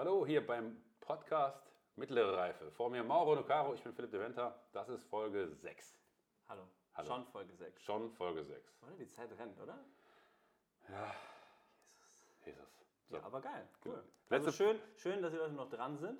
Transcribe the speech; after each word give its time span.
Hallo 0.00 0.24
hier 0.24 0.46
beim 0.46 0.80
Podcast 1.00 1.60
Mittlere 1.96 2.34
Reife. 2.34 2.70
Vor 2.70 2.88
mir 2.88 3.04
Mauro 3.04 3.34
Nocaro, 3.34 3.74
ich 3.74 3.82
bin 3.82 3.92
Philipp 3.92 4.10
de 4.10 4.18
Venter. 4.18 4.58
Das 4.72 4.88
ist 4.88 5.04
Folge 5.10 5.46
6. 5.56 5.94
Hallo. 6.48 6.62
Hallo. 6.94 7.06
Schon 7.06 7.26
Folge 7.26 7.54
6. 7.54 7.82
Schon 7.82 8.10
Folge 8.12 8.42
6. 8.42 8.78
Oder? 8.82 8.92
Die 8.96 9.10
Zeit 9.10 9.28
rennt, 9.38 9.60
oder? 9.60 9.78
Jesus. 12.46 12.64
So. 13.10 13.16
Ja, 13.16 13.24
aber 13.24 13.42
geil. 13.42 13.68
Cool. 13.84 13.92
Genau. 13.92 14.02
Also 14.30 14.50
schön, 14.52 14.78
schön, 14.96 15.20
dass 15.20 15.32
die 15.32 15.36
Leute 15.36 15.52
noch 15.52 15.68
dran 15.68 15.98
sind. 15.98 16.18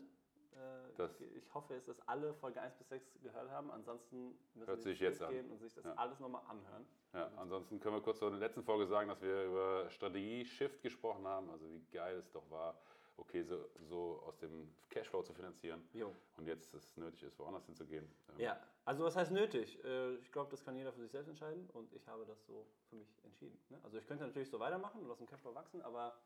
Äh, 0.53 0.93
Das- 0.99 1.19
ich 1.19 1.55
hoffe, 1.55 1.73
es, 1.77 1.87
dass 1.87 2.07
alle 2.07 2.35
Folge 2.35 2.61
1 2.61 2.75
bis 2.77 2.87
6 2.91 3.19
gehört 3.23 3.49
haben. 3.51 3.71
Ansonsten 3.71 4.39
müssen 4.53 4.69
Hört 4.69 4.83
sich 4.83 5.01
jetzt 5.01 5.23
an. 5.23 5.35
und 5.51 5.59
sich 5.59 5.73
das 5.73 5.85
Ja. 5.87 5.95
alles 5.95 6.21
nochmal 6.21 6.43
anhören. 6.51 6.87
Ja, 7.15 7.31
ansonsten 7.39 7.81
können 7.81 7.97
wir 7.97 8.03
kurz 8.03 8.19
zur 8.19 8.31
letzten 8.31 8.63
Folge 8.63 8.87
sagen, 8.87 9.09
dass 9.09 9.23
wir 9.23 9.45
über 9.47 9.89
Strategie-Shift 9.89 10.83
gesprochen 10.83 11.27
haben. 11.27 11.49
Also 11.51 11.65
wie 11.73 11.81
geil 11.91 12.19
es 12.19 12.31
doch 12.31 12.51
war, 12.51 12.79
okay, 13.21 13.43
so, 13.43 13.69
so 13.89 14.23
aus 14.27 14.37
dem 14.39 14.73
Cashflow 14.89 15.23
zu 15.23 15.33
finanzieren. 15.33 15.83
Jo. 15.93 16.15
Und 16.37 16.47
jetzt 16.47 16.73
es 16.75 16.97
nötig 16.97 17.23
ist, 17.23 17.39
woanders 17.39 17.65
hinzugehen. 17.67 18.11
Ähm, 18.31 18.41
Ja, 18.41 18.61
also 18.85 19.05
was 19.05 19.17
heißt 19.17 19.31
nötig? 19.33 19.83
Äh, 19.85 20.15
Ich 20.17 20.33
glaube, 20.33 20.51
das 20.51 20.65
kann 20.65 20.77
jeder 20.77 20.93
für 20.93 21.01
sich 21.03 21.11
selbst 21.11 21.29
entscheiden 21.29 21.69
und 21.75 21.93
ich 21.95 22.07
habe 22.09 22.25
das 22.27 22.45
so 22.47 22.67
für 22.89 22.97
mich 22.97 23.09
entschieden. 23.25 23.59
ne? 23.69 23.79
Also 23.83 23.99
ich 23.99 24.07
könnte 24.07 24.25
natürlich 24.25 24.51
so 24.51 24.59
weitermachen 24.59 25.03
und 25.03 25.11
aus 25.11 25.19
dem 25.19 25.27
Cashflow 25.27 25.55
wachsen, 25.55 25.83
aber 25.83 26.17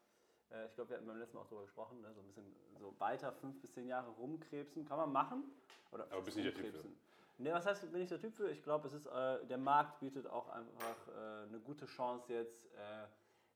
äh, 0.51 0.67
ich 0.67 0.75
glaube, 0.75 0.91
wir 0.91 0.97
hatten 0.97 1.07
beim 1.07 1.19
letzten 1.19 1.37
Mal 1.37 1.43
auch 1.43 1.47
darüber 1.47 1.62
gesprochen, 1.62 2.01
ne? 2.01 2.12
so 2.15 2.20
ein 2.20 2.27
bisschen 2.27 2.55
so 2.79 2.95
weiter 2.98 3.33
fünf 3.33 3.61
bis 3.61 3.73
zehn 3.73 3.87
Jahre 3.89 4.11
rumkrebsen, 4.12 4.84
kann 4.87 4.98
man 4.98 5.12
machen. 5.12 5.45
Oder 5.92 6.05
Aber 6.11 6.23
bist 6.23 6.37
nicht 6.37 6.47
der 6.47 6.55
Typ 6.55 6.65
rumkrebsen. 6.65 6.97
Nee, 7.39 7.53
was 7.53 7.67
heißt, 7.67 7.91
bin 7.91 8.01
ich 8.01 8.09
der 8.09 8.20
Typ 8.20 8.33
für? 8.33 8.48
Ich 8.51 8.62
glaube, 8.62 8.87
es 8.87 8.92
ist, 8.95 9.06
äh, 9.06 9.45
der 9.47 9.59
Markt 9.59 9.98
bietet 9.98 10.27
auch 10.29 10.48
einfach 10.51 11.09
äh, 11.09 11.48
eine 11.48 11.59
gute 11.59 11.84
Chance 11.87 12.33
jetzt, 12.33 12.65
äh, 12.75 13.06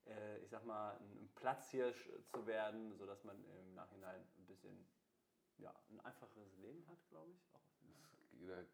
äh, 0.09 0.39
ich 0.39 0.51
sag 0.51 0.65
mal, 0.65 0.93
ein 0.99 1.31
Platzhirsch 1.37 2.09
zu 2.27 2.47
werden, 2.47 2.95
sodass 2.97 3.25
man 3.25 3.37
im 3.61 3.75
Nachhinein 3.75 4.21
ein 4.39 4.47
bisschen 4.47 4.87
ja, 5.59 5.75
ein 5.91 6.01
einfacheres 6.01 6.57
Leben 6.59 6.87
hat, 6.89 6.99
glaube 7.11 7.31
ich. 7.33 7.39
Auch 7.55 7.61
Da 8.47 8.55
Der 8.55 8.65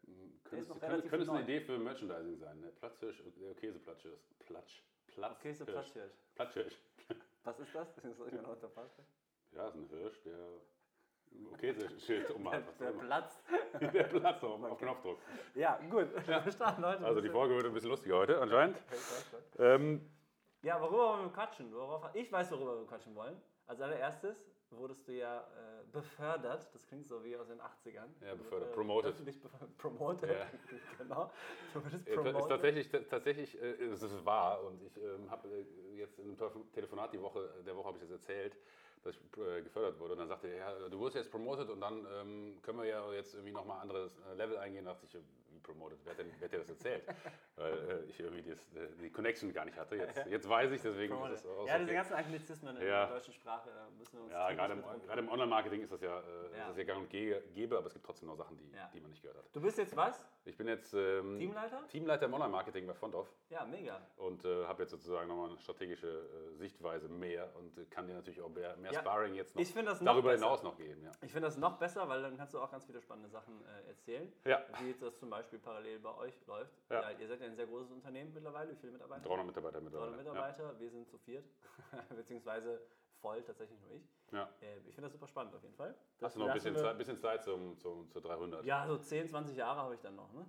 könnte 0.43 0.55
ist 0.57 0.61
es 0.63 0.69
noch 0.69 0.79
könnte, 0.79 1.07
könnte 1.09 1.23
es 1.23 1.29
eine. 1.29 1.41
Idee 1.43 1.61
für 1.61 1.77
Merchandising 1.77 2.37
sein. 2.37 2.59
Ne? 2.61 2.67
Platzhirsch, 2.79 3.21
äh, 3.21 3.53
Käseplatzhirsch. 3.55 4.21
Platsch. 4.39 4.83
Platz. 5.07 5.93
Platzhirsch. 6.35 6.77
Was 7.43 7.59
ist 7.59 7.73
das? 7.75 7.95
Das 8.03 8.17
soll 8.17 8.27
ich 8.27 8.33
mir 8.33 8.41
noch 8.41 8.49
unter 8.53 8.69
vorstellen. 8.69 9.07
Ja, 9.51 9.67
ist 9.67 9.75
ein 9.75 9.87
Hirsch, 9.87 10.21
der 10.23 10.37
ein 11.31 11.57
Käseschild 11.57 12.29
was 12.43 12.77
Der 12.77 12.89
immer. 12.91 13.03
platzt. 13.03 13.43
Der 13.81 14.03
Platz 14.03 14.43
auf, 14.43 14.63
auf 14.63 14.77
Knopfdruck. 14.79 15.19
Ja, 15.53 15.77
gut. 15.89 16.07
Wir 16.27 16.51
starten 16.51 16.85
heute. 16.85 17.05
Also 17.05 17.21
die 17.21 17.29
Folge 17.29 17.55
wird 17.55 17.65
ein 17.65 17.73
bisschen 17.73 17.89
lustiger 17.89 18.17
heute 18.17 18.39
anscheinend. 18.41 18.77
Okay, 18.77 19.63
Ähm, 19.63 20.09
Ja, 20.65 20.81
worüber 20.81 21.09
wollen 21.09 21.25
wir 21.25 21.31
quatschen? 21.31 21.71
Worauf, 21.71 22.09
ich 22.15 22.31
weiß, 22.31 22.49
worüber 22.49 22.79
wir 22.79 22.87
quatschen 22.87 23.13
wollen. 23.13 23.39
Als 23.67 23.79
allererstes 23.81 24.43
wurdest 24.71 25.07
du 25.07 25.11
ja 25.11 25.41
äh, 25.41 25.83
befördert. 25.91 26.73
Das 26.73 26.87
klingt 26.87 27.07
so 27.07 27.23
wie 27.23 27.37
aus 27.37 27.49
den 27.49 27.61
80ern. 27.61 28.07
Ja, 28.25 28.33
befördert. 28.33 28.71
Äh, 28.71 28.73
Promoted. 28.73 29.15
Promoted. 29.77 30.27
Ja. 30.31 30.47
genau. 30.97 31.31
Du 31.71 31.83
wurdest 31.83 32.07
Äh, 32.07 32.13
Ist 32.13 32.15
promoted. 32.15 32.49
tatsächlich, 32.49 32.89
t- 32.89 33.03
tatsächlich 33.03 33.61
äh, 33.61 33.73
es 33.83 34.01
ist 34.01 34.25
wahr 34.25 34.63
und 34.63 34.81
ich 34.81 34.97
ähm, 34.97 35.29
habe 35.29 35.47
äh, 35.49 35.97
jetzt 35.97 36.17
in 36.17 36.29
einem 36.29 36.37
Telefon- 36.37 36.71
Telefonat 36.71 37.13
die 37.13 37.21
Woche, 37.21 37.47
der 37.63 37.75
Woche 37.75 37.85
habe 37.89 37.97
ich 37.97 38.01
das 38.01 38.09
erzählt, 38.11 38.57
dass 39.03 39.13
ich 39.13 39.21
äh, 39.37 39.61
gefördert 39.61 39.99
wurde 39.99 40.13
und 40.13 40.19
dann 40.19 40.29
sagte 40.29 40.47
er, 40.47 40.57
ja, 40.81 40.89
du 40.89 40.97
wurdest 40.97 41.17
jetzt 41.17 41.29
promoted 41.29 41.69
und 41.69 41.79
dann 41.79 42.07
ähm, 42.11 42.57
können 42.63 42.79
wir 42.79 42.85
ja 42.85 43.13
jetzt 43.13 43.35
irgendwie 43.35 43.53
nochmal 43.53 43.81
anderes 43.81 44.19
äh, 44.31 44.33
Level 44.33 44.57
eingehen. 44.57 44.85
Da 44.85 44.93
dachte 44.93 45.05
ich, 45.05 45.23
promoted? 45.65 45.97
Wer 46.03 46.11
hat, 46.13 46.19
denn, 46.19 46.31
wer 46.39 46.45
hat 46.45 46.53
dir 46.53 46.59
das 46.59 46.69
erzählt? 46.69 47.03
Weil 47.55 47.73
äh, 47.73 48.03
ich 48.09 48.19
irgendwie 48.19 48.49
das, 48.49 48.59
äh, 48.73 48.87
die 49.01 49.09
Connection 49.09 49.51
gar 49.53 49.65
nicht 49.65 49.77
hatte. 49.77 49.95
Jetzt, 49.95 50.25
jetzt 50.29 50.47
weiß 50.49 50.71
ich, 50.71 50.81
deswegen 50.81 51.13
Promoted. 51.13 51.35
ist 51.37 51.45
es 51.45 51.49
auch 51.51 51.67
Ja, 51.67 51.73
diese 51.77 51.83
okay. 51.89 51.93
ganzen 51.95 52.13
Anglizismen 52.13 52.75
in 52.77 52.81
Ja. 52.87 53.05
der 53.05 53.15
deutschen 53.15 53.33
Sprache 53.33 53.69
da 53.73 53.87
müssen 53.97 54.17
wir 54.17 54.23
uns 54.23 54.31
Ja, 54.31 54.51
gerade 54.53 54.73
im, 54.73 54.83
gerade 55.05 55.19
im 55.21 55.29
Online-Marketing 55.29 55.81
ist 55.81 55.91
das 55.93 56.01
ja, 56.01 56.19
äh, 56.19 56.57
Ja. 56.57 56.67
Das 56.67 56.77
ja 56.77 56.83
gang 56.83 56.99
und 57.01 57.11
gä- 57.11 57.39
gäbe, 57.53 57.77
aber 57.77 57.87
es 57.87 57.93
gibt 57.93 58.05
trotzdem 58.05 58.27
noch 58.29 58.35
Sachen, 58.35 58.57
die, 58.57 58.71
Ja. 58.75 58.89
die 58.93 58.99
man 59.01 59.09
nicht 59.09 59.21
gehört 59.21 59.37
hat. 59.39 59.45
Du 59.53 59.61
bist 59.61 59.77
jetzt 59.77 59.95
was? 59.95 60.21
Ich 60.45 60.55
bin 60.57 60.67
jetzt 60.67 60.93
ähm, 60.93 61.37
Teamleiter? 61.39 61.87
Teamleiter 61.87 62.25
im 62.25 62.33
Online-Marketing 62.33 62.85
bei 62.85 62.93
Fondorf. 62.93 63.31
Ja, 63.49 63.65
mega. 63.65 63.99
und 64.17 64.45
äh, 64.45 64.65
habe 64.65 64.83
jetzt 64.83 64.91
sozusagen 64.91 65.27
nochmal 65.27 65.49
eine 65.49 65.59
strategische 65.59 66.07
äh, 66.07 66.55
Sichtweise 66.55 67.07
mehr 67.07 67.55
und 67.55 67.77
äh, 67.77 67.85
kann 67.85 68.07
dir 68.07 68.13
natürlich 68.13 68.41
auch 68.41 68.49
mehr, 68.49 68.75
mehr 68.77 68.93
Sparring 68.93 69.33
jetzt 69.35 69.55
noch 69.55 69.61
ich 69.61 69.73
das 69.73 70.01
noch 70.01 70.13
darüber 70.13 70.29
besser. 70.31 70.43
hinaus 70.45 70.63
noch 70.63 70.77
geben. 70.77 71.01
Ja. 71.03 71.11
Ich 71.21 71.31
finde 71.31 71.47
das 71.47 71.57
noch 71.57 71.77
besser, 71.79 72.07
weil 72.09 72.21
dann 72.21 72.37
kannst 72.37 72.53
du 72.53 72.59
auch 72.59 72.69
ganz 72.71 72.85
viele 72.85 73.01
spannende 73.01 73.29
Sachen 73.29 73.63
äh, 73.65 73.89
erzählen. 73.89 74.31
Ja. 74.45 74.61
Wie 74.79 74.89
jetzt 74.89 75.01
das 75.01 75.17
zum 75.17 75.29
Beispiel 75.29 75.54
parallel 75.59 75.99
bei 75.99 76.15
euch 76.15 76.45
läuft. 76.47 76.73
Ja. 76.89 77.09
ihr 77.11 77.27
seid 77.27 77.41
ja 77.41 77.47
ein 77.47 77.55
sehr 77.55 77.67
großes 77.67 77.91
Unternehmen 77.91 78.33
mittlerweile. 78.33 78.71
Wie 78.71 78.75
viele 78.75 78.93
Mitarbeiter? 78.93 79.23
300 79.27 79.45
Mitarbeiter 79.45 79.81
mittlerweile. 79.81 80.11
300 80.11 80.33
Mitarbeiter. 80.33 80.79
Wir 80.79 80.89
sind 80.89 81.09
zu 81.09 81.17
viert. 81.17 81.45
Beziehungsweise 82.15 82.81
voll, 83.21 83.41
tatsächlich 83.43 83.79
nur 83.81 83.91
ich. 83.91 84.03
Ja. 84.31 84.39
Ja. 84.39 84.49
Äh, 84.61 84.77
ich 84.87 84.95
finde 84.95 85.03
das 85.03 85.13
super 85.13 85.27
spannend 85.27 85.55
auf 85.55 85.63
jeden 85.63 85.75
Fall. 85.75 85.95
Hast 86.21 86.35
du 86.35 86.39
noch 86.39 86.47
ein 86.47 86.53
bisschen, 86.53 86.75
Zeit, 86.75 86.97
bisschen 86.97 87.17
Zeit 87.17 87.43
zum, 87.43 87.77
zum, 87.77 88.09
zur 88.09 88.21
300. 88.21 88.63
Ja, 88.65 88.87
so 88.87 88.97
10, 88.97 89.29
20 89.29 89.57
Jahre 89.57 89.81
habe 89.81 89.95
ich 89.95 90.01
dann 90.01 90.15
noch. 90.15 90.31
Ne? 90.33 90.45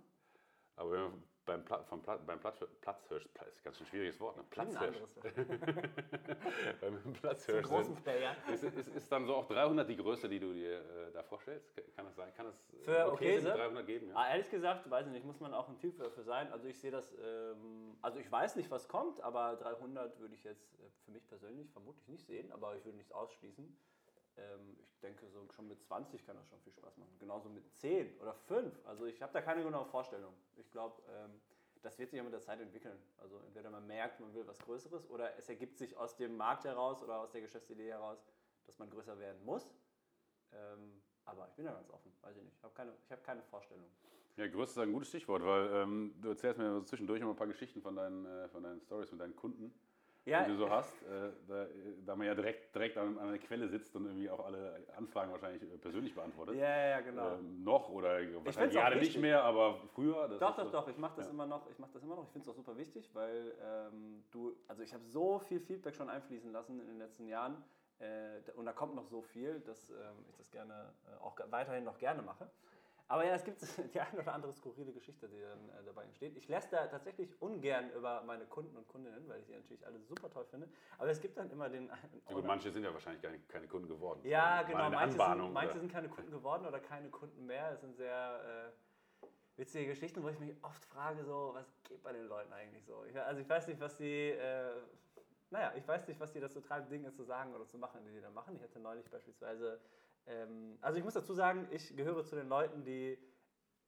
Aber 0.77 0.93
wenn 0.93 1.00
wir 1.00 1.12
beim, 1.47 1.65
Pla 1.65 1.83
vom 1.84 2.03
Pla 2.03 2.17
beim 2.17 2.41
Platz, 2.41 2.59
Platzhirsch, 2.81 3.25
ist 3.25 3.65
ganz 3.65 3.79
schön 3.79 3.87
schwieriges 3.87 4.21
Wort, 4.21 4.37
ne? 4.37 4.43
Ein 4.43 4.49
Platzhirsch. 4.51 4.99
Beim 6.81 7.12
Platzhirsch 7.15 7.67
sind, 7.67 8.03
Player. 8.03 8.37
ist, 8.53 8.65
ist, 8.65 8.89
ist 8.89 9.12
dann 9.12 9.25
so 9.25 9.37
auch 9.37 9.47
300 9.47 9.89
die 9.89 9.97
Größe, 9.97 10.29
die 10.29 10.41
du 10.41 10.53
dir 10.53 10.81
äh, 10.81 11.12
da 11.12 11.23
vorstellst? 11.23 11.73
Kann 11.95 12.05
das 12.05 12.17
sein? 12.17 12.34
Kann 12.34 12.47
es 12.47 12.75
äh, 12.75 12.84
Für 12.84 13.12
okay 13.12 13.39
sein, 13.39 13.53
Okese? 13.53 13.62
300 13.62 13.87
geben? 13.87 14.09
Ja? 14.09 14.17
Ah, 14.17 14.31
ehrlich 14.31 14.51
gesagt, 14.51 14.91
weiß 14.91 15.07
ich 15.07 15.12
nicht, 15.12 15.25
muss 15.25 15.41
man 15.41 15.55
auch 15.55 15.69
ein 15.69 15.79
Typ 15.79 15.97
dafür 15.99 16.25
sein. 16.25 16.53
Also 16.53 16.67
ich 16.67 16.79
sehe 16.79 16.91
das, 16.91 17.15
ähm, 17.15 17.97
also 18.03 18.19
ich 18.19 18.31
weiß 18.31 18.57
nicht, 18.57 18.71
was 18.71 18.89
kommt, 18.89 19.21
aber 19.21 19.57
300 19.57 20.19
würde 20.19 20.34
ich 20.34 20.45
jetzt 20.45 20.75
äh, 20.75 20.91
für 21.05 21.13
mich 21.13 21.27
persönlich 21.28 21.71
vermutlich 21.71 22.09
nicht 22.09 22.27
sehen, 22.27 22.51
aber 22.53 22.77
ich 22.77 22.84
würde 22.84 22.97
nichts 22.97 23.13
ausschließen. 23.13 23.77
Ähm, 24.36 24.76
ich 24.78 24.98
denke, 25.00 25.28
so 25.28 25.47
schon 25.50 25.69
mit 25.69 25.82
20 25.82 26.24
kann 26.26 26.36
das 26.36 26.47
schon 26.48 26.60
viel 26.60 26.72
Spaß 26.72 26.97
machen. 26.98 27.16
Genauso 27.19 27.48
mit 27.48 27.70
10 27.76 28.19
oder 28.20 28.34
5. 28.34 28.86
Also 28.86 29.06
ich 29.06 29.22
habe 29.22 29.32
da 29.32 29.41
keine 29.41 29.62
genaue 29.62 29.86
Vorstellung. 29.86 30.34
Ich 30.56 30.70
glaube, 30.70 31.02
ähm, 31.10 31.41
das 31.82 31.98
wird 31.98 32.10
sich 32.10 32.19
ja 32.19 32.24
mit 32.24 32.32
der 32.32 32.41
Zeit 32.41 32.60
entwickeln. 32.60 32.98
Also 33.19 33.38
entweder 33.47 33.70
man 33.70 33.86
merkt, 33.86 34.20
man 34.20 34.34
will 34.34 34.47
was 34.47 34.58
Größeres 34.58 35.08
oder 35.08 35.36
es 35.38 35.48
ergibt 35.48 35.78
sich 35.78 35.97
aus 35.97 36.16
dem 36.16 36.36
Markt 36.36 36.64
heraus 36.64 37.02
oder 37.02 37.20
aus 37.20 37.30
der 37.30 37.41
Geschäftsidee 37.41 37.91
heraus, 37.91 38.19
dass 38.66 38.78
man 38.78 38.91
größer 38.91 39.19
werden 39.19 39.44
muss. 39.44 39.70
Ähm, 40.53 41.03
aber 41.24 41.48
ich 41.48 41.54
bin 41.54 41.66
da 41.66 41.72
ganz 41.72 41.91
offen, 41.91 42.12
weiß 42.22 42.36
ich 42.36 42.42
nicht. 42.42 42.56
Ich 42.56 42.62
habe 42.62 42.74
keine, 42.74 42.92
hab 43.10 43.24
keine 43.24 43.42
Vorstellung. 43.42 43.86
Ja, 44.36 44.47
Größe 44.48 44.72
ist 44.72 44.78
ein 44.78 44.92
gutes 44.92 45.08
Stichwort, 45.08 45.44
weil 45.44 45.70
ähm, 45.72 46.14
du 46.20 46.28
erzählst 46.28 46.58
mir 46.58 46.70
so 46.70 46.82
zwischendurch 46.82 47.20
immer 47.20 47.30
ein 47.30 47.36
paar 47.36 47.47
Geschichten 47.47 47.80
von 47.80 47.97
deinen, 47.97 48.26
äh, 48.26 48.48
von 48.48 48.62
deinen 48.62 48.80
Stories 48.80 49.10
mit 49.10 49.20
deinen 49.20 49.34
Kunden, 49.34 49.72
Ja, 50.26 50.42
die 50.42 50.50
du 50.50 50.56
so 50.56 50.69
hast. 50.69 51.03
Äh, 51.03 51.31
da, 51.47 51.66
da 52.04 52.16
man 52.16 52.26
ja 52.26 52.34
direkt, 52.34 52.75
direkt 52.75 52.98
an, 52.98 53.16
an 53.16 53.31
der 53.31 53.38
Quelle 53.38 53.69
sitzt 53.69 53.94
und 53.94 54.06
irgendwie 54.06 54.28
auch 54.28 54.44
alle 54.44 54.84
Anfragen 54.97 55.31
wahrscheinlich 55.31 55.62
äh, 55.62 55.78
persönlich 55.78 56.14
beantwortet. 56.14 56.56
ja, 56.56 56.88
ja, 56.88 57.00
genau. 57.00 57.34
Ähm, 57.34 57.62
noch 57.62 57.88
oder 57.91 58.19
wahrscheinlich 58.44 58.75
gerade 58.75 58.97
nicht 58.97 59.16
mehr, 59.19 59.44
aber 59.44 59.81
früher. 59.94 60.28
doch, 60.28 60.56
doch, 60.56 60.65
so- 60.65 60.70
doch. 60.70 60.88
Ich 60.88 60.98
mache 60.98 61.15
das 61.16 61.26
ja. 61.26 61.32
immer 61.32 61.47
noch. 61.47 61.70
Ich 61.70 61.78
mache 61.78 61.92
das 61.92 62.03
immer 62.03 62.16
noch. 62.16 62.25
Ich 62.25 62.31
finde 62.31 62.42
es 62.44 62.48
auch 62.48 62.56
super 62.56 62.76
wichtig, 62.76 63.09
weil 63.15 63.54
ähm, 63.62 64.25
du, 64.32 64.53
also 64.66 64.82
ich 64.82 64.92
habe 64.92 65.04
so 65.04 65.38
viel 65.38 65.60
Feedback 65.60 65.94
schon 65.94 66.10
einfließen 66.10 66.50
lassen 66.50 66.81
in 66.81 66.88
den 66.88 66.98
letzten 66.98 67.28
Jahren 67.28 67.62
äh, 68.00 68.41
und 68.56 68.66
da 68.66 68.72
kommt 68.72 68.97
noch 68.97 69.06
so 69.06 69.22
viel, 69.22 69.60
dass 69.60 69.91
ähm, 69.91 69.97
ich 70.28 70.36
das 70.36 70.50
gerne 70.50 70.92
äh, 71.06 71.22
auch 71.22 71.36
weiterhin 71.50 71.84
noch 71.84 71.98
gerne 71.98 72.22
mache. 72.22 72.50
Aber 73.09 73.25
ja, 73.25 73.34
es 73.34 73.44
gibt 73.44 73.61
die 73.94 74.00
eine 74.00 74.21
oder 74.21 74.33
andere 74.34 74.53
skurrile 74.53 74.93
Geschichte, 74.93 75.28
die 75.28 75.41
dann 75.41 75.69
äh, 75.69 75.84
dabei 75.84 76.05
entsteht. 76.05 76.37
Ich 76.37 76.49
lässt 76.49 76.72
da 76.72 76.87
tatsächlich 76.87 77.41
ungern 77.41 77.91
über 77.93 78.22
meine 78.22 78.47
Kunden 78.47 78.77
und 78.77 78.89
Kundinnen, 78.89 79.28
weil 79.28 79.41
ich 79.41 79.47
die 79.47 79.55
natürlich 79.55 79.87
alle 79.87 80.00
super 80.00 80.31
toll 80.31 80.44
finde. 80.47 80.69
Aber 80.99 81.11
es 81.11 81.21
gibt 81.21 81.37
dann 81.39 81.50
immer 81.50 81.69
den. 81.69 81.91
Gut, 82.27 82.45
manche 82.45 82.71
sind 82.71 82.84
ja 82.84 82.93
wahrscheinlich 82.93 83.22
keine, 83.22 83.39
keine 83.41 83.69
Kunden 83.69 83.89
geworden. 83.89 84.21
Ja, 84.25 84.62
genau. 84.62 84.91
Manche, 84.91 85.16
sind, 85.16 85.53
manche 85.53 85.78
sind 85.78 85.93
keine 85.93 86.09
Kunden 86.09 86.31
geworden 86.31 86.66
oder 86.66 86.81
keine 86.81 87.09
Kunden 87.11 87.47
mehr. 87.47 87.72
Es 87.72 87.81
sind 87.81 87.97
sehr 87.97 88.72
äh, 88.75 89.27
witzige 89.56 89.87
Geschichten, 89.87 90.22
wo 90.22 90.28
ich 90.28 90.39
mich 90.39 90.53
oft 90.62 90.84
frage, 90.87 91.25
so, 91.25 91.50
was 91.55 91.66
geht 91.84 92.03
bei 92.03 92.12
den 92.12 92.27
Leuten 92.27 92.53
eigentlich 92.53 92.84
so? 92.84 93.05
Ich, 93.05 93.19
also 93.19 93.41
ich 93.41 93.49
weiß 93.49 93.69
nicht, 93.69 93.81
was 93.81 93.97
die, 93.97 94.31
äh, 94.31 94.72
naja, 95.50 95.72
ich 95.77 95.87
weiß 95.87 96.06
nicht, 96.09 96.21
was 96.21 96.33
die 96.33 96.41
dazu 96.41 96.61
treibt, 96.61 96.91
Dinge 96.91 97.12
zu 97.12 97.25
sagen 97.25 97.55
oder 97.55 97.66
zu 97.66 97.78
machen, 97.78 98.05
die 98.05 98.12
die 98.12 98.21
da 98.21 98.31
machen. 98.31 98.56
Ich 98.56 98.62
hatte 98.62 98.78
neulich 98.78 99.09
beispielsweise, 99.11 99.80
ähm, 100.27 100.78
also 100.81 100.99
ich 100.99 101.05
muss 101.05 101.15
dazu 101.15 101.34
sagen, 101.34 101.69
ich 101.71 101.97
gehöre 101.97 102.25
zu 102.25 102.37
den 102.37 102.49
Leuten, 102.49 102.84
die 102.84 103.19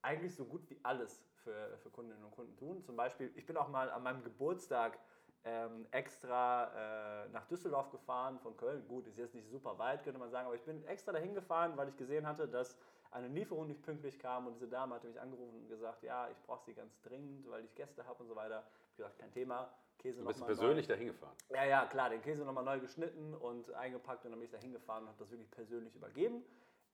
eigentlich 0.03 0.35
so 0.35 0.45
gut 0.45 0.69
wie 0.71 0.79
alles 0.83 1.25
für, 1.43 1.77
für 1.79 1.91
Kundinnen 1.91 2.23
und 2.25 2.31
Kunden 2.31 2.57
tun. 2.57 2.83
Zum 2.83 2.97
Beispiel, 2.97 3.33
ich 3.35 3.47
bin 3.47 3.57
auch 3.57 3.69
mal 3.69 3.91
an 3.91 4.03
meinem 4.03 4.23
Geburtstag 4.23 4.99
ähm, 5.45 5.87
extra 5.91 7.25
äh, 7.25 7.29
nach 7.31 7.47
Düsseldorf 7.47 7.91
gefahren 7.91 8.39
von 8.41 8.57
Köln. 8.57 8.87
Gut, 8.89 9.07
ist 9.07 9.19
jetzt 9.19 9.35
nicht 9.35 9.49
super 9.49 9.79
weit, 9.79 10.05
könnte 10.05 10.19
man 10.19 10.31
sagen, 10.31 10.47
aber 10.47 10.57
ich 10.57 10.65
bin 10.65 10.85
extra 10.85 11.13
dahin 11.13 11.35
gefahren, 11.35 11.77
weil 11.77 11.89
ich 11.89 11.97
gesehen 11.97 12.27
hatte, 12.27 12.49
dass 12.49 12.77
eine 13.11 13.29
Lieferung 13.29 13.67
nicht 13.67 13.83
pünktlich 13.83 14.19
kam 14.19 14.47
und 14.47 14.55
diese 14.55 14.69
Dame 14.69 14.95
hatte 14.95 15.07
mich 15.07 15.21
angerufen 15.21 15.63
und 15.63 15.69
gesagt, 15.69 16.03
ja, 16.03 16.29
ich 16.29 16.39
brauche 16.43 16.65
sie 16.65 16.75
ganz 16.75 17.01
dringend, 17.01 17.49
weil 17.51 17.65
ich 17.65 17.75
Gäste 17.75 18.07
habe 18.07 18.23
und 18.23 18.29
so 18.29 18.37
weiter. 18.37 18.65
Ich 18.69 18.99
habe 19.01 19.09
gesagt, 19.09 19.19
kein 19.19 19.33
Thema, 19.33 19.73
Käse 19.99 20.21
Du 20.21 20.27
bist 20.27 20.41
nochmal 20.41 20.57
persönlich 20.57 20.87
dahin 20.87 21.09
gefahren. 21.09 21.37
ja, 21.51 21.65
ja, 21.65 21.87
klar, 21.87 22.11
den 22.11 22.23
Käse 22.23 22.45
nochmal 22.45 22.65
neu 22.65 22.81
geschnitten 22.81 23.35
und 23.35 23.73
eingepackt 23.75 24.25
und 24.25 24.31
dann 24.31 24.39
bin 24.41 24.47
ich 24.47 24.53
da 24.53 24.59
hingefahren 24.59 25.05
und 25.05 25.09
habe 25.09 25.19
das 25.19 25.31
wirklich 25.31 25.51
persönlich 25.51 25.95
übergeben. 25.95 26.45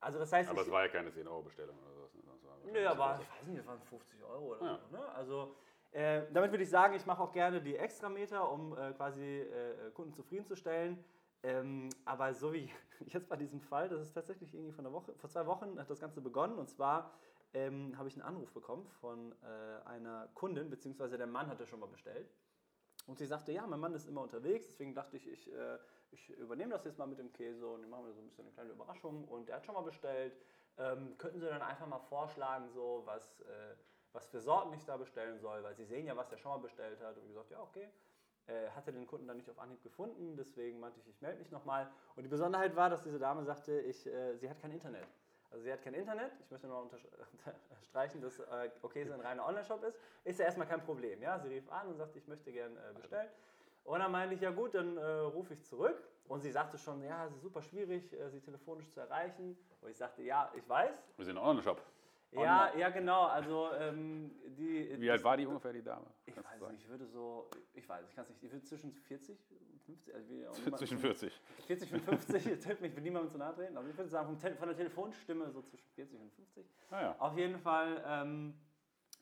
Also 0.00 0.18
das 0.18 0.32
heißt, 0.32 0.50
Aber 0.50 0.60
es 0.60 0.70
war 0.70 0.82
ja 0.82 0.88
keine 0.88 1.10
10-Euro-Bestellung 1.10 1.76
oder 1.78 2.08
sowas. 2.38 2.64
ne? 2.64 2.72
Nö, 2.72 2.86
aber 2.86 3.20
ich 3.22 3.40
weiß 3.40 3.46
nicht, 3.46 3.58
das 3.60 3.66
waren 3.66 3.80
50 3.80 4.22
Euro 4.22 4.52
oder 4.52 4.58
so. 4.58 4.96
Ne? 4.96 5.08
Also 5.14 5.56
äh, 5.92 6.22
damit 6.32 6.50
würde 6.50 6.64
ich 6.64 6.70
sagen, 6.70 6.94
ich 6.94 7.06
mache 7.06 7.22
auch 7.22 7.32
gerne 7.32 7.62
die 7.62 7.76
Extrameter, 7.76 8.50
um 8.50 8.76
äh, 8.76 8.92
quasi 8.92 9.22
äh, 9.22 9.90
Kunden 9.92 10.12
zufriedenzustellen. 10.12 11.02
Ähm, 11.42 11.88
aber 12.04 12.34
so 12.34 12.52
wie 12.52 12.70
jetzt 13.06 13.28
bei 13.28 13.36
diesem 13.36 13.60
Fall, 13.60 13.88
das 13.88 14.00
ist 14.00 14.12
tatsächlich 14.12 14.52
irgendwie 14.54 14.72
von 14.72 14.84
einer 14.84 14.94
Woche, 14.94 15.14
vor 15.14 15.30
zwei 15.30 15.46
Wochen 15.46 15.78
hat 15.78 15.88
das 15.88 16.00
Ganze 16.00 16.20
begonnen 16.20 16.58
und 16.58 16.68
zwar 16.68 17.12
ähm, 17.52 17.96
habe 17.96 18.08
ich 18.08 18.14
einen 18.14 18.22
Anruf 18.22 18.50
bekommen 18.52 18.88
von 19.00 19.32
äh, 19.42 19.88
einer 19.88 20.28
Kundin, 20.34 20.70
beziehungsweise 20.70 21.16
der 21.16 21.26
Mann 21.26 21.48
hatte 21.48 21.66
schon 21.66 21.80
mal 21.80 21.88
bestellt. 21.88 22.28
Und 23.06 23.18
sie 23.18 23.26
sagte, 23.26 23.52
ja, 23.52 23.66
mein 23.66 23.80
Mann 23.80 23.94
ist 23.94 24.08
immer 24.08 24.22
unterwegs, 24.22 24.66
deswegen 24.66 24.94
dachte 24.94 25.16
ich, 25.16 25.26
ich, 25.30 25.52
äh, 25.52 25.78
ich 26.10 26.30
übernehme 26.30 26.72
das 26.72 26.84
jetzt 26.84 26.98
mal 26.98 27.06
mit 27.06 27.18
dem 27.18 27.32
Käse 27.32 27.66
und 27.66 27.88
machen 27.90 28.06
wir 28.06 28.12
so 28.14 28.20
ein 28.20 28.28
bisschen 28.28 28.46
eine 28.46 28.54
kleine 28.54 28.70
Überraschung. 28.70 29.24
Und 29.28 29.50
er 29.50 29.56
hat 29.56 29.66
schon 29.66 29.74
mal 29.74 29.82
bestellt. 29.82 30.36
Ähm, 30.76 31.16
könnten 31.18 31.40
Sie 31.40 31.46
dann 31.46 31.62
einfach 31.62 31.86
mal 31.86 31.98
vorschlagen, 31.98 32.68
so 32.70 33.02
was, 33.04 33.40
äh, 33.42 33.74
was 34.12 34.26
für 34.26 34.40
Sorten 34.40 34.72
ich 34.72 34.84
da 34.84 34.96
bestellen 34.96 35.38
soll, 35.38 35.62
weil 35.62 35.74
Sie 35.74 35.84
sehen 35.84 36.06
ja, 36.06 36.16
was 36.16 36.32
er 36.32 36.38
schon 36.38 36.52
mal 36.52 36.58
bestellt 36.58 37.00
hat. 37.00 37.16
Und 37.16 37.22
ich 37.24 37.28
gesagt, 37.28 37.50
ja, 37.50 37.60
okay. 37.60 37.88
Äh, 38.46 38.68
hatte 38.70 38.92
den 38.92 39.06
Kunden 39.06 39.26
dann 39.26 39.38
nicht 39.38 39.48
auf 39.48 39.58
Anhieb 39.58 39.82
gefunden, 39.82 40.36
deswegen 40.36 40.78
meinte 40.78 41.00
ich, 41.00 41.08
ich 41.08 41.20
melde 41.22 41.38
mich 41.38 41.50
nochmal. 41.50 41.90
Und 42.14 42.24
die 42.24 42.28
Besonderheit 42.28 42.76
war, 42.76 42.90
dass 42.90 43.02
diese 43.02 43.18
Dame 43.18 43.42
sagte, 43.44 43.80
ich, 43.80 44.06
äh, 44.06 44.36
sie 44.36 44.50
hat 44.50 44.60
kein 44.60 44.72
Internet. 44.72 45.06
Also 45.54 45.66
sie 45.66 45.72
hat 45.72 45.84
kein 45.84 45.94
Internet. 45.94 46.32
Ich 46.40 46.50
möchte 46.50 46.66
noch 46.66 46.82
unterstreichen, 47.70 48.20
dass 48.20 48.40
äh, 48.40 48.70
okay, 48.82 49.02
ein 49.02 49.20
reiner 49.20 49.46
Online-Shop 49.46 49.84
ist. 49.84 49.96
Ist 50.24 50.40
ja 50.40 50.46
erstmal 50.46 50.66
kein 50.66 50.82
Problem. 50.82 51.22
Ja? 51.22 51.38
Sie 51.38 51.46
rief 51.46 51.70
an 51.70 51.86
und 51.86 51.96
sagte, 51.96 52.18
ich 52.18 52.26
möchte 52.26 52.50
gerne 52.50 52.74
äh, 52.74 52.92
bestellen. 52.92 53.28
Und 53.84 54.00
dann 54.00 54.10
meinte 54.10 54.34
ich, 54.34 54.40
ja 54.40 54.50
gut, 54.50 54.74
dann 54.74 54.96
äh, 54.96 55.04
rufe 55.04 55.54
ich 55.54 55.62
zurück. 55.62 55.96
Und 56.26 56.40
sie 56.40 56.50
sagte 56.50 56.76
schon, 56.76 57.04
ja, 57.04 57.26
es 57.26 57.34
ist 57.34 57.42
super 57.42 57.62
schwierig, 57.62 58.12
äh, 58.12 58.30
sie 58.30 58.40
telefonisch 58.40 58.90
zu 58.90 58.98
erreichen. 58.98 59.56
Und 59.80 59.90
ich 59.90 59.96
sagte, 59.96 60.22
ja, 60.22 60.50
ich 60.56 60.68
weiß. 60.68 60.96
Wir 61.18 61.24
sind 61.24 61.38
ein 61.38 61.44
Online-Shop. 61.44 61.80
Ja, 62.32 62.74
ja, 62.76 62.88
genau. 62.88 63.26
Also 63.26 63.70
ähm, 63.78 64.32
die. 64.58 65.00
Wie 65.00 65.08
alt 65.08 65.22
war 65.22 65.36
die 65.36 65.46
ungefähr, 65.46 65.72
die 65.72 65.84
Dame? 65.84 66.06
Ich 66.26 66.36
weiß 66.36 66.72
nicht, 66.72 66.82
ich 66.82 66.88
würde 66.88 67.06
so, 67.06 67.48
ich 67.74 67.88
weiß, 67.88 68.04
ich 68.08 68.14
kann 68.16 68.24
es 68.24 68.30
nicht, 68.30 68.42
ich 68.42 68.50
würde 68.50 68.64
zwischen 68.64 68.92
40 68.92 69.38
und 69.50 69.73
50, 69.86 70.14
also 70.14 70.34
niemand, 70.34 70.78
zwischen 70.78 70.98
40. 70.98 71.40
40 71.66 71.94
und 71.94 72.00
50, 72.02 72.44
jetzt 72.46 72.64
hilft 72.64 72.80
mich, 72.80 72.90
ich 72.90 72.96
will 72.96 73.02
niemandem 73.02 73.30
zu 73.30 73.38
nahe 73.38 73.54
treten, 73.54 73.76
aber 73.76 73.88
ich 73.88 73.96
würde 73.96 74.10
sagen, 74.10 74.36
von 74.38 74.68
der 74.68 74.76
Telefonstimme 74.76 75.50
so 75.50 75.62
zwischen 75.62 75.88
40 75.94 76.20
und 76.20 76.32
50. 76.32 76.66
Ah, 76.90 77.00
ja. 77.02 77.16
Auf 77.18 77.36
jeden 77.36 77.58
Fall, 77.58 78.02
ähm, 78.06 78.54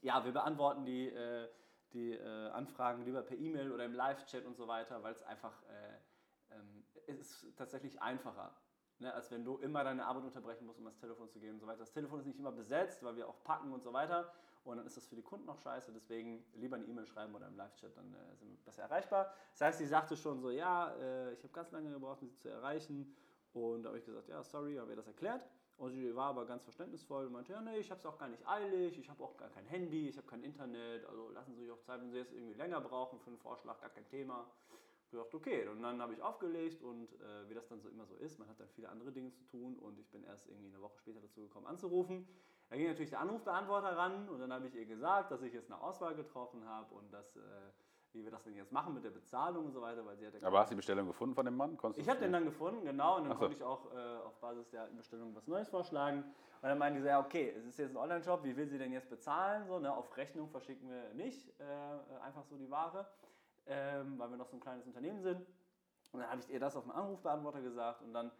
ja, 0.02 0.24
wir 0.24 0.32
beantworten 0.32 0.84
die, 0.84 1.08
äh, 1.08 1.48
die 1.92 2.12
äh, 2.12 2.48
Anfragen 2.50 3.04
lieber 3.04 3.22
per 3.22 3.36
E-Mail 3.36 3.72
oder 3.72 3.84
im 3.84 3.94
Live-Chat 3.94 4.44
und 4.44 4.56
so 4.56 4.68
weiter, 4.68 5.02
weil 5.02 5.12
es 5.12 5.22
einfach, 5.22 5.62
äh, 5.64 6.54
ähm, 6.54 6.84
es 7.06 7.42
ist 7.42 7.56
tatsächlich 7.56 8.00
einfacher. 8.00 8.54
Ne, 8.98 9.12
als 9.12 9.32
wenn 9.32 9.44
du 9.44 9.58
immer 9.58 9.82
deine 9.82 10.06
Arbeit 10.06 10.22
unterbrechen 10.22 10.64
musst, 10.64 10.78
um 10.78 10.86
ans 10.86 11.00
Telefon 11.00 11.28
zu 11.28 11.40
gehen 11.40 11.54
und 11.54 11.58
so 11.58 11.66
weiter. 11.66 11.80
Das 11.80 11.90
Telefon 11.90 12.20
ist 12.20 12.26
nicht 12.26 12.38
immer 12.38 12.52
besetzt, 12.52 13.02
weil 13.02 13.16
wir 13.16 13.26
auch 13.26 13.42
packen 13.42 13.72
und 13.72 13.82
so 13.82 13.92
weiter. 13.92 14.32
Und 14.64 14.76
dann 14.76 14.86
ist 14.86 14.96
das 14.96 15.06
für 15.06 15.16
die 15.16 15.22
Kunden 15.22 15.48
auch 15.48 15.58
scheiße. 15.58 15.92
Deswegen 15.92 16.44
lieber 16.54 16.76
eine 16.76 16.84
E-Mail 16.86 17.06
schreiben 17.06 17.34
oder 17.34 17.48
im 17.48 17.56
Live-Chat, 17.56 17.96
dann 17.96 18.14
äh, 18.14 18.36
sind 18.36 18.50
wir 18.50 18.56
besser 18.64 18.82
erreichbar. 18.82 19.34
Das 19.52 19.60
heißt, 19.60 19.78
sie 19.78 19.86
sagte 19.86 20.16
schon 20.16 20.40
so, 20.40 20.50
ja, 20.50 20.94
äh, 20.94 21.32
ich 21.32 21.42
habe 21.42 21.52
ganz 21.52 21.72
lange 21.72 21.90
gebraucht, 21.90 22.22
um 22.22 22.28
sie 22.28 22.38
zu 22.38 22.48
erreichen. 22.48 23.14
Und 23.52 23.82
da 23.82 23.88
habe 23.88 23.98
ich 23.98 24.04
gesagt, 24.04 24.28
ja, 24.28 24.42
sorry, 24.42 24.76
habe 24.76 24.90
ihr 24.90 24.96
das 24.96 25.06
erklärt. 25.06 25.46
Und 25.78 25.92
sie 25.92 26.14
war 26.14 26.28
aber 26.28 26.46
ganz 26.46 26.62
verständnisvoll 26.62 27.26
und 27.26 27.32
meinte, 27.32 27.52
ja, 27.52 27.60
nee, 27.60 27.78
ich 27.78 27.90
habe 27.90 27.98
es 27.98 28.06
auch 28.06 28.18
gar 28.18 28.28
nicht 28.28 28.46
eilig, 28.46 28.98
ich 28.98 29.10
habe 29.10 29.22
auch 29.24 29.36
gar 29.36 29.48
kein 29.48 29.64
Handy, 29.66 30.08
ich 30.08 30.16
habe 30.16 30.28
kein 30.28 30.42
Internet, 30.42 31.04
also 31.06 31.30
lassen 31.30 31.54
Sie 31.54 31.62
sich 31.62 31.70
auch 31.72 31.80
Zeit, 31.80 32.00
wenn 32.00 32.10
Sie 32.10 32.18
jetzt 32.18 32.32
irgendwie 32.32 32.54
länger 32.54 32.80
brauchen 32.80 33.18
für 33.18 33.30
einen 33.30 33.38
Vorschlag, 33.38 33.80
gar 33.80 33.90
kein 33.90 34.06
Thema 34.06 34.46
gedacht, 35.12 35.34
okay, 35.34 35.68
und 35.68 35.82
dann 35.82 36.00
habe 36.00 36.14
ich 36.14 36.22
aufgelegt 36.22 36.82
und 36.82 37.12
äh, 37.12 37.48
wie 37.48 37.54
das 37.54 37.68
dann 37.68 37.80
so 37.80 37.88
immer 37.88 38.06
so 38.06 38.16
ist, 38.16 38.38
man 38.38 38.48
hat 38.48 38.58
dann 38.58 38.68
viele 38.68 38.88
andere 38.88 39.12
Dinge 39.12 39.30
zu 39.30 39.44
tun 39.44 39.78
und 39.78 39.98
ich 39.98 40.10
bin 40.10 40.24
erst 40.24 40.48
irgendwie 40.48 40.68
eine 40.68 40.80
Woche 40.80 40.98
später 40.98 41.20
dazu 41.20 41.42
gekommen 41.42 41.66
anzurufen. 41.66 42.26
Da 42.72 42.78
ging 42.78 42.88
natürlich 42.88 43.10
der 43.10 43.20
Anrufbeantworter 43.20 43.94
ran 43.98 44.26
und 44.30 44.40
dann 44.40 44.50
habe 44.50 44.66
ich 44.66 44.74
ihr 44.74 44.86
gesagt, 44.86 45.30
dass 45.30 45.42
ich 45.42 45.52
jetzt 45.52 45.70
eine 45.70 45.78
Auswahl 45.78 46.14
getroffen 46.14 46.66
habe 46.66 46.94
und 46.94 47.12
dass, 47.12 47.36
äh, 47.36 47.40
wie 48.14 48.24
wir 48.24 48.30
das 48.30 48.44
denn 48.44 48.56
jetzt 48.56 48.72
machen 48.72 48.94
mit 48.94 49.04
der 49.04 49.10
Bezahlung 49.10 49.66
und 49.66 49.72
so 49.72 49.82
weiter, 49.82 50.06
weil 50.06 50.16
sie 50.16 50.26
hat 50.26 50.42
Aber 50.42 50.60
hast 50.60 50.70
du 50.70 50.74
die 50.74 50.78
Bestellung 50.78 51.06
gefunden 51.06 51.34
von 51.34 51.44
dem 51.44 51.54
Mann? 51.54 51.76
Konntest 51.76 52.00
ich 52.00 52.08
habe 52.08 52.20
den 52.20 52.32
dann 52.32 52.46
gefunden, 52.46 52.82
genau, 52.82 53.18
und 53.18 53.24
dann 53.24 53.32
so. 53.32 53.40
konnte 53.40 53.56
ich 53.56 53.62
auch 53.62 53.92
äh, 53.92 54.16
auf 54.24 54.40
Basis 54.40 54.70
der 54.70 54.86
Bestellung 54.86 55.34
was 55.34 55.46
Neues 55.46 55.68
vorschlagen. 55.68 56.24
Und 56.62 56.68
dann 56.68 56.78
meinte 56.78 57.02
sie, 57.02 57.08
ja, 57.08 57.20
okay, 57.20 57.52
es 57.58 57.66
ist 57.66 57.78
jetzt 57.78 57.90
ein 57.90 57.98
Online-Shop, 57.98 58.42
wie 58.42 58.56
will 58.56 58.66
sie 58.66 58.78
denn 58.78 58.92
jetzt 58.92 59.10
bezahlen? 59.10 59.66
So, 59.66 59.78
ne, 59.78 59.94
auf 59.94 60.16
Rechnung 60.16 60.48
verschicken 60.48 60.88
wir 60.88 61.12
nicht 61.12 61.48
äh, 61.60 62.22
einfach 62.22 62.44
so 62.44 62.56
die 62.56 62.70
Ware 62.70 63.06
ähm, 63.66 64.18
weil 64.18 64.30
wir 64.30 64.36
noch 64.36 64.48
so 64.48 64.56
ein 64.56 64.60
kleines 64.60 64.86
Unternehmen 64.86 65.20
sind. 65.20 65.46
Und 66.12 66.20
dann 66.20 66.30
habe 66.30 66.40
ich 66.40 66.50
ihr 66.50 66.60
das 66.60 66.76
auf 66.76 66.84
dem 66.84 66.92
Anrufbeantworter 66.92 67.62
gesagt 67.62 68.02
und 68.02 68.12
dann 68.12 68.30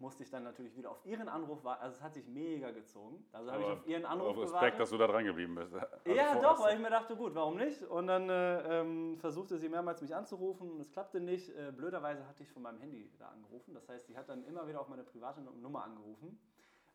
musste 0.00 0.22
ich 0.22 0.30
dann 0.30 0.44
natürlich 0.44 0.76
wieder 0.76 0.90
auf 0.90 1.04
ihren 1.04 1.28
Anruf 1.28 1.64
warten. 1.64 1.82
Also 1.82 1.96
es 1.96 2.02
hat 2.02 2.14
sich 2.14 2.26
mega 2.26 2.70
gezogen. 2.70 3.24
Also 3.32 3.50
habe 3.50 3.62
ich 3.62 3.68
auf 3.68 3.86
ihren 3.86 4.04
Anruf 4.04 4.28
auf 4.28 4.36
Respekt, 4.36 4.60
gewartet. 4.60 4.80
dass 4.80 4.90
du 4.90 4.98
da 4.98 5.06
dran 5.06 5.24
geblieben 5.24 5.54
bist. 5.54 5.74
Also 5.74 5.90
ja, 6.06 6.40
doch, 6.40 6.62
weil 6.62 6.76
ich 6.76 6.82
mir 6.82 6.90
dachte, 6.90 7.16
gut, 7.16 7.34
warum 7.34 7.56
nicht? 7.56 7.82
Und 7.82 8.06
dann 8.06 8.28
äh, 8.28 8.80
ähm, 8.80 9.16
versuchte 9.18 9.58
sie 9.58 9.68
mehrmals 9.68 10.00
mich 10.00 10.14
anzurufen 10.14 10.70
und 10.70 10.80
es 10.80 10.90
klappte 10.90 11.20
nicht. 11.20 11.48
Äh, 11.50 11.72
blöderweise 11.72 12.26
hatte 12.26 12.42
ich 12.42 12.50
von 12.50 12.62
meinem 12.62 12.78
Handy 12.78 13.10
da 13.18 13.28
angerufen. 13.28 13.74
Das 13.74 13.88
heißt, 13.88 14.06
sie 14.06 14.16
hat 14.16 14.28
dann 14.28 14.44
immer 14.44 14.66
wieder 14.68 14.80
auf 14.80 14.88
meine 14.88 15.04
private 15.04 15.40
Nummer 15.40 15.84
angerufen 15.84 16.38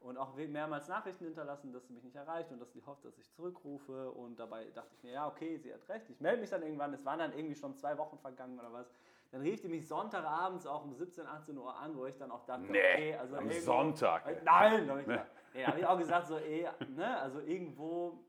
und 0.03 0.17
auch 0.17 0.35
mehrmals 0.35 0.87
Nachrichten 0.89 1.25
hinterlassen, 1.25 1.71
dass 1.71 1.87
sie 1.87 1.93
mich 1.93 2.03
nicht 2.03 2.15
erreicht 2.15 2.51
und 2.51 2.59
dass 2.59 2.73
sie 2.73 2.83
hofft, 2.85 3.05
dass 3.05 3.17
ich 3.17 3.31
zurückrufe. 3.31 4.11
Und 4.11 4.37
dabei 4.37 4.65
dachte 4.75 4.93
ich 4.95 5.03
mir, 5.03 5.13
ja, 5.13 5.27
okay, 5.27 5.57
sie 5.57 5.73
hat 5.73 5.87
recht. 5.87 6.09
Ich 6.09 6.19
melde 6.19 6.41
mich 6.41 6.49
dann 6.49 6.61
irgendwann. 6.61 6.93
Es 6.93 7.05
waren 7.05 7.19
dann 7.19 7.33
irgendwie 7.33 7.55
schon 7.55 7.75
zwei 7.75 7.97
Wochen 7.97 8.17
vergangen 8.17 8.59
oder 8.59 8.73
was. 8.73 8.93
Dann 9.33 9.41
rief 9.41 9.61
die 9.61 9.67
mich 9.67 9.87
Sonntagabends 9.87 10.67
auch 10.67 10.83
um 10.83 10.93
17, 10.93 11.25
18 11.25 11.57
Uhr 11.57 11.75
an, 11.75 11.97
wo 11.97 12.05
ich 12.05 12.15
dann 12.17 12.29
auch 12.29 12.45
dachte, 12.45 12.71
nee, 12.71 12.77
okay, 12.77 13.15
also 13.15 13.35
am 13.35 13.49
irgendwo, 13.49 13.65
Sonntag. 13.65 14.27
Äh, 14.27 14.41
nein, 14.43 14.85
da 14.87 14.91
habe 14.91 15.01
ich, 15.01 15.07
nee. 15.07 15.19
nee, 15.55 15.65
hab 15.65 15.75
ich 15.75 15.85
auch 15.87 15.97
gesagt, 15.97 16.27
so, 16.27 16.37
ey, 16.37 16.67
ne, 16.89 17.17
also 17.19 17.39
irgendwo 17.39 18.23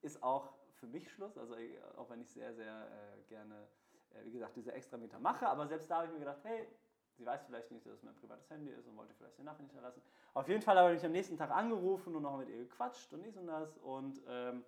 ist 0.00 0.20
auch 0.20 0.54
für 0.72 0.88
mich 0.88 1.08
Schluss. 1.08 1.38
Also 1.38 1.54
auch 1.96 2.10
wenn 2.10 2.20
ich 2.20 2.32
sehr, 2.32 2.52
sehr 2.52 2.88
äh, 2.88 3.22
gerne, 3.28 3.68
äh, 4.10 4.24
wie 4.24 4.32
gesagt, 4.32 4.56
diese 4.56 4.72
extra 4.72 4.96
Meter 4.96 5.20
mache. 5.20 5.46
Aber 5.46 5.68
selbst 5.68 5.88
da 5.88 5.98
habe 5.98 6.06
ich 6.06 6.12
mir 6.12 6.18
gedacht, 6.18 6.40
hey, 6.42 6.66
Sie 7.16 7.26
weiß 7.26 7.44
vielleicht 7.44 7.70
nicht, 7.70 7.86
dass 7.86 7.92
es 7.92 8.02
mein 8.02 8.16
privates 8.16 8.50
Handy 8.50 8.72
ist 8.72 8.88
und 8.88 8.96
wollte 8.96 9.14
vielleicht 9.14 9.38
die 9.38 9.44
Nachricht 9.44 9.70
hinterlassen. 9.70 10.02
Auf 10.34 10.48
jeden 10.48 10.62
Fall 10.62 10.76
habe 10.76 10.88
ich 10.88 10.94
mich 10.96 11.06
am 11.06 11.12
nächsten 11.12 11.36
Tag 11.36 11.52
angerufen 11.52 12.16
und 12.16 12.22
noch 12.22 12.38
mit 12.38 12.48
ihr 12.48 12.58
gequatscht 12.58 13.12
und 13.12 13.22
dies 13.22 13.36
und 13.36 13.46
das. 13.46 13.78
Und 13.78 14.20
ähm, 14.26 14.64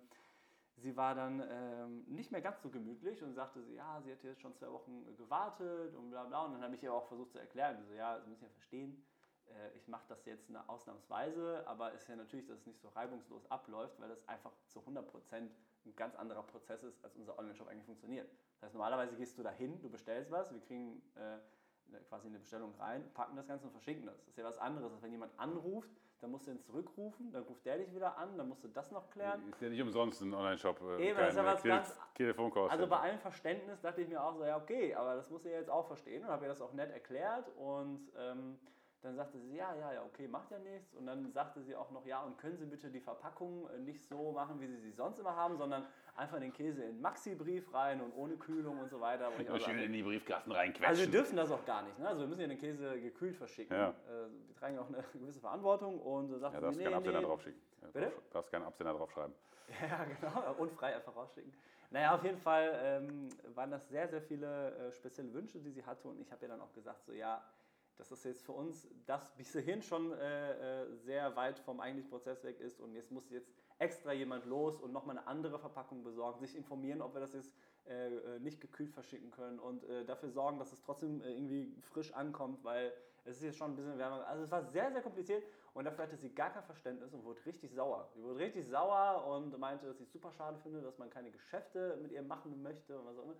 sie 0.77 0.95
war 0.95 1.15
dann 1.15 1.43
ähm, 1.49 2.03
nicht 2.07 2.31
mehr 2.31 2.41
ganz 2.41 2.61
so 2.61 2.69
gemütlich 2.69 3.23
und 3.23 3.33
sagte, 3.33 3.63
sie, 3.63 3.75
ja, 3.75 4.01
sie 4.01 4.11
hätte 4.11 4.27
jetzt 4.27 4.41
schon 4.41 4.55
zwei 4.55 4.71
Wochen 4.71 5.15
gewartet 5.17 5.95
und 5.95 6.09
bla 6.09 6.23
bla. 6.23 6.45
Und 6.45 6.53
dann 6.53 6.63
habe 6.63 6.75
ich 6.75 6.83
ihr 6.83 6.93
auch 6.93 7.07
versucht 7.07 7.31
zu 7.31 7.39
erklären, 7.39 7.83
so, 7.87 7.93
ja, 7.93 8.19
Sie 8.21 8.29
müssen 8.29 8.43
ja 8.43 8.49
verstehen, 8.49 9.05
äh, 9.47 9.75
ich 9.75 9.87
mache 9.87 10.05
das 10.09 10.25
jetzt 10.25 10.49
eine 10.49 10.67
ausnahmsweise, 10.67 11.63
aber 11.67 11.93
es 11.93 12.01
ist 12.01 12.09
ja 12.09 12.15
natürlich, 12.15 12.45
dass 12.45 12.59
es 12.59 12.65
nicht 12.65 12.81
so 12.81 12.89
reibungslos 12.89 13.49
abläuft, 13.49 13.99
weil 13.99 14.09
das 14.09 14.27
einfach 14.27 14.51
zu 14.67 14.79
100% 14.79 15.03
ein 15.33 15.95
ganz 15.95 16.15
anderer 16.15 16.43
Prozess 16.43 16.83
ist, 16.83 17.03
als 17.03 17.15
unser 17.15 17.37
Online-Shop 17.37 17.67
eigentlich 17.67 17.85
funktioniert. 17.85 18.29
Das 18.55 18.67
heißt, 18.67 18.73
normalerweise 18.73 19.15
gehst 19.15 19.37
du 19.37 19.43
dahin, 19.43 19.79
du 19.81 19.89
bestellst 19.89 20.31
was, 20.31 20.51
wir 20.51 20.61
kriegen... 20.61 21.01
Äh, 21.15 21.39
quasi 22.09 22.27
eine 22.27 22.39
Bestellung 22.39 22.73
rein, 22.79 23.03
packen 23.13 23.35
das 23.35 23.47
Ganze 23.47 23.65
und 23.65 23.71
verschicken 23.71 24.05
das. 24.05 24.17
Das 24.17 24.29
ist 24.29 24.37
ja 24.37 24.43
was 24.43 24.57
anderes, 24.57 24.91
als 24.91 25.01
wenn 25.01 25.11
jemand 25.11 25.37
anruft, 25.37 25.89
dann 26.21 26.31
musst 26.31 26.47
du 26.47 26.51
ihn 26.51 26.59
zurückrufen, 26.59 27.31
dann 27.31 27.43
ruft 27.43 27.65
der 27.65 27.77
dich 27.77 27.93
wieder 27.93 28.17
an, 28.17 28.37
dann 28.37 28.47
musst 28.47 28.63
du 28.63 28.67
das 28.67 28.91
noch 28.91 29.09
klären. 29.09 29.47
Ist 29.49 29.61
ja 29.61 29.69
nicht 29.69 29.81
umsonst 29.81 30.21
ein 30.21 30.33
Online-Shop. 30.33 30.81
Äh, 30.81 31.09
Eben, 31.09 31.17
das 31.19 31.29
ist 31.29 31.35
ja 31.35 31.45
was 31.45 31.63
ganz. 31.63 31.99
Telefonkosten. 32.15 32.71
Also 32.71 32.87
bei 32.87 32.99
allem 32.99 33.19
Verständnis 33.19 33.81
dachte 33.81 34.01
ich 34.01 34.07
mir 34.07 34.23
auch 34.23 34.35
so, 34.35 34.45
ja, 34.45 34.57
okay, 34.57 34.95
aber 34.95 35.15
das 35.15 35.29
muss 35.29 35.45
ihr 35.45 35.51
jetzt 35.51 35.69
auch 35.69 35.85
verstehen 35.85 36.23
und 36.23 36.29
habe 36.29 36.45
ihr 36.45 36.49
das 36.49 36.61
auch 36.61 36.73
nett 36.73 36.91
erklärt 36.91 37.49
und. 37.57 38.11
Ähm, 38.17 38.57
dann 39.05 39.15
sagte 39.15 39.39
sie, 39.39 39.55
ja, 39.55 39.73
ja, 39.75 39.93
ja, 39.93 40.03
okay, 40.03 40.27
macht 40.27 40.51
ja 40.51 40.59
nichts. 40.59 40.93
Und 40.95 41.05
dann 41.05 41.31
sagte 41.31 41.61
sie 41.61 41.75
auch 41.75 41.91
noch, 41.91 42.05
ja, 42.05 42.21
und 42.21 42.37
können 42.37 42.57
Sie 42.57 42.65
bitte 42.65 42.89
die 42.89 42.99
Verpackung 42.99 43.69
äh, 43.69 43.77
nicht 43.79 44.03
so 44.07 44.31
machen, 44.31 44.59
wie 44.59 44.67
Sie 44.67 44.77
sie 44.77 44.91
sonst 44.91 45.19
immer 45.19 45.35
haben, 45.35 45.57
sondern 45.57 45.85
einfach 46.15 46.39
den 46.39 46.51
Käse 46.51 46.83
in 46.83 46.99
Maxi-Brief 47.01 47.73
rein 47.73 48.01
und 48.01 48.11
ohne 48.13 48.35
Kühlung 48.35 48.79
und 48.79 48.89
so 48.89 48.99
weiter. 48.99 49.29
Und 49.29 49.49
also 49.49 49.65
schön 49.65 49.79
in 49.79 49.93
die 49.93 50.01
Briefkasten 50.01 50.51
reinquetschen. 50.51 50.85
Also 50.87 51.01
wir 51.03 51.11
dürfen 51.11 51.35
das 51.35 51.51
auch 51.51 51.63
gar 51.65 51.83
nicht. 51.83 51.99
Ne? 51.99 52.07
Also 52.07 52.21
wir 52.21 52.27
müssen 52.27 52.41
ja 52.41 52.47
den 52.47 52.57
Käse 52.57 52.99
gekühlt 52.99 53.35
verschicken. 53.35 53.77
Ja. 53.77 53.89
Äh, 53.89 54.29
wir 54.47 54.55
tragen 54.55 54.75
ja 54.75 54.81
auch 54.81 54.87
eine 54.87 55.03
gewisse 55.13 55.39
Verantwortung 55.39 55.99
und 55.99 56.33
äh, 56.33 56.39
sagt 56.39 56.55
ja, 56.55 56.61
darfst 56.61 56.77
nee, 56.77 56.85
keinen 56.85 56.95
Absender 56.95 57.19
nee. 57.19 57.25
draufschicken. 57.25 57.61
Bitte? 57.93 58.11
Darfst 58.31 58.51
keinen 58.51 58.65
Absender 58.65 58.93
draufschreiben. 58.93 59.35
Ja, 59.81 60.05
genau. 60.05 60.53
Und 60.59 60.71
frei 60.73 60.95
einfach 60.95 61.15
rausschicken. 61.15 61.51
Naja, 61.89 62.13
auf 62.13 62.23
jeden 62.23 62.37
Fall 62.37 62.71
ähm, 62.83 63.29
waren 63.55 63.71
das 63.71 63.89
sehr, 63.89 64.07
sehr 64.07 64.21
viele 64.21 64.75
äh, 64.75 64.91
spezielle 64.91 65.33
Wünsche, 65.33 65.59
die 65.59 65.71
sie 65.71 65.83
hatte 65.83 66.07
und 66.07 66.19
ich 66.19 66.31
habe 66.31 66.45
ihr 66.45 66.49
dann 66.49 66.61
auch 66.61 66.71
gesagt, 66.71 67.03
so 67.03 67.13
ja, 67.13 67.43
dass 67.97 68.09
das 68.09 68.23
jetzt 68.23 68.41
für 68.43 68.51
uns 68.51 68.87
das 69.05 69.35
bis 69.37 69.51
hierhin 69.51 69.81
schon 69.81 70.11
äh, 70.11 70.83
äh, 70.83 70.95
sehr 70.97 71.35
weit 71.35 71.59
vom 71.59 71.79
eigentlichen 71.79 72.09
Prozess 72.09 72.43
weg 72.43 72.59
ist 72.59 72.79
und 72.79 72.93
jetzt 72.93 73.11
muss 73.11 73.29
jetzt 73.29 73.51
extra 73.79 74.13
jemand 74.13 74.45
los 74.45 74.79
und 74.79 74.91
nochmal 74.91 75.17
eine 75.17 75.27
andere 75.27 75.59
Verpackung 75.59 76.03
besorgen, 76.03 76.39
sich 76.39 76.55
informieren, 76.55 77.01
ob 77.01 77.13
wir 77.13 77.21
das 77.21 77.33
jetzt 77.33 77.51
äh, 77.87 78.07
äh, 78.07 78.39
nicht 78.39 78.61
gekühlt 78.61 78.91
verschicken 78.91 79.31
können 79.31 79.59
und 79.59 79.83
äh, 79.83 80.05
dafür 80.05 80.29
sorgen, 80.29 80.57
dass 80.59 80.71
es 80.71 80.81
trotzdem 80.81 81.21
äh, 81.21 81.31
irgendwie 81.31 81.75
frisch 81.81 82.13
ankommt, 82.13 82.63
weil 82.63 82.91
es 83.25 83.37
ist 83.37 83.43
jetzt 83.43 83.57
schon 83.57 83.71
ein 83.71 83.75
bisschen 83.75 83.97
wärmer. 83.97 84.25
Also 84.27 84.43
es 84.43 84.51
war 84.51 84.63
sehr, 84.63 84.91
sehr 84.91 85.01
kompliziert 85.01 85.43
und 85.73 85.85
dafür 85.85 86.05
hatte 86.05 86.15
sie 86.15 86.33
gar 86.33 86.51
kein 86.51 86.63
Verständnis 86.63 87.13
und 87.13 87.23
wurde 87.23 87.45
richtig 87.45 87.73
sauer. 87.73 88.09
Sie 88.15 88.23
wurde 88.23 88.39
richtig 88.39 88.67
sauer 88.67 89.25
und 89.27 89.57
meinte, 89.59 89.87
dass 89.87 89.97
sie 89.97 90.03
es 90.03 90.11
super 90.11 90.31
schade 90.31 90.57
finde, 90.63 90.81
dass 90.81 90.97
man 90.97 91.09
keine 91.09 91.31
Geschäfte 91.31 91.97
mit 92.01 92.11
ihr 92.11 92.21
machen 92.23 92.61
möchte 92.61 92.97
und 92.97 93.05
was 93.05 93.17
auch 93.17 93.23
immer. 93.23 93.35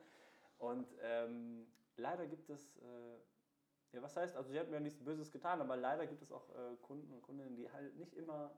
Und 0.57 0.87
ähm, 1.01 1.67
leider 1.97 2.25
gibt 2.27 2.49
es 2.49 2.77
ja, 3.95 4.01
was 4.01 4.17
heißt, 4.17 4.35
also 4.35 4.51
sie 4.51 4.59
hat 4.59 4.69
mir 4.69 4.79
nichts 4.79 5.03
Böses 5.03 5.31
getan, 5.31 5.61
aber 5.61 5.77
leider 5.77 6.05
gibt 6.05 6.21
es 6.21 6.31
auch 6.31 6.49
äh, 6.49 6.75
Kunden 6.81 7.11
und 7.13 7.21
Kundinnen, 7.21 7.55
die 7.55 7.71
halt 7.71 7.95
nicht 7.95 8.13
immer, 8.13 8.51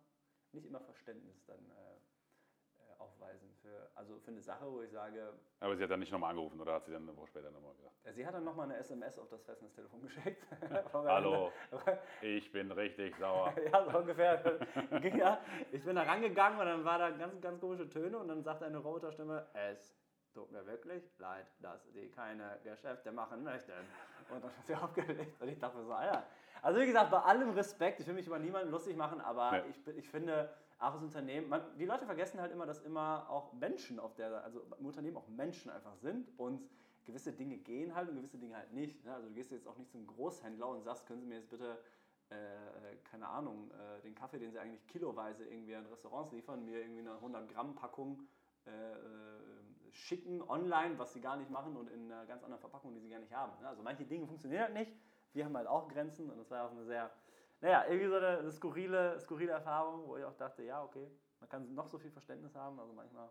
nicht 0.51 0.65
immer 0.65 0.79
Verständnis 0.81 1.45
dann 1.45 1.59
äh, 1.59 2.99
aufweisen. 2.99 3.53
Für, 3.61 3.89
also 3.95 4.19
für 4.19 4.31
eine 4.31 4.41
Sache, 4.41 4.65
wo 4.71 4.81
ich 4.81 4.91
sage. 4.91 5.33
Aber 5.59 5.75
sie 5.75 5.83
hat 5.83 5.91
dann 5.91 5.99
nicht 5.99 6.11
nochmal 6.11 6.31
angerufen 6.31 6.59
oder 6.59 6.73
hat 6.73 6.85
sie 6.85 6.91
dann 6.91 7.03
eine 7.03 7.15
Woche 7.15 7.27
später 7.27 7.51
nochmal 7.51 7.75
gesagt? 7.75 7.95
Sie 8.15 8.25
hat 8.25 8.33
dann 8.33 8.43
nochmal 8.43 8.65
eine 8.65 8.77
SMS 8.77 9.19
auf 9.19 9.29
das 9.29 9.43
Festnetztelefon 9.43 10.01
geschickt. 10.03 10.43
Hallo, 10.93 11.51
ich 12.21 12.51
bin 12.51 12.71
richtig 12.71 13.15
sauer. 13.17 13.53
ja, 13.71 13.85
so 13.91 13.97
ungefähr. 13.99 14.61
ja, 15.15 15.41
ich 15.71 15.83
bin 15.83 15.95
da 15.95 16.03
rangegangen 16.03 16.59
und 16.59 16.65
dann 16.65 16.85
war 16.85 16.97
da 16.97 17.11
ganz, 17.11 17.39
ganz 17.41 17.59
komische 17.59 17.87
Töne 17.89 18.17
und 18.17 18.27
dann 18.27 18.43
sagte 18.43 18.65
eine 18.65 18.77
Roboterstimme, 18.77 19.47
es 19.53 19.95
tut 20.33 20.51
mir 20.51 20.65
wirklich 20.65 21.03
leid, 21.17 21.47
dass 21.59 21.91
die 21.91 22.09
keine 22.09 22.59
Geschäfte 22.63 23.11
machen 23.11 23.43
möchten. 23.43 23.71
Und 24.29 24.43
dann 24.43 24.51
hat 24.51 24.65
sie 24.65 24.75
aufgelegt 24.81 25.41
und 25.41 25.47
ich 25.47 25.59
dachte 25.59 25.83
so, 25.83 25.93
Alter. 25.93 26.23
Also 26.61 26.79
wie 26.79 26.87
gesagt, 26.87 27.11
bei 27.11 27.19
allem 27.19 27.51
Respekt, 27.51 27.99
ich 27.99 28.07
will 28.07 28.15
mich 28.15 28.27
über 28.27 28.39
niemanden 28.39 28.71
lustig 28.71 28.97
machen, 28.97 29.21
aber 29.21 29.57
ja. 29.57 29.63
ich, 29.69 29.87
ich 29.95 30.09
finde, 30.09 30.49
auch 30.79 30.93
das 30.93 31.01
Unternehmen, 31.01 31.49
man, 31.49 31.61
die 31.77 31.85
Leute 31.85 32.05
vergessen 32.05 32.39
halt 32.39 32.51
immer, 32.51 32.65
dass 32.65 32.81
immer 32.81 33.27
auch 33.29 33.53
Menschen 33.53 33.99
auf 33.99 34.15
der, 34.15 34.43
also 34.43 34.61
im 34.79 34.85
Unternehmen 34.85 35.17
auch 35.17 35.27
Menschen 35.27 35.71
einfach 35.71 35.95
sind 35.95 36.27
und 36.37 36.67
gewisse 37.05 37.31
Dinge 37.31 37.57
gehen 37.57 37.95
halt 37.95 38.09
und 38.09 38.15
gewisse 38.15 38.37
Dinge 38.37 38.57
halt 38.57 38.73
nicht. 38.73 39.03
Ne? 39.05 39.13
Also 39.13 39.27
du 39.27 39.33
gehst 39.33 39.51
jetzt 39.51 39.67
auch 39.67 39.77
nicht 39.77 39.91
zum 39.91 40.05
Großhändler 40.05 40.67
und 40.67 40.83
sagst, 40.83 41.07
können 41.07 41.21
Sie 41.21 41.27
mir 41.27 41.35
jetzt 41.35 41.49
bitte, 41.49 41.77
äh, 42.29 42.35
keine 43.09 43.27
Ahnung, 43.27 43.71
äh, 43.71 44.01
den 44.01 44.13
Kaffee, 44.13 44.37
den 44.37 44.51
Sie 44.51 44.59
eigentlich 44.59 44.85
kiloweise 44.87 45.45
irgendwie 45.45 45.75
an 45.75 45.85
Restaurants 45.87 46.31
liefern, 46.31 46.65
mir 46.65 46.81
irgendwie 46.81 46.99
eine 46.99 47.13
100 47.13 47.47
Gramm 47.49 47.75
Packung 47.75 48.27
äh, 48.65 48.69
äh, 48.69 48.97
schicken 49.97 50.41
online, 50.41 50.97
was 50.99 51.13
Sie 51.13 51.21
gar 51.21 51.37
nicht 51.37 51.49
machen 51.49 51.75
und 51.75 51.89
in 51.89 52.11
einer 52.11 52.25
ganz 52.25 52.43
anderen 52.43 52.61
Verpackung, 52.61 52.93
die 52.93 52.99
Sie 52.99 53.09
gar 53.09 53.19
nicht 53.19 53.33
haben. 53.33 53.51
Also 53.65 53.81
manche 53.83 54.05
Dinge 54.05 54.27
funktionieren 54.27 54.63
halt 54.63 54.73
nicht. 54.73 54.93
Wir 55.33 55.45
haben 55.45 55.55
halt 55.55 55.67
auch 55.67 55.87
Grenzen 55.87 56.29
und 56.29 56.37
das 56.37 56.49
war 56.49 56.65
auch 56.65 56.71
eine 56.71 56.85
sehr 56.85 57.11
naja, 57.61 57.85
irgendwie 57.87 58.07
so 58.07 58.15
eine, 58.15 58.51
skurrile, 58.51 59.19
skurrile 59.19 59.51
Erfahrung, 59.51 60.07
wo 60.07 60.17
ich 60.17 60.23
auch 60.23 60.35
dachte, 60.35 60.63
ja, 60.63 60.83
okay, 60.83 61.09
man 61.39 61.49
kann 61.49 61.73
noch 61.73 61.87
so 61.87 61.97
viel 61.97 62.11
Verständnis 62.11 62.55
haben, 62.55 62.79
also 62.79 62.93
manchmal. 62.93 63.29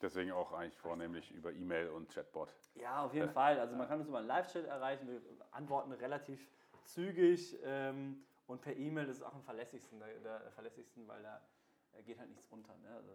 Deswegen 0.00 0.32
auch 0.32 0.52
eigentlich 0.52 0.78
vornehmlich 0.78 1.30
über 1.32 1.52
E-Mail 1.52 1.88
und 1.90 2.10
Chatbot. 2.12 2.54
Ja, 2.74 3.04
auf 3.04 3.12
jeden 3.12 3.30
Fall. 3.30 3.58
Also 3.58 3.76
man 3.76 3.86
kann 3.86 3.98
uns 3.98 4.08
über 4.08 4.18
einen 4.18 4.28
Live-Chat 4.28 4.64
erreichen, 4.64 5.06
wir 5.08 5.20
antworten 5.50 5.92
relativ 5.92 6.48
zügig 6.84 7.58
ähm, 7.64 8.24
und 8.46 8.62
per 8.62 8.74
E-Mail 8.74 9.08
ist 9.08 9.18
es 9.18 9.22
auch 9.22 9.34
am 9.34 9.42
verlässlichsten, 9.42 9.98
der, 9.98 10.08
der 10.20 10.50
verlässlichsten, 10.52 11.06
weil 11.06 11.22
da 11.22 11.40
geht 12.06 12.18
halt 12.18 12.30
nichts 12.30 12.50
runter. 12.50 12.74
Ne? 12.82 12.88
Also 12.96 13.12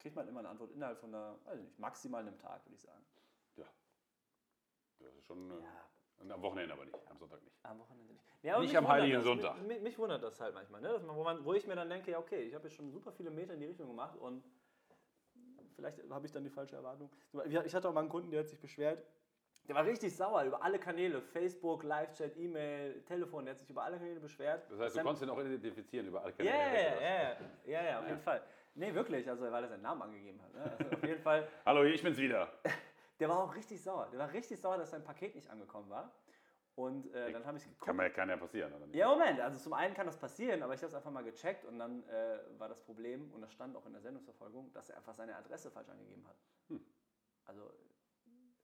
kriegt 0.00 0.16
man 0.16 0.26
immer 0.26 0.40
eine 0.40 0.48
Antwort 0.48 0.72
innerhalb 0.72 0.98
von 0.98 1.14
einer, 1.14 1.38
also 1.44 1.62
nicht, 1.62 1.78
maximal 1.78 2.22
einem 2.22 2.38
Tag, 2.38 2.64
würde 2.64 2.74
ich 2.74 2.82
sagen. 2.82 3.04
Ja. 3.56 3.66
Das 4.98 5.14
ist 5.14 5.26
schon. 5.26 5.50
Äh, 5.50 5.62
ja. 5.62 5.86
Und 6.18 6.30
am 6.30 6.42
Wochenende 6.42 6.74
aber 6.74 6.84
nicht, 6.84 6.98
am 7.10 7.18
Sonntag 7.18 7.42
nicht. 7.42 7.56
Am 7.62 7.78
Wochenende 7.78 8.12
nicht. 8.12 8.24
Ja, 8.42 8.58
nicht 8.58 8.76
am 8.76 8.88
Heiligen 8.88 9.14
das, 9.14 9.24
Sonntag. 9.24 9.62
Mich, 9.62 9.80
mich, 9.80 9.98
wundert 9.98 10.22
das 10.22 10.38
halt 10.40 10.54
manchmal, 10.54 10.80
ne? 10.80 10.98
Man, 11.06 11.16
wo, 11.16 11.24
man, 11.24 11.44
wo 11.44 11.54
ich 11.54 11.66
mir 11.66 11.76
dann 11.76 11.88
denke, 11.88 12.10
ja 12.10 12.18
okay, 12.18 12.42
ich 12.42 12.54
habe 12.54 12.68
jetzt 12.68 12.76
schon 12.76 12.90
super 12.90 13.12
viele 13.12 13.30
Meter 13.30 13.54
in 13.54 13.60
die 13.60 13.66
Richtung 13.66 13.88
gemacht 13.88 14.16
und 14.18 14.44
vielleicht 15.76 15.98
habe 16.10 16.26
ich 16.26 16.32
dann 16.32 16.44
die 16.44 16.50
falsche 16.50 16.76
Erwartung. 16.76 17.10
Ich 17.46 17.74
hatte 17.74 17.88
auch 17.88 17.94
mal 17.94 18.00
einen 18.00 18.10
Kunden, 18.10 18.30
der 18.30 18.40
hat 18.40 18.48
sich 18.48 18.60
beschwert, 18.60 19.02
der 19.68 19.74
war 19.74 19.84
richtig 19.84 20.14
sauer 20.14 20.42
über 20.44 20.62
alle 20.62 20.78
Kanäle, 20.78 21.22
Facebook, 21.22 21.84
Live-Chat, 21.84 22.36
E-Mail, 22.36 23.02
Telefon, 23.02 23.44
der 23.44 23.54
hat 23.54 23.60
sich 23.60 23.70
über 23.70 23.84
alle 23.84 23.98
Kanäle 23.98 24.20
beschwert. 24.20 24.70
Das 24.70 24.80
heißt, 24.80 24.96
du 24.96 25.02
konntest 25.02 25.22
ihn 25.22 25.30
auch 25.30 25.38
identifizieren 25.38 26.06
über 26.06 26.22
alle 26.22 26.32
Kanäle? 26.32 26.54
Ja, 26.54 26.72
ja, 26.72 27.00
ja, 27.00 27.36
ja, 27.66 27.84
ja, 27.84 28.00
auf 28.00 28.06
jeden 28.06 28.20
Fall. 28.20 28.42
Nee, 28.80 28.94
wirklich, 28.94 29.28
also 29.28 29.44
weil 29.52 29.62
er 29.62 29.68
seinen 29.68 29.82
Namen 29.82 30.00
angegeben 30.00 30.40
hat. 30.40 30.54
Ne? 30.54 30.76
Also 30.78 30.96
auf 30.96 31.02
jeden 31.02 31.20
Fall. 31.20 31.46
Hallo, 31.66 31.84
ich 31.84 32.02
bin's 32.02 32.16
wieder. 32.16 32.50
Der 33.20 33.28
war 33.28 33.44
auch 33.44 33.54
richtig 33.54 33.82
sauer. 33.82 34.08
Der 34.10 34.18
war 34.18 34.32
richtig 34.32 34.58
sauer, 34.58 34.78
dass 34.78 34.90
sein 34.90 35.04
Paket 35.04 35.34
nicht 35.34 35.50
angekommen 35.50 35.90
war. 35.90 36.10
Und 36.76 37.12
äh, 37.12 37.30
dann 37.30 37.44
habe 37.44 37.58
ich 37.58 37.64
geguckt. 37.64 37.84
Kann, 37.84 37.96
man, 37.96 38.10
kann 38.10 38.30
ja 38.30 38.38
passieren, 38.38 38.72
oder 38.72 38.86
nicht? 38.86 38.96
Ja, 38.96 39.10
Moment. 39.10 39.38
Also 39.38 39.58
zum 39.58 39.74
einen 39.74 39.92
kann 39.92 40.06
das 40.06 40.16
passieren, 40.16 40.62
aber 40.62 40.72
ich 40.72 40.80
habe 40.80 40.88
es 40.88 40.94
einfach 40.94 41.10
mal 41.10 41.22
gecheckt 41.22 41.66
und 41.66 41.78
dann 41.78 42.08
äh, 42.08 42.38
war 42.56 42.70
das 42.70 42.80
Problem, 42.80 43.30
und 43.34 43.42
das 43.42 43.52
stand 43.52 43.76
auch 43.76 43.84
in 43.84 43.92
der 43.92 44.00
Sendungsverfolgung, 44.00 44.72
dass 44.72 44.88
er 44.88 44.96
einfach 44.96 45.12
seine 45.12 45.36
Adresse 45.36 45.70
falsch 45.70 45.90
angegeben 45.90 46.26
hat. 46.26 46.36
Hm. 46.68 46.80
Also 47.44 47.70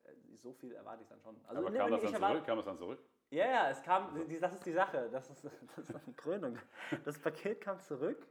äh, 0.05 0.37
so 0.39 0.55
viel 0.55 0.73
erwarte 0.73 1.03
ich 1.03 1.09
dann 1.09 1.21
schon. 1.21 1.37
Also, 1.47 1.61
aber 1.61 1.71
nee, 1.71 1.77
kam, 1.77 1.91
das 1.91 2.01
dann 2.01 2.15
erwarte, 2.15 2.35
zurück? 2.37 2.47
kam 2.47 2.59
es 2.59 2.65
dann 2.65 2.79
zurück? 2.79 2.99
Ja, 3.29 3.51
ja, 3.51 3.69
es 3.69 3.83
kam, 3.83 4.27
das 4.41 4.55
ist 4.55 4.65
die 4.65 4.73
Sache, 4.73 5.11
das 5.13 5.29
ist, 5.29 5.45
das 5.77 5.91
ist 5.91 5.95
eine 5.95 6.15
Krönung. 6.15 6.59
Das 7.05 7.19
Paket 7.19 7.61
kam 7.61 7.79
zurück, 7.83 8.27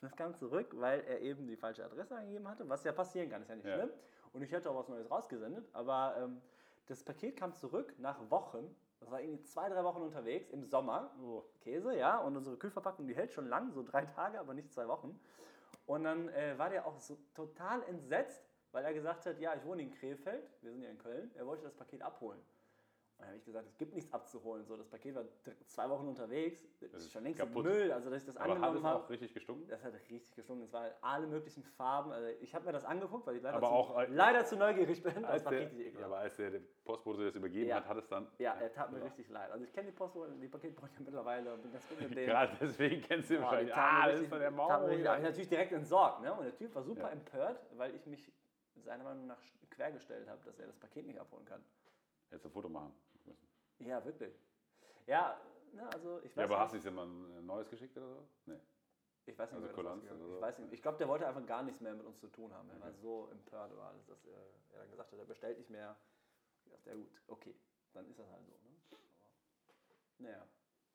das 0.00 0.14
kam 0.16 0.34
zurück, 0.34 0.68
weil 0.74 1.00
er 1.00 1.20
eben 1.20 1.46
die 1.46 1.56
falsche 1.56 1.84
Adresse 1.84 2.16
angegeben 2.16 2.48
hatte, 2.48 2.68
was 2.68 2.84
ja 2.84 2.92
passieren 2.92 3.30
kann, 3.30 3.42
ist 3.42 3.48
ja 3.48 3.56
nicht 3.56 3.66
ja. 3.66 3.74
schlimm. 3.74 3.90
Und 4.32 4.42
ich 4.42 4.52
hätte 4.52 4.70
auch 4.70 4.76
was 4.76 4.88
Neues 4.88 5.10
rausgesendet, 5.10 5.68
aber 5.72 6.16
ähm, 6.18 6.42
das 6.86 7.02
Paket 7.02 7.36
kam 7.36 7.54
zurück 7.54 7.94
nach 7.98 8.30
Wochen 8.30 8.74
das 9.00 9.10
war 9.10 9.20
irgendwie 9.20 9.42
zwei, 9.42 9.68
drei 9.68 9.84
Wochen 9.84 10.02
unterwegs 10.02 10.50
im 10.50 10.64
Sommer. 10.64 11.10
Oh, 11.22 11.44
Käse, 11.60 11.96
ja. 11.96 12.18
Und 12.18 12.36
unsere 12.36 12.56
Kühlverpackung, 12.56 13.06
die 13.06 13.14
hält 13.14 13.32
schon 13.32 13.48
lang, 13.48 13.72
so 13.72 13.82
drei 13.82 14.06
Tage, 14.06 14.38
aber 14.40 14.54
nicht 14.54 14.72
zwei 14.72 14.88
Wochen. 14.88 15.20
Und 15.86 16.04
dann 16.04 16.28
äh, 16.30 16.58
war 16.58 16.70
der 16.70 16.86
auch 16.86 16.98
so 16.98 17.18
total 17.34 17.82
entsetzt, 17.84 18.42
weil 18.72 18.84
er 18.84 18.92
gesagt 18.92 19.26
hat, 19.26 19.38
ja, 19.38 19.54
ich 19.54 19.64
wohne 19.64 19.82
in 19.82 19.92
Krefeld, 19.92 20.50
wir 20.62 20.72
sind 20.72 20.82
ja 20.82 20.90
in 20.90 20.98
Köln, 20.98 21.30
er 21.36 21.46
wollte 21.46 21.62
das 21.62 21.74
Paket 21.74 22.02
abholen. 22.02 22.40
Dann 23.18 23.28
habe 23.28 23.38
ich 23.38 23.44
gesagt, 23.44 23.66
es 23.66 23.78
gibt 23.78 23.94
nichts 23.94 24.12
abzuholen. 24.12 24.64
So, 24.66 24.76
das 24.76 24.88
Paket 24.88 25.14
war 25.14 25.24
zwei 25.66 25.88
Wochen 25.88 26.06
unterwegs, 26.06 26.62
das 26.80 27.02
ist 27.02 27.12
schon 27.12 27.22
längst 27.22 27.40
kaputt. 27.40 27.64
Müll. 27.64 27.90
Also, 27.90 28.10
dass 28.10 28.20
ich 28.20 28.26
das 28.26 28.36
Aber 28.36 28.52
angenommen 28.52 28.84
hat 28.84 28.96
es 28.98 29.04
auch 29.04 29.10
richtig 29.10 29.32
gestunken? 29.32 29.66
Das 29.68 29.82
hat 29.82 29.94
richtig 30.10 30.34
gestunken. 30.34 30.64
Es 30.64 30.72
waren 30.72 30.92
alle 31.00 31.26
möglichen 31.26 31.62
Farben. 31.62 32.12
Also 32.12 32.28
ich 32.40 32.54
habe 32.54 32.66
mir 32.66 32.72
das 32.72 32.84
angeguckt, 32.84 33.26
weil 33.26 33.36
ich 33.36 33.42
leider, 33.42 33.56
aber 33.56 33.68
zu, 33.68 33.72
auch, 33.72 33.98
äh, 33.98 34.06
leider 34.10 34.44
zu 34.44 34.56
neugierig 34.56 35.02
bin. 35.02 35.22
Das 35.22 35.44
war 35.44 35.52
der, 35.52 35.60
richtig 35.62 35.80
ekelhaft. 35.80 36.04
aber 36.04 36.18
als 36.18 36.36
der 36.36 36.60
Postbote 36.84 37.24
das 37.24 37.34
übergeben 37.34 37.68
ja. 37.68 37.76
hat, 37.76 37.88
hat 37.88 37.96
es 37.96 38.08
dann... 38.08 38.28
Ja, 38.38 38.54
er 38.54 38.70
tat 38.70 38.92
mir 38.92 38.98
ja. 38.98 39.04
richtig 39.04 39.30
leid. 39.30 39.50
Also 39.50 39.64
ich 39.64 39.72
kenne 39.72 39.86
die 39.86 39.96
Postbote, 39.96 40.32
die 40.32 40.48
Paketbote 40.48 41.02
mittlerweile 41.02 41.54
und 41.54 41.62
bin 41.62 41.72
ganz 41.72 41.88
gut 41.88 42.00
mit 42.00 42.10
denen. 42.16 42.26
Gerade 42.26 42.56
deswegen 42.60 43.00
kennst 43.00 43.30
du 43.30 43.34
ihn 43.34 43.42
wahrscheinlich. 43.42 43.74
Ah, 43.74 44.08
das 44.08 44.20
ist 44.20 44.28
von 44.28 44.40
der 44.40 44.50
Mauer. 44.50 44.90
Ich 44.90 45.06
habe 45.06 45.22
natürlich 45.22 45.48
direkt 45.48 45.72
entsorgt. 45.72 46.20
Ne? 46.20 46.32
Und 46.34 46.44
der 46.44 46.54
Typ 46.54 46.74
war 46.74 46.82
super 46.82 47.10
empört, 47.10 47.64
weil 47.76 47.94
ich 47.94 48.04
mich 48.06 48.30
seiner 48.84 49.04
Meinung 49.04 49.26
nach 49.26 49.38
quergestellt 49.70 50.28
habe, 50.28 50.40
dass 50.44 50.58
er 50.58 50.66
das 50.66 50.76
Paket 50.76 51.06
nicht 51.06 51.18
abholen 51.18 51.44
kann. 51.44 51.62
Du 52.30 52.36
ein 52.36 52.50
Foto 52.50 52.68
machen. 52.68 52.92
Ja, 53.80 54.04
wirklich. 54.04 54.34
Ja, 55.06 55.40
ne, 55.72 55.88
also 55.92 56.18
ich 56.22 56.30
weiß 56.30 56.36
Ja, 56.36 56.44
aber 56.44 56.54
nicht. 56.54 56.62
hast 56.62 56.72
du 56.72 56.76
jetzt 56.76 56.86
immer 56.86 57.04
ein 57.04 57.46
neues 57.46 57.68
geschickt 57.68 57.96
oder 57.96 58.08
so? 58.08 58.28
Nee. 58.46 58.60
Ich 59.26 59.36
weiß 59.38 59.50
nicht, 59.52 59.60
also 59.62 59.74
Kulanz 59.74 60.04
oder 60.04 60.16
so. 60.18 60.36
Ich 60.36 60.40
weiß 60.40 60.58
nicht. 60.60 60.72
Ich 60.72 60.82
glaube, 60.82 60.98
der 60.98 61.08
wollte 61.08 61.26
einfach 61.26 61.44
gar 61.46 61.62
nichts 61.62 61.80
mehr 61.80 61.94
mit 61.94 62.06
uns 62.06 62.18
zu 62.20 62.28
tun 62.28 62.52
haben. 62.54 62.70
Er 62.70 62.80
war 62.80 62.92
so 62.92 63.28
empört 63.32 63.72
über 63.72 63.84
alles, 63.86 64.06
dass 64.06 64.24
er, 64.24 64.38
dann 64.78 64.90
gesagt 64.90 65.10
hat, 65.10 65.18
er 65.18 65.24
bestellt 65.24 65.58
nicht 65.58 65.70
mehr. 65.70 65.96
Ich 66.64 66.70
dachte, 66.70 66.90
ja 66.90 66.94
gut, 66.96 67.10
okay, 67.26 67.54
dann 67.92 68.08
ist 68.08 68.18
das 68.18 68.30
halt 68.30 68.46
so. 68.46 68.52
Ne? 68.52 68.76
Aber, 68.90 68.98
naja, 70.18 70.46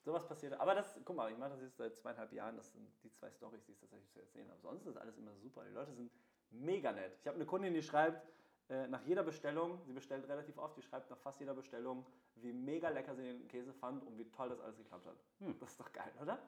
sowas 0.02 0.26
passiert. 0.26 0.54
Aber 0.54 0.74
das, 0.74 0.98
guck 1.04 1.14
mal, 1.14 1.30
ich 1.30 1.36
mache 1.36 1.50
das 1.50 1.60
jetzt 1.60 1.76
seit 1.76 1.98
zweieinhalb 1.98 2.32
Jahren. 2.32 2.56
Das 2.56 2.72
sind 2.72 2.90
die 3.04 3.12
zwei 3.12 3.30
Storys, 3.30 3.64
die 3.66 3.72
ich 3.72 3.78
tatsächlich 3.78 4.10
zu 4.10 4.20
erzählen 4.20 4.48
habe. 4.50 4.60
Sonst 4.62 4.86
ist 4.86 4.96
alles 4.96 5.18
immer 5.18 5.34
super. 5.36 5.64
Die 5.64 5.72
Leute 5.72 5.92
sind 5.92 6.10
mega 6.50 6.90
nett. 6.92 7.18
Ich 7.20 7.26
habe 7.26 7.36
eine 7.36 7.44
Kundin, 7.46 7.74
die 7.74 7.82
schreibt, 7.82 8.26
äh, 8.26 8.30
nach 8.88 9.02
jeder 9.02 9.22
Bestellung, 9.22 9.80
sie 9.84 9.92
bestellt 9.92 10.28
relativ 10.28 10.56
oft, 10.58 10.76
die 10.76 10.82
schreibt 10.82 11.10
nach 11.10 11.18
fast 11.18 11.40
jeder 11.40 11.54
Bestellung, 11.54 12.06
wie 12.36 12.52
mega 12.52 12.88
lecker 12.88 13.14
sie 13.14 13.22
den 13.22 13.48
Käse 13.48 13.72
fand 13.72 14.02
und 14.04 14.16
wie 14.16 14.30
toll 14.30 14.48
das 14.48 14.60
alles 14.60 14.76
geklappt 14.76 15.06
hat. 15.06 15.16
Hm. 15.40 15.58
Das 15.58 15.70
ist 15.70 15.80
doch 15.80 15.92
geil, 15.92 16.12
oder? 16.20 16.38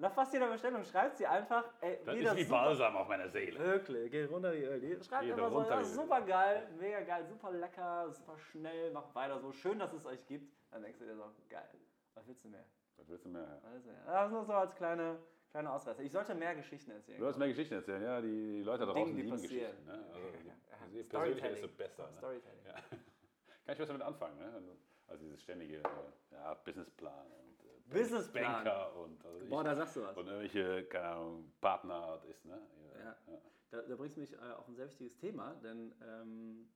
Nach 0.00 0.12
fast 0.12 0.32
jeder 0.32 0.48
Bestellung 0.48 0.84
schreibt 0.84 1.16
sie 1.16 1.26
einfach, 1.26 1.64
ey, 1.80 1.98
das 2.04 2.14
ist 2.14 2.36
wie 2.36 2.44
super, 2.44 2.62
Balsam 2.62 2.96
auf 2.96 3.08
meiner 3.08 3.28
Seele. 3.28 3.58
Wirklich, 3.58 4.10
geht 4.12 4.30
runter 4.30 4.52
wie 4.52 4.62
Öl. 4.62 5.02
Schreibt 5.02 5.28
immer 5.28 5.50
so, 5.50 5.62
ja, 5.62 5.84
super 5.84 6.20
geil, 6.20 6.68
mega 6.78 7.00
geil, 7.00 7.26
super 7.26 7.50
lecker, 7.50 8.08
super 8.10 8.38
schnell, 8.38 8.92
macht 8.92 9.12
weiter 9.14 9.40
so. 9.40 9.50
Schön, 9.50 9.78
dass 9.78 9.92
es 9.92 10.06
euch 10.06 10.24
gibt. 10.26 10.52
Dann 10.70 10.82
denkst 10.82 11.00
du 11.00 11.04
dir 11.04 11.16
so, 11.16 11.24
geil, 11.48 11.68
was 12.14 12.28
willst 12.28 12.44
du 12.44 12.48
mehr? 12.48 12.64
Was 12.96 13.08
willst 13.08 13.24
du 13.24 13.28
mehr? 13.28 13.42
Ja. 13.42 13.68
Also. 13.68 13.90
Das 14.06 14.26
ist 14.26 14.32
nur 14.32 14.44
so 14.44 14.52
als 14.52 14.74
kleine, 14.76 15.18
kleine 15.50 15.72
Ausreißer. 15.72 16.02
Ich 16.02 16.12
sollte 16.12 16.34
mehr 16.34 16.54
Geschichten 16.54 16.90
erzählen. 16.90 17.18
Du 17.18 17.24
sollst 17.24 17.38
mehr 17.38 17.48
Geschichten 17.48 17.74
erzählen, 17.74 18.02
ja. 18.02 18.20
Die 18.20 18.62
Leute 18.62 18.86
da 18.86 18.92
draußen 18.92 19.16
lieben 19.16 19.30
Geschichten. 19.30 19.84
Ne? 19.84 20.04
Also, 20.12 20.28
ja, 20.46 21.02
persönlicher 21.08 21.50
ist 21.50 21.60
so 21.60 21.68
besser. 21.68 22.10
Ne? 22.10 22.18
Storytelling. 22.18 22.64
Ja. 22.66 22.74
Kann 22.74 23.74
ich 23.74 23.78
was 23.80 23.88
damit 23.88 24.02
anfangen, 24.02 24.38
ne? 24.38 24.62
Also 25.08 25.24
dieses 25.24 25.42
ständige 25.42 25.82
ja, 26.30 26.54
Businessplan 26.54 27.26
und 27.26 27.64
äh, 27.64 27.98
Businessplan. 27.98 28.64
Banker 28.64 28.96
und 28.96 29.24
also 29.24 29.46
Boah, 29.46 29.64
da 29.64 29.74
sagst 29.74 29.96
du 29.96 30.02
was. 30.02 30.16
Und 30.16 30.26
irgendwelche, 30.26 30.84
keine 30.84 31.06
Ahnung, 31.06 31.52
Partnerart 31.60 32.24
ist, 32.26 32.44
ne? 32.44 32.60
Ja. 32.94 33.16
ja. 33.26 33.38
Da, 33.70 33.82
da 33.82 33.96
bringst 33.96 34.16
du 34.16 34.20
mich 34.20 34.32
äh, 34.32 34.52
auf 34.56 34.68
ein 34.68 34.74
sehr 34.74 34.86
wichtiges 34.86 35.16
Thema, 35.16 35.54
denn 35.62 35.94
ähm, 36.02 36.68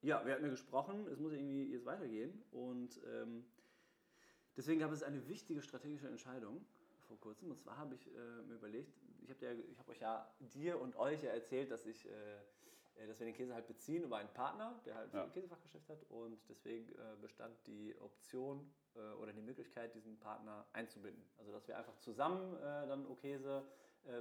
ja, 0.00 0.24
wir 0.24 0.32
hatten 0.32 0.44
ja 0.44 0.50
gesprochen, 0.50 1.06
es 1.08 1.18
muss 1.18 1.32
irgendwie 1.32 1.72
jetzt 1.72 1.84
weitergehen 1.84 2.42
und 2.50 3.00
ähm, 3.04 3.44
deswegen 4.56 4.80
gab 4.80 4.92
es 4.92 5.02
eine 5.02 5.28
wichtige 5.28 5.60
strategische 5.60 6.08
Entscheidung 6.08 6.64
vor 7.08 7.18
kurzem. 7.18 7.50
Und 7.50 7.58
zwar 7.58 7.76
habe 7.76 7.94
ich 7.94 8.06
äh, 8.06 8.42
mir 8.46 8.54
überlegt, 8.54 8.92
ich 9.22 9.30
habe 9.30 9.64
hab 9.78 9.88
euch 9.88 10.00
ja 10.00 10.30
dir 10.38 10.80
und 10.80 10.96
euch 10.96 11.22
ja 11.22 11.30
erzählt, 11.30 11.70
dass 11.70 11.84
ich 11.86 12.06
äh, 12.06 12.12
äh, 12.98 13.06
dass 13.06 13.18
wir 13.18 13.26
den 13.26 13.34
Käse 13.34 13.54
halt 13.54 13.66
beziehen 13.66 14.04
über 14.04 14.16
einen 14.16 14.28
Partner, 14.30 14.80
der 14.84 14.96
halt 14.96 15.14
ja. 15.14 15.24
ein 15.24 15.32
Käsefachgeschäft 15.32 15.88
hat 15.88 16.02
und 16.10 16.38
deswegen 16.48 16.88
äh, 16.92 17.16
bestand 17.20 17.54
die 17.66 17.94
Option 18.00 18.72
äh, 18.94 19.14
oder 19.20 19.32
die 19.32 19.42
Möglichkeit, 19.42 19.94
diesen 19.94 20.18
Partner 20.18 20.66
einzubinden. 20.72 21.22
Also 21.38 21.52
dass 21.52 21.66
wir 21.68 21.76
einfach 21.78 21.96
zusammen 21.98 22.56
äh, 22.56 22.86
dann 22.86 23.06
O-Käse 23.06 23.64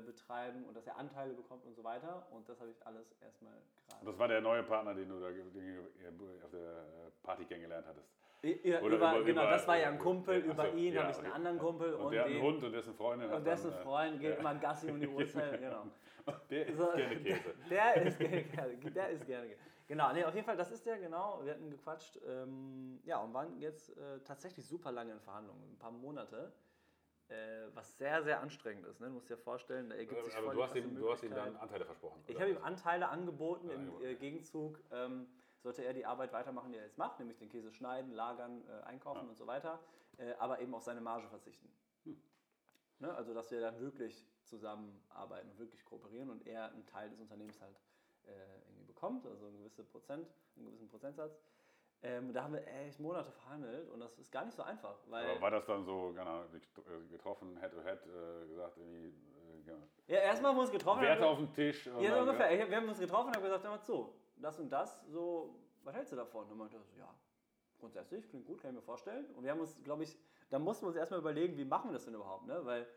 betreiben 0.06 0.65
und 0.65 0.75
dass 0.75 0.86
er 0.86 0.98
Anteile 0.98 1.34
bekommt 1.34 1.63
und 1.63 1.74
so 1.74 1.84
weiter 1.84 2.27
und 2.32 2.50
das 2.50 2.60
habe 2.60 2.72
ich 2.72 2.86
alles 2.86 3.15
erstmal 3.22 3.53
gerade. 3.88 4.06
Das 4.06 4.20
war 4.20 4.27
der 4.27 4.41
neue 4.41 4.63
Partner, 4.63 4.94
den 4.94 5.08
du 5.08 5.20
da 5.20 5.29
den 5.29 6.17
du 6.17 6.25
auf 6.44 6.51
der 6.51 7.12
Party 7.24 7.46
kennengelernt 7.46 7.86
hattest. 7.88 8.10
Ja, 8.44 8.82
Oder 8.82 8.96
über, 8.98 9.15
über- 9.15 9.24
genau, 9.24 9.41
über- 9.44 9.51
das 9.51 9.67
war 9.67 9.77
ja 9.77 9.89
ein 9.89 9.98
Kumpel. 9.98 10.39
ja, 10.39 10.46
über 10.53 10.63
ach 10.63 10.72
so, 10.72 10.77
ihn 10.77 10.94
ja, 10.94 11.01
habe 11.03 11.12
ich 11.12 11.17
einen 11.17 11.32
anderen 11.34 11.58
Kumpel 11.58 11.94
Und, 11.96 12.06
und, 12.06 12.12
der 12.12 12.22
hat 12.24 12.29
einen 12.29 12.41
Hund 12.41 12.63
und 12.63 12.72
dessen 12.72 12.94
Freundin 12.94 13.32
und 13.32 13.44
dessen 13.46 13.72
dann, 13.72 13.79
äh, 13.79 13.84
Freund 13.84 14.20
geht 14.22 14.39
immer 14.39 14.56
Gassi 14.56 14.91
um 14.91 15.00
die 15.00 15.08
Uhrzeit. 15.48 15.60
Genau. 15.60 15.84
Der 16.50 16.67
isst 16.67 16.77
So, 16.77 16.91
gerne 16.94 17.15
Käse. 17.22 17.53
Der 17.70 17.96
ist 18.03 18.20
gerne, 18.20 18.77
der 18.77 19.10
ist 19.10 19.25
gerne. 19.25 19.56
Genau, 19.88 20.13
nee, 20.13 20.24
auf 20.25 20.36
jeden 20.36 20.46
Fall, 20.46 20.58
das 20.58 20.72
ist 20.72 20.86
der, 20.86 21.00
genau. 21.00 21.39
Wir 21.44 21.53
hatten 21.53 21.70
gequatscht. 21.70 22.20
Ähm, 22.27 23.00
ja, 23.06 23.17
und 23.20 23.34
waren 23.34 23.58
jetzt 23.60 23.89
äh, 23.98 24.20
tatsächlich 24.25 24.65
super 24.67 24.91
lange 24.91 25.13
in 25.13 25.20
Verhandlungen, 25.22 25.63
ein 25.72 25.77
paar 25.79 25.91
Monate. 25.91 26.51
Äh, 27.29 27.67
was 27.74 27.98
sehr, 27.98 28.22
sehr 28.24 28.39
anstrengend 28.41 28.86
ist. 28.86 29.01
Ne? 29.01 29.08
Du 29.08 29.13
musst 29.13 29.29
dir 29.29 29.38
vorstellen, 29.38 29.89
da 29.89 29.96
ergibt 29.96 30.24
sich 30.24 30.34
Aber 30.36 30.46
voll 30.48 30.56
du 30.56 30.63
hast, 30.63 30.75
ihm, 30.75 30.96
du 30.96 31.12
hast 31.12 31.24
ihm 31.24 31.34
dann. 31.34 31.56
Anteile 31.58 31.84
versprochen. 31.86 32.24
Ich 32.27 32.39
habe 32.39 32.51
ihm? 32.51 32.58
Anteile 32.63 33.10
angeboten. 33.10 33.67
Ja, 33.70 33.75
Im 33.75 34.01
äh, 34.01 34.15
Gegenzug 34.15 34.79
ähm, 34.91 35.27
sollte 35.68 35.84
er 35.84 35.94
die 35.94 36.06
Arbeit 36.06 36.32
weitermachen, 36.32 36.72
die 36.72 36.78
er 36.78 36.86
jetzt 36.86 36.98
macht, 36.98 37.20
nämlich 37.20 37.38
den 37.38 37.50
Käse 37.50 37.74
schneiden, 37.74 38.14
lagern, 38.14 38.64
äh, 38.70 38.84
einkaufen 38.86 39.24
Ja. 39.24 39.30
und 39.30 39.36
so 39.36 39.48
weiter, 39.48 39.80
äh, 40.18 40.34
aber 40.40 40.62
eben 40.62 40.74
auf 40.74 40.84
seine 40.84 41.02
Marge 41.02 41.28
verzichten. 41.28 41.70
Hm. 42.06 42.22
Ne? 43.00 43.14
Also, 43.14 43.34
dass 43.34 43.52
wir 43.52 43.60
dann 43.60 43.78
wirklich 43.82 44.26
zusammenarbeiten 44.46 45.50
und 45.50 45.60
wirklich 45.60 45.84
kooperieren 45.84 46.30
und 46.30 46.48
er 46.48 46.72
einen 46.72 46.86
Teil 46.86 47.10
des 47.10 47.20
Unternehmens 47.20 47.60
halt 47.60 47.76
äh, 48.24 48.30
irgendwie 48.70 48.86
bekommt, 48.86 49.26
also 49.26 49.48
einen 49.48 49.58
gewissen 49.58 49.86
Prozent, 49.88 50.30
einen 50.56 50.68
gewissen 50.68 50.88
Prozentsatz. 50.88 51.38
Ähm, 52.02 52.32
da 52.32 52.44
haben 52.44 52.54
wir 52.54 52.66
echt 52.66 53.00
Monate 53.02 53.32
verhandelt 53.32 53.90
und 53.90 54.00
das 54.00 54.18
ist 54.20 54.32
gar 54.32 54.46
nicht 54.46 54.56
so 54.56 54.64
einfach, 54.64 54.96
Aber 55.08 55.42
war 55.42 55.52
das 55.52 55.66
dann 55.66 55.84
so, 55.84 56.16
äh, 56.16 57.08
getroffen, 57.12 57.60
Head 57.60 57.72
to 57.74 57.82
Head, 57.84 58.00
äh, 58.06 58.48
gesagt, 58.48 58.78
irgendwie, 58.78 59.08
äh, 59.08 60.14
ja, 60.14 60.20
erstmal 60.20 60.52
haben 60.52 60.58
wir 60.58 60.62
uns 60.62 60.72
getroffen. 60.72 61.02
Werte 61.02 61.24
haben 61.24 61.32
auf 61.32 61.40
dem 61.40 61.52
Tisch. 61.52 61.88
Ja, 61.88 62.14
so 62.14 62.22
ungefähr. 62.22 62.70
Wir 62.70 62.78
haben 62.78 62.88
uns 62.88 63.00
getroffen 63.00 63.28
und 63.28 63.36
haben 63.36 63.44
gesagt, 63.44 63.64
hör 63.66 63.72
mal 63.72 63.82
zu, 63.82 64.14
das 64.41 64.60
und 64.60 64.70
das, 64.70 65.06
so, 65.08 65.56
was 65.84 65.96
hältst 65.96 66.12
du 66.12 66.15
davon? 66.15 66.50
Und 66.50 66.58
meinte, 66.58 66.77
so, 66.79 66.98
ja, 66.98 67.13
grundsätzlich, 67.79 68.27
klingt 68.29 68.46
gut, 68.46 68.62
kann 68.62 68.72
ich 68.72 68.75
mir 68.75 68.82
vorstellen. 68.82 69.25
Und 69.36 69.44
wir 69.44 69.51
haben 69.51 69.60
uns, 69.60 69.82
glaube 69.84 70.03
ich, 70.03 70.17
da 70.50 70.60
mussten 70.60 70.84
wir 70.84 70.88
uns 70.88 70.98
erstmal 70.98 71.20
überlegen, 71.20 71.58
wie 71.58 71.65
machen 71.65 71.89
wir 71.89 71.94
das 71.94 72.06
denn 72.06 72.13
überhaupt, 72.13 72.48
ne? 72.48 72.65
Weil, 72.65 72.88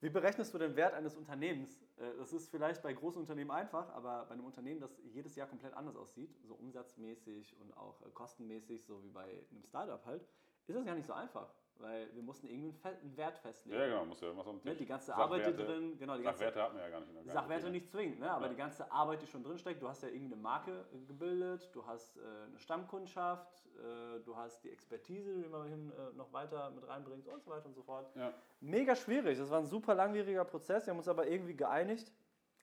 wie 0.00 0.10
berechnest 0.10 0.52
du 0.52 0.58
den 0.58 0.76
Wert 0.76 0.94
eines 0.94 1.16
Unternehmens? 1.16 1.80
Äh, 1.96 2.16
Das 2.18 2.32
ist 2.32 2.48
vielleicht 2.50 2.82
bei 2.82 2.92
großen 2.92 3.20
Unternehmen 3.20 3.50
einfach, 3.50 3.88
aber 3.90 4.26
bei 4.26 4.34
einem 4.34 4.44
Unternehmen, 4.44 4.80
das 4.80 5.00
jedes 5.04 5.36
Jahr 5.36 5.48
komplett 5.48 5.74
anders 5.74 5.96
aussieht, 5.96 6.36
so 6.44 6.54
umsatzmäßig 6.54 7.58
und 7.60 7.76
auch 7.76 8.00
äh, 8.02 8.10
kostenmäßig, 8.10 8.84
so 8.84 9.02
wie 9.02 9.10
bei 9.10 9.46
einem 9.50 9.64
Startup 9.64 10.04
halt, 10.04 10.22
ist 10.66 10.76
das 10.76 10.84
gar 10.84 10.94
nicht 10.94 11.06
so 11.06 11.12
einfach. 11.12 11.52
Weil 11.78 12.08
wir 12.14 12.22
mussten 12.22 12.46
irgendwie 12.48 12.74
einen 12.84 13.16
Wert 13.18 13.36
festlegen. 13.38 13.78
Ja, 13.78 13.86
genau, 13.86 14.06
muss 14.06 14.20
ja 14.22 14.28
was 14.34 14.46
auf 14.46 14.54
dem 14.54 14.64
Ne, 14.64 14.70
Tisch. 14.70 14.78
die 14.78 14.86
ganze 14.86 15.14
Arbeit, 15.14 15.40
die 15.46 15.50
Sachwerte- 15.50 15.64
drin, 15.66 15.98
genau, 15.98 16.16
die 16.16 16.22
ganze 16.22 16.38
Sachwerte 16.38 16.62
hatten 16.62 16.76
wir 16.76 16.82
ja 16.84 16.88
gar 16.88 17.00
nicht. 17.00 17.12
gar 17.14 17.22
nicht 17.22 17.32
Sachwerte 17.32 17.70
nicht 17.70 17.88
zwingend, 17.90 18.20
ne? 18.20 18.30
aber 18.30 18.46
Ja. 18.46 18.50
die 18.50 18.56
ganze 18.56 18.90
Arbeit, 18.90 19.20
die 19.20 19.26
schon 19.26 19.42
drinsteckt, 19.42 19.82
du 19.82 19.88
hast 19.88 20.02
ja 20.02 20.08
irgendeine 20.08 20.40
Marke 20.40 20.86
äh, 20.94 20.98
gebildet, 21.06 21.68
du 21.74 21.84
hast 21.86 22.16
äh, 22.16 22.20
eine 22.46 22.58
Stammkundschaft, 22.58 23.66
äh, 23.76 24.20
du 24.24 24.34
hast 24.36 24.64
die 24.64 24.70
Expertise, 24.70 25.34
die 25.42 25.48
man 25.48 25.68
hin, 25.68 25.92
äh, 25.92 26.16
noch 26.16 26.32
weiter 26.32 26.70
mit 26.70 26.88
reinbringt 26.88 27.28
und 27.28 27.42
so 27.44 27.50
weiter 27.50 27.66
und 27.66 27.74
so 27.74 27.82
fort. 27.82 28.10
Ja. 28.16 28.32
Mega 28.60 28.96
schwierig, 28.96 29.36
das 29.38 29.50
war 29.50 29.58
ein 29.58 29.66
super 29.66 29.94
langwieriger 29.94 30.46
Prozess, 30.46 30.86
wir 30.86 30.92
haben 30.92 30.98
uns 30.98 31.08
aber 31.08 31.26
irgendwie 31.26 31.54
geeinigt. 31.54 32.10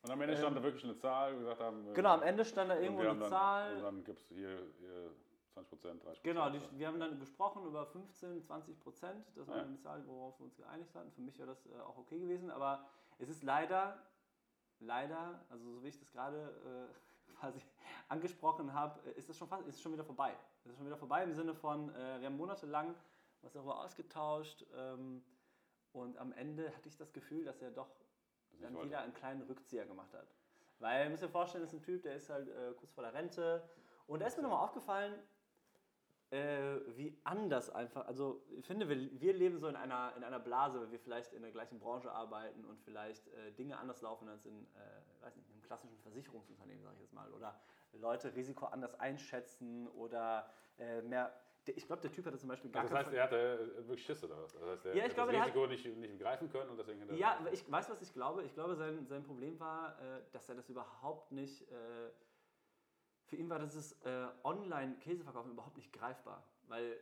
Und 0.01 0.10
am 0.12 0.20
Ende 0.22 0.36
stand 0.36 0.58
da 0.58 0.63
wirklich 0.63 0.84
eine 0.84 0.98
Zahl, 0.98 1.34
wir 1.34 1.39
gesagt 1.41 1.62
haben. 1.62 1.88
äh, 1.88 1.93
Genau, 1.93 2.10
am 2.10 2.24
Ende 2.24 2.43
stand 2.43 2.72
da 2.72 2.77
irgendwo 2.79 3.01
eine 3.03 3.20
dann, 3.20 3.29
Zahl. 3.29 3.75
Und 3.77 3.84
dann 3.84 4.03
gibt 4.03 4.20
es 4.20 4.27
hier, 4.27 4.58
hier 4.79 5.12
20 5.53 5.69
Prozent, 5.69 6.03
30 6.03 6.24
Genau, 6.24 6.50
die, 6.50 6.60
wir 6.77 6.88
haben 6.88 7.00
dann 7.00 7.19
gesprochen 7.19 7.65
über 7.65 7.86
15, 7.86 8.41
20 8.43 8.79
Prozent. 8.79 9.25
Das 9.36 9.48
war 9.48 9.57
Ja. 9.57 9.63
eine 9.63 9.77
Zahl, 9.79 10.05
worauf 10.07 10.39
wir 10.39 10.45
uns 10.45 10.55
geeinigt 10.55 10.93
hatten. 10.95 11.12
Für 11.12 11.22
mich 11.22 11.38
wäre 11.38 11.50
das 11.50 11.65
äh, 11.67 11.79
auch 11.81 11.98
okay 11.98 12.19
gewesen. 12.19 12.50
Aber 12.51 12.86
es 13.19 13.29
ist 13.29 13.43
leider, 13.43 14.01
leider, 14.79 15.39
also 15.50 15.72
so 15.75 15.83
wie 15.83 15.88
ich 15.89 16.00
das 16.00 16.12
gerade 16.12 16.89
äh, 17.29 17.31
quasi 17.39 17.60
angesprochen 18.10 18.74
habe, 18.74 19.00
äh, 19.10 19.13
ist 19.17 19.29
es 19.29 19.38
schon 19.38 19.48
fast, 19.48 19.65
ist 19.67 19.75
es 19.75 19.81
schon 19.81 19.93
wieder 19.93 20.03
vorbei. 20.03 20.36
Es 20.65 20.72
ist 20.72 20.77
schon 20.77 20.86
wieder 20.86 20.98
vorbei 20.98 21.24
im 21.24 21.33
Sinne 21.33 21.53
von, 21.53 21.89
äh, 21.95 22.19
wir 22.19 22.27
haben 22.27 22.38
monatelang 22.38 22.95
was 23.41 23.51
darüber 23.53 23.79
ausgetauscht. 23.83 24.65
Ähm, 24.75 25.24
und 25.91 26.17
am 26.17 26.31
Ende 26.33 26.74
hatte 26.75 26.88
ich 26.89 26.98
das 26.98 27.12
Gefühl, 27.13 27.43
dass 27.45 27.62
er 27.62 27.69
doch 27.72 27.89
Das 28.53 28.62
dann 28.62 28.81
wieder 28.83 29.01
einen 29.01 29.13
kleinen 29.13 29.41
Rückzieher 29.43 29.86
gemacht 29.86 30.13
hat. 30.13 30.27
Weil, 30.79 31.03
ihr 31.05 31.10
müsst 31.12 31.24
euch 31.24 31.29
vorstellen, 31.31 31.63
das 31.63 31.72
ist 31.74 31.79
ein 31.79 31.83
Typ, 31.83 32.01
der 32.03 32.15
ist 32.15 32.29
halt 32.29 32.48
äh, 32.48 32.74
kurz 32.74 32.91
vor 32.93 33.03
der 33.03 33.13
Rente. 33.13 33.62
Und 34.07 34.19
da 34.22 34.25
ist 34.27 34.38
mir 34.38 34.43
nochmal 34.43 34.63
aufgefallen, 34.63 35.13
äh, 36.33 36.79
wie 36.97 37.15
anders 37.23 37.69
einfach, 37.69 38.07
also 38.07 38.41
ich 38.57 38.65
finde, 38.65 38.89
wir, 38.89 38.97
wir 39.21 39.33
leben 39.33 39.59
so 39.59 39.67
in 39.67 39.75
einer, 39.75 40.13
in 40.17 40.23
einer 40.23 40.39
Blase, 40.39 40.79
weil 40.81 40.91
wir 40.91 40.99
vielleicht 40.99 41.31
in 41.33 41.43
der 41.43 41.51
gleichen 41.51 41.79
Branche 41.79 42.11
arbeiten 42.11 42.65
und 42.65 42.79
vielleicht 42.81 43.27
äh, 43.27 43.51
Dinge 43.51 43.77
anders 43.77 44.01
laufen 44.01 44.27
als 44.27 44.45
in, 44.45 44.63
äh, 44.75 45.23
weiß 45.23 45.36
nicht, 45.36 45.47
in 45.47 45.53
einem 45.53 45.62
klassischen 45.63 45.97
Versicherungsunternehmen, 45.99 46.81
sage 46.84 46.95
ich 46.95 47.01
jetzt 47.01 47.13
mal. 47.13 47.31
Oder 47.34 47.60
Leute 47.93 48.34
Risiko 48.36 48.65
anders 48.65 48.99
einschätzen 48.99 49.88
oder 49.89 50.49
äh, 50.79 51.01
mehr. 51.03 51.31
Ich 51.65 51.86
glaube, 51.86 52.01
der 52.01 52.12
Typ 52.12 52.25
hatte 52.25 52.38
zum 52.39 52.49
Beispiel 52.49 52.71
gar 52.71 52.81
Also 52.81 52.95
das 52.95 53.05
heißt, 53.05 53.15
er 53.15 53.23
hatte 53.23 53.38
äh, 53.77 53.88
wirklich 53.88 54.03
Schiss 54.03 54.23
oder 54.23 54.41
was? 54.43 54.53
Das 54.53 54.62
heißt, 54.63 54.86
er 54.88 54.95
Ja, 54.95 55.03
ich 55.03 55.10
hat 55.10 55.15
glaube, 55.15 55.31
das 55.31 55.36
der 55.36 55.41
hat- 55.41 55.55
Risiko 55.55 55.67
nicht, 55.67 55.97
nicht 55.97 56.19
greifen 56.19 56.49
können 56.51 56.71
und 56.71 56.77
deswegen 56.77 57.15
Ja, 57.15 57.39
ich 57.51 57.71
weiß, 57.71 57.89
was 57.91 58.01
ich 58.01 58.12
glaube. 58.12 58.43
Ich 58.43 58.53
glaube, 58.55 58.75
sein, 58.75 59.05
sein 59.05 59.23
Problem 59.23 59.60
war, 59.60 59.97
äh, 60.01 60.21
dass 60.31 60.49
er 60.49 60.55
das 60.55 60.67
überhaupt 60.69 61.31
nicht. 61.31 61.63
Für 63.25 63.36
ihn 63.38 63.49
war 63.49 63.59
dieses 63.59 63.93
äh, 64.03 64.27
Online-Käseverkaufen 64.43 65.51
überhaupt 65.51 65.77
nicht 65.77 65.91
greifbar. 65.93 66.43
Weil, 66.67 66.97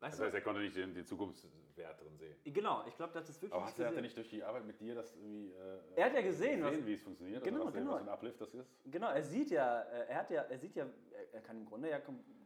weißt 0.00 0.18
Das 0.18 0.26
heißt, 0.26 0.34
er 0.34 0.40
konnte 0.40 0.60
nicht 0.60 0.76
den, 0.76 0.94
den 0.94 1.04
Zukunftswert 1.06 2.00
drin 2.00 2.16
sehen. 2.16 2.36
genau, 2.44 2.84
ich 2.86 2.96
glaube, 2.96 3.12
das 3.12 3.28
ist 3.28 3.42
wirklich. 3.42 3.52
Aber 3.60 3.66
hat 3.66 3.78
er, 3.78 3.86
hat 3.86 3.90
gesehen. 3.92 4.02
nicht 4.02 4.16
durch 4.16 4.28
die 4.30 4.42
Arbeit 4.44 4.64
mit 4.64 4.80
dir 4.80 4.94
das 4.94 5.14
irgendwie. 5.14 5.52
Äh, 5.52 5.80
Er 5.96 6.06
hat 6.06 6.14
ja 6.14 6.22
gesehen, 6.22 6.62
was- 6.62 6.86
wie 6.86 6.94
es 6.94 7.02
funktioniert, 7.02 7.42
Genau, 7.44 7.58
oder 7.58 7.66
was, 7.66 7.74
genau. 7.74 7.90
was 7.92 7.98
für 7.98 8.04
ein 8.04 8.08
Uplift 8.14 8.40
das 8.40 8.54
ist. 8.54 8.70
Genau, 8.84 9.10
er 9.10 9.22
sieht 9.22 9.50
ja, 9.50 9.80
äh, 9.82 10.06
er 10.08 10.16
hat 10.18 10.30
ja, 10.30 10.42
er 10.42 10.58
sieht 10.58 10.76
ja, 10.76 10.86
er- 11.32 11.40
kann 11.42 11.56
im 11.58 11.66
Grunde 11.66 11.90
ja 11.90 12.00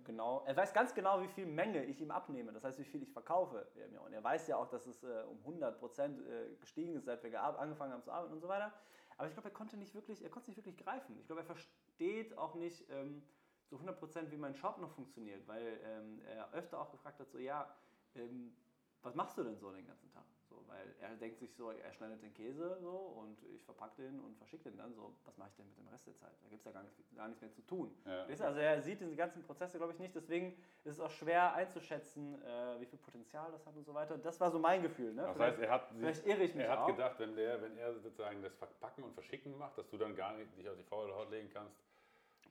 genau, 0.05 0.43
er 0.47 0.57
weiß 0.57 0.73
ganz 0.73 0.95
genau, 0.95 1.23
wie 1.23 1.29
viel 1.29 1.47
Menge 1.47 1.85
ich 1.85 2.01
ihm 2.01 2.11
abnehme. 2.11 2.53
Das 2.53 2.65
heißt, 2.65 2.79
wie 2.79 2.85
viel 2.85 3.03
ich 3.03 3.13
verkaufe. 3.13 3.67
Und 4.05 4.13
er 4.13 4.25
weiß 4.25 4.49
ja 4.49 4.57
auch, 4.57 4.69
dass 4.69 4.87
es 4.87 5.03
äh, 5.05 5.23
um 5.29 5.39
100 5.41 5.79
Prozent 5.79 6.19
äh, 6.21 6.57
gestiegen 6.61 6.95
ist, 6.97 7.05
seit 7.05 7.23
wir 7.23 7.41
angefangen 7.43 7.93
haben 7.93 8.03
zu 8.03 8.11
arbeiten 8.11 8.33
und 8.33 8.41
so 8.41 8.49
weiter. 8.49 8.73
Aber 9.21 9.29
ich 9.29 9.35
glaube, 9.35 9.51
er 9.51 9.55
konnte 9.55 9.77
nicht 9.77 9.95
wirklich, 9.95 10.23
er 10.25 10.31
konnte 10.31 10.45
es 10.45 10.57
nicht 10.57 10.57
wirklich 10.57 10.79
greifen. 10.79 11.15
Ich 11.21 11.27
glaube, 11.27 11.43
er 11.43 11.45
versteht 11.45 12.39
auch 12.39 12.55
nicht 12.55 12.89
ähm, 12.89 13.23
so 13.69 13.77
100 13.77 13.99
Prozent, 13.99 14.31
wie 14.31 14.39
mein 14.39 14.55
Shop 14.55 14.79
noch 14.79 14.95
funktioniert, 14.95 15.47
weil 15.47 15.79
ähm, 15.85 16.23
er 16.23 16.51
öfter 16.55 16.81
auch 16.81 16.91
gefragt 16.91 17.21
hat, 17.21 17.31
so 17.31 17.37
ja, 17.37 17.71
ähm, 18.15 18.57
was 19.03 19.15
machst 19.15 19.37
du 19.37 19.45
denn 19.45 19.59
so 19.59 19.71
den 19.73 19.87
ganzen 19.87 20.11
Tag? 20.11 20.25
So, 20.51 20.57
weil 20.67 20.95
er 21.01 21.15
denkt 21.17 21.39
sich 21.39 21.55
so, 21.55 21.71
er 21.71 21.93
schneidet 21.93 22.21
den 22.23 22.35
Käse 22.35 22.77
so 22.81 22.91
und 22.91 23.41
ich 23.55 23.63
verpacke 23.65 24.03
den 24.03 24.19
und 24.19 24.37
verschicke 24.37 24.65
den 24.65 24.77
dann 24.79 24.93
so. 24.93 25.15
Was 25.25 25.37
mache 25.39 25.49
ich 25.51 25.55
denn 25.57 25.69
mit 25.69 25.79
dem 25.79 25.87
Rest 25.87 26.07
der 26.09 26.17
Zeit? 26.17 26.33
Da 26.43 26.49
gibt 26.49 26.59
es 26.61 26.65
ja 26.65 26.73
gar 26.73 26.83
nichts, 26.83 26.99
gar 27.15 27.29
nichts 27.29 27.41
mehr 27.41 27.53
zu 27.53 27.63
tun. 27.63 27.97
Ja. 28.05 28.27
Also 28.45 28.59
er 28.59 28.83
sieht 28.83 29.01
diese 29.01 29.15
ganzen 29.15 29.43
Prozesse, 29.45 29.79
glaube 29.79 29.93
ich, 29.93 30.01
nicht. 30.01 30.15
Deswegen 30.15 30.57
ist 30.83 30.95
es 30.95 31.01
auch 31.01 31.11
schwer 31.11 31.55
einzuschätzen, 31.55 32.43
äh, 32.43 32.81
wie 32.81 32.87
viel 32.87 32.99
Potenzial 32.99 33.53
das 33.53 33.65
hat 33.65 33.77
und 33.77 33.85
so 33.85 33.95
weiter. 33.95 34.19
Das 34.19 34.41
war 34.41 34.51
so 34.51 34.59
mein 34.59 34.83
Gefühl. 34.83 35.15
Ne? 35.15 35.23
Das 35.23 35.37
Vielleicht- 35.37 35.53
heißt, 35.59 35.63
er 35.63 35.71
hat, 35.71 35.91
sich, 36.17 36.27
irre 36.27 36.43
ich 36.43 36.55
mich 36.55 36.65
er 36.67 36.73
hat 36.73 36.79
auch. 36.81 36.87
gedacht, 36.89 37.19
wenn, 37.21 37.37
der, 37.37 37.63
wenn 37.63 37.77
er 37.79 37.95
sozusagen 38.01 38.43
das 38.43 38.55
Verpacken 38.57 39.05
und 39.05 39.15
Verschicken 39.15 39.57
macht, 39.57 39.79
dass 39.79 39.89
du 39.89 39.99
dann 39.99 40.17
gar 40.17 40.35
nicht 40.37 40.57
dich 40.59 40.69
auf 40.69 40.77
die 40.77 40.83
faule 40.85 41.15
Haut 41.15 41.31
legen 41.31 41.49
kannst. 41.53 41.77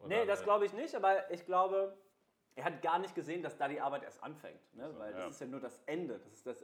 Nee, 0.05 0.25
das 0.25 0.39
äh, 0.39 0.43
glaube 0.45 0.65
ich 0.65 0.71
nicht, 0.73 0.95
aber 0.95 1.29
ich 1.31 1.45
glaube, 1.45 1.97
er 2.55 2.63
hat 2.63 2.81
gar 2.81 2.99
nicht 2.99 3.13
gesehen, 3.15 3.43
dass 3.43 3.57
da 3.57 3.67
die 3.67 3.81
Arbeit 3.81 4.03
erst 4.03 4.23
anfängt. 4.23 4.73
Ne? 4.73 4.89
So, 4.91 4.99
Weil 4.99 5.11
das 5.11 5.21
ja. 5.23 5.27
ist 5.29 5.41
ja 5.41 5.47
nur 5.47 5.59
das 5.59 5.81
Ende, 5.85 6.19
das 6.19 6.31
ist 6.33 6.45
das 6.47 6.63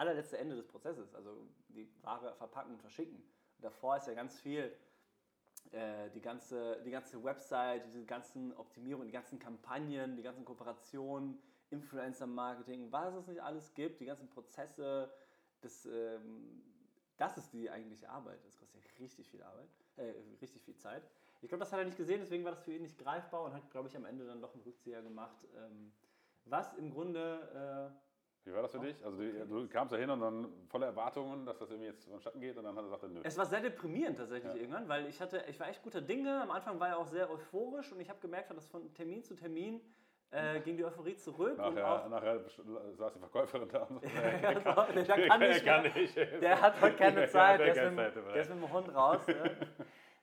allerletzte 0.00 0.38
Ende 0.38 0.56
des 0.56 0.66
Prozesses. 0.66 1.14
Also 1.14 1.46
die 1.68 1.86
Ware 2.02 2.34
verpacken 2.34 2.72
und 2.72 2.80
verschicken. 2.80 3.16
Und 3.16 3.64
davor 3.64 3.98
ist 3.98 4.06
ja 4.06 4.14
ganz 4.14 4.40
viel, 4.40 4.74
äh, 5.72 6.10
die, 6.10 6.22
ganze, 6.22 6.82
die 6.84 6.90
ganze 6.90 7.22
Website, 7.22 7.84
diese 7.86 8.04
ganzen 8.06 8.56
Optimierungen, 8.56 9.06
die 9.06 9.12
ganzen 9.12 9.38
Kampagnen, 9.38 10.16
die 10.16 10.22
ganzen 10.22 10.44
Kooperationen, 10.44 11.38
Influencer-Marketing, 11.68 12.90
was 12.90 13.14
es 13.14 13.26
nicht 13.26 13.42
alles 13.42 13.74
gibt, 13.74 14.00
die 14.00 14.06
ganzen 14.06 14.28
Prozesse, 14.28 15.12
das, 15.60 15.84
ähm, 15.84 16.62
das 17.18 17.36
ist 17.36 17.52
die 17.52 17.70
eigentliche 17.70 18.08
Arbeit. 18.08 18.44
Das 18.46 18.56
kostet 18.56 18.82
ja 18.82 18.90
richtig 18.98 19.28
viel 19.28 19.42
Arbeit, 19.42 19.68
äh, 19.96 20.14
richtig 20.40 20.62
viel 20.62 20.76
Zeit. 20.76 21.02
Ich 21.42 21.48
glaube, 21.48 21.60
das 21.60 21.72
hat 21.72 21.78
er 21.78 21.84
nicht 21.84 21.98
gesehen, 21.98 22.20
deswegen 22.20 22.44
war 22.44 22.52
das 22.52 22.62
für 22.62 22.72
ihn 22.72 22.82
nicht 22.82 22.98
greifbar 22.98 23.44
und 23.44 23.52
hat, 23.52 23.70
glaube 23.70 23.88
ich, 23.88 23.96
am 23.96 24.06
Ende 24.06 24.26
dann 24.26 24.40
doch 24.40 24.54
einen 24.54 24.62
Rückzieher 24.62 25.02
gemacht. 25.02 25.46
Ähm, 25.56 25.92
was 26.46 26.74
im 26.74 26.90
Grunde, 26.90 27.94
Wie 28.44 28.52
war 28.54 28.62
das 28.62 28.72
für 28.72 28.78
dich? 28.80 29.04
Also 29.04 29.18
du, 29.18 29.46
du 29.46 29.68
kamst 29.68 29.92
da 29.92 29.96
hin 29.98 30.08
und 30.08 30.20
dann 30.20 30.48
voller 30.68 30.86
Erwartungen, 30.86 31.44
dass 31.44 31.58
das 31.58 31.70
irgendwie 31.70 31.88
jetzt 31.90 32.08
vonstatten 32.08 32.40
geht 32.40 32.56
und 32.56 32.64
dann 32.64 32.74
hat 32.74 32.82
er 32.82 32.84
gesagt, 32.84 33.02
nö. 33.12 33.20
äh, 33.20 33.22
es 33.24 33.36
war 33.36 33.44
sehr 33.46 33.60
deprimierend 33.60 34.16
tatsächlich 34.18 34.54
Ja. 34.54 34.60
irgendwann, 34.60 34.88
weil 34.88 35.06
ich 35.08 35.20
hatte, 35.20 35.44
ich 35.48 35.60
war 35.60 35.68
echt 35.68 35.82
guter 35.82 36.00
Dinge. 36.00 36.40
Am 36.42 36.50
Anfang 36.50 36.80
war 36.80 36.88
er 36.88 36.98
auch 36.98 37.06
sehr 37.06 37.30
euphorisch 37.30 37.92
und 37.92 38.00
ich 38.00 38.08
habe 38.08 38.18
gemerkt, 38.20 38.50
dass 38.50 38.66
von 38.66 38.92
Termin 38.94 39.22
zu 39.22 39.34
Termin 39.36 39.80
äh, 40.30 40.60
ging 40.60 40.76
die 40.76 40.84
Euphorie 40.84 41.16
zurück. 41.16 41.58
und 41.58 41.74
Nachher, 41.74 42.04
auch, 42.04 42.08
nachher 42.08 42.40
saß 42.96 43.12
die 43.12 43.18
Verkäuferin 43.18 43.68
da 43.68 43.82
und 43.82 44.00
so. 44.00 44.08
Ja, 44.42 44.54
so, 44.54 44.92
der 44.94 45.04
kann 45.28 45.40
nicht 45.40 45.64
kann 45.64 45.82
mehr. 45.82 45.94
nicht. 45.94 46.16
Der 46.16 46.60
hat 46.62 46.80
heute 46.80 46.96
keine 46.96 47.16
Der 47.20 47.28
Zeit, 47.28 47.60
der, 47.60 47.66
ist 47.72 47.76
keine 47.76 47.90
mit, 47.90 48.16
der 48.16 48.36
ist 48.36 48.48
mit 48.54 48.62
dem 48.62 48.72
Hund 48.72 48.94
raus. 48.94 49.26
Ne? 49.26 49.56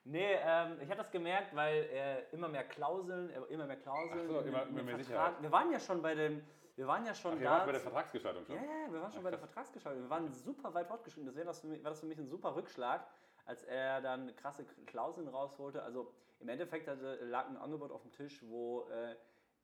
Nee, 0.04 0.32
ähm, 0.42 0.76
ich 0.80 0.88
habe 0.88 0.96
das 0.96 1.10
gemerkt, 1.10 1.54
weil 1.54 1.84
er 1.92 2.32
immer 2.32 2.48
mehr 2.48 2.64
Klauseln, 2.64 3.28
er- 3.30 3.46
immer 3.50 3.66
mehr 3.66 3.76
Klauseln. 3.76 4.22
Ach 4.24 4.28
so, 4.28 4.40
immer- 4.40 4.62
immer 4.66 4.82
mehr 4.82 4.96
Sicherheit. 4.96 5.34
Wir 5.40 5.52
waren 5.52 5.70
ja 5.70 5.78
schon 5.78 6.00
bei 6.00 6.14
dem, 6.14 6.42
wir 6.78 6.86
waren 6.86 7.04
ja 7.04 7.12
schon 7.12 7.34
Ach, 7.38 7.42
da. 7.42 7.50
wart 7.50 7.66
bei 7.66 7.72
der 7.72 7.80
Vertragsgestaltung 7.80 8.44
schon. 8.44 8.54
Ja, 8.54 8.62
ja, 8.62 8.92
wir 8.92 9.02
waren 9.02 9.12
schon 9.12 9.24
bei 9.24 9.30
der 9.30 9.38
Vertragsgestaltung. 9.40 10.02
Wir 10.04 10.10
waren 10.10 10.32
super 10.32 10.72
weit 10.74 10.86
fortgeschritten. 10.86 11.26
Deswegen 11.26 11.46
war 11.46 11.52
das, 11.52 11.64
mich, 11.64 11.82
war 11.82 11.90
das 11.90 11.98
für 12.00 12.06
mich 12.06 12.18
ein 12.18 12.28
super 12.28 12.54
Rückschlag, 12.54 13.04
als 13.46 13.64
er 13.64 14.00
dann 14.00 14.34
krasse 14.36 14.64
Klauseln 14.86 15.26
rausholte. 15.26 15.82
Also 15.82 16.14
im 16.38 16.48
Endeffekt 16.48 16.86
hatte, 16.86 17.16
lag 17.24 17.48
ein 17.48 17.56
Angebot 17.56 17.90
auf 17.90 18.02
dem 18.02 18.12
Tisch, 18.12 18.44
wo 18.46 18.82
äh, 18.90 19.16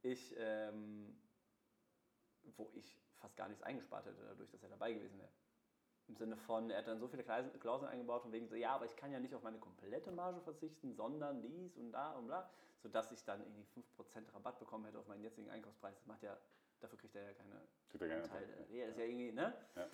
ich 0.02 0.34
ähm, 0.36 1.16
wo 2.56 2.68
ich 2.74 2.98
fast 3.14 3.36
gar 3.36 3.48
nichts 3.48 3.62
eingespart 3.62 4.06
hätte, 4.06 4.20
dadurch, 4.26 4.50
dass 4.50 4.62
er 4.64 4.68
dabei 4.68 4.92
gewesen 4.92 5.18
wäre. 5.18 5.30
Im 6.08 6.16
Sinne 6.16 6.36
von, 6.36 6.68
er 6.68 6.78
hat 6.78 6.88
dann 6.88 6.98
so 6.98 7.06
viele 7.08 7.22
Klaus- 7.22 7.46
Klauseln 7.60 7.90
eingebaut, 7.90 8.22
von 8.22 8.32
wegen 8.32 8.48
so, 8.48 8.56
ja, 8.56 8.74
aber 8.74 8.84
ich 8.86 8.96
kann 8.96 9.12
ja 9.12 9.20
nicht 9.20 9.34
auf 9.34 9.42
meine 9.42 9.58
komplette 9.58 10.10
Marge 10.10 10.40
verzichten, 10.40 10.92
sondern 10.92 11.40
dies 11.40 11.78
und 11.78 11.92
da 11.92 12.12
und 12.12 12.26
bla, 12.26 12.50
sodass 12.82 13.10
ich 13.12 13.24
dann 13.24 13.40
irgendwie 13.40 13.64
5% 13.64 14.34
Rabatt 14.34 14.58
bekommen 14.58 14.84
hätte 14.84 14.98
auf 14.98 15.06
meinen 15.06 15.22
jetzigen 15.22 15.48
Einkaufspreis. 15.48 15.94
Das 15.94 16.06
macht 16.06 16.22
ja, 16.22 16.36
dafür 16.84 16.98
kriegt 16.98 17.14
er 17.16 17.22
ja 17.24 17.32
keine 17.34 17.60
Kriegt 17.90 18.02
er. 18.04 18.22
Teile. 18.24 18.66
Nee, 18.70 18.84
ist 18.84 18.98
ja 18.98 19.04
irgendwie, 19.04 19.32
ne? 19.32 19.54
Ja. 19.76 19.86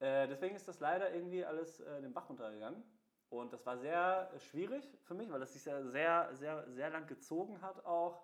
Äh, 0.00 0.28
deswegen 0.28 0.54
ist 0.56 0.66
das 0.68 0.80
leider 0.80 1.12
irgendwie 1.12 1.44
alles 1.44 1.80
äh, 1.80 2.00
den 2.00 2.12
Bach 2.12 2.28
runtergegangen. 2.28 2.82
Und 3.30 3.52
das 3.52 3.66
war 3.66 3.76
sehr 3.78 4.30
äh, 4.34 4.38
schwierig 4.40 4.96
für 5.02 5.14
mich, 5.14 5.30
weil 5.30 5.40
das 5.40 5.52
sich 5.52 5.64
ja 5.64 5.82
sehr, 5.82 6.34
sehr, 6.34 6.70
sehr 6.70 6.90
lang 6.90 7.06
gezogen 7.06 7.60
hat, 7.60 7.84
auch 7.84 8.22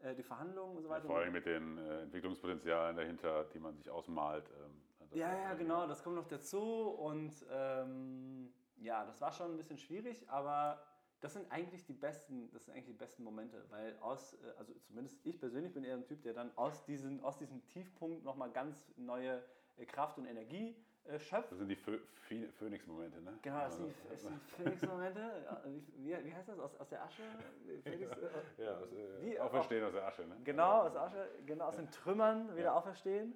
äh, 0.00 0.14
die 0.14 0.22
Verhandlungen 0.22 0.76
und 0.76 0.82
so 0.82 0.88
Ja, 0.88 0.94
weiter. 0.96 1.06
vor 1.06 1.18
allem 1.18 1.32
mit 1.32 1.46
den 1.46 1.78
äh, 1.78 2.02
Entwicklungspotenzialen 2.02 2.96
dahinter, 2.96 3.44
die 3.52 3.58
man 3.58 3.74
sich 3.74 3.90
ausmalt. 3.90 4.48
Ähm, 4.62 4.82
Ja, 5.12 5.32
ja, 5.36 5.54
genau, 5.54 5.86
das 5.86 6.02
kommt 6.02 6.16
noch 6.16 6.28
dazu. 6.28 6.60
Und 6.90 7.32
ähm, 7.50 8.52
ja, 8.76 9.04
das 9.04 9.20
war 9.20 9.32
schon 9.32 9.52
ein 9.52 9.56
bisschen 9.56 9.78
schwierig, 9.78 10.28
aber 10.28 10.80
das 11.24 11.32
sind 11.32 11.50
eigentlich 11.50 11.86
die 11.86 11.94
besten, 11.94 12.50
das 12.52 12.66
sind 12.66 12.74
eigentlich 12.74 12.84
die 12.86 12.92
besten 12.92 13.24
Momente, 13.24 13.64
weil 13.70 13.96
aus, 14.00 14.34
äh, 14.34 14.36
also 14.58 14.74
zumindest 14.86 15.18
ich 15.24 15.40
persönlich 15.40 15.72
bin 15.72 15.82
eher 15.82 15.94
ein 15.94 16.04
Typ, 16.04 16.22
der 16.22 16.34
dann 16.34 16.50
aus, 16.56 16.84
diesen, 16.84 17.24
aus 17.24 17.38
diesem 17.38 17.66
Tiefpunkt 17.68 18.24
nochmal 18.24 18.50
ganz 18.50 18.92
neue 18.98 19.42
äh, 19.78 19.86
Kraft 19.86 20.18
und 20.18 20.26
Energie 20.26 20.76
äh, 21.06 21.18
schöpft. 21.18 21.50
Das 21.50 21.58
sind 21.58 21.68
die 21.70 21.76
Phoenix-Momente, 21.76 23.22
ne? 23.22 23.38
Genau, 23.40 23.58
das 23.60 23.76
sind 23.78 23.86
Also, 24.10 24.12
die, 24.12 24.16
sind 24.16 24.34
die 24.34 24.62
Phoenix-Momente. 24.62 25.20
Ja, 25.46 25.62
Wie, 25.64 26.24
wie, 26.26 26.34
heißt 26.34 26.48
das? 26.50 26.58
Aus, 26.58 26.76
aus 26.78 26.88
der 26.90 27.02
Asche? 27.02 27.22
Phoenix, 27.84 28.16
äh, 28.18 28.62
Ja, 28.62 28.76
aus, 28.76 28.92
äh, 28.92 29.22
Wie- 29.22 29.40
Auferstehen 29.40 29.82
aus 29.84 29.92
der 29.92 30.06
Asche, 30.06 30.26
ne? 30.26 30.36
Genau, 30.44 30.82
aus 30.82 30.94
Asche, 30.94 31.26
genau 31.46 31.64
aus 31.68 31.76
den 31.76 31.90
Trümmern 31.90 32.54
wieder 32.54 32.74
auferstehen. 32.76 33.34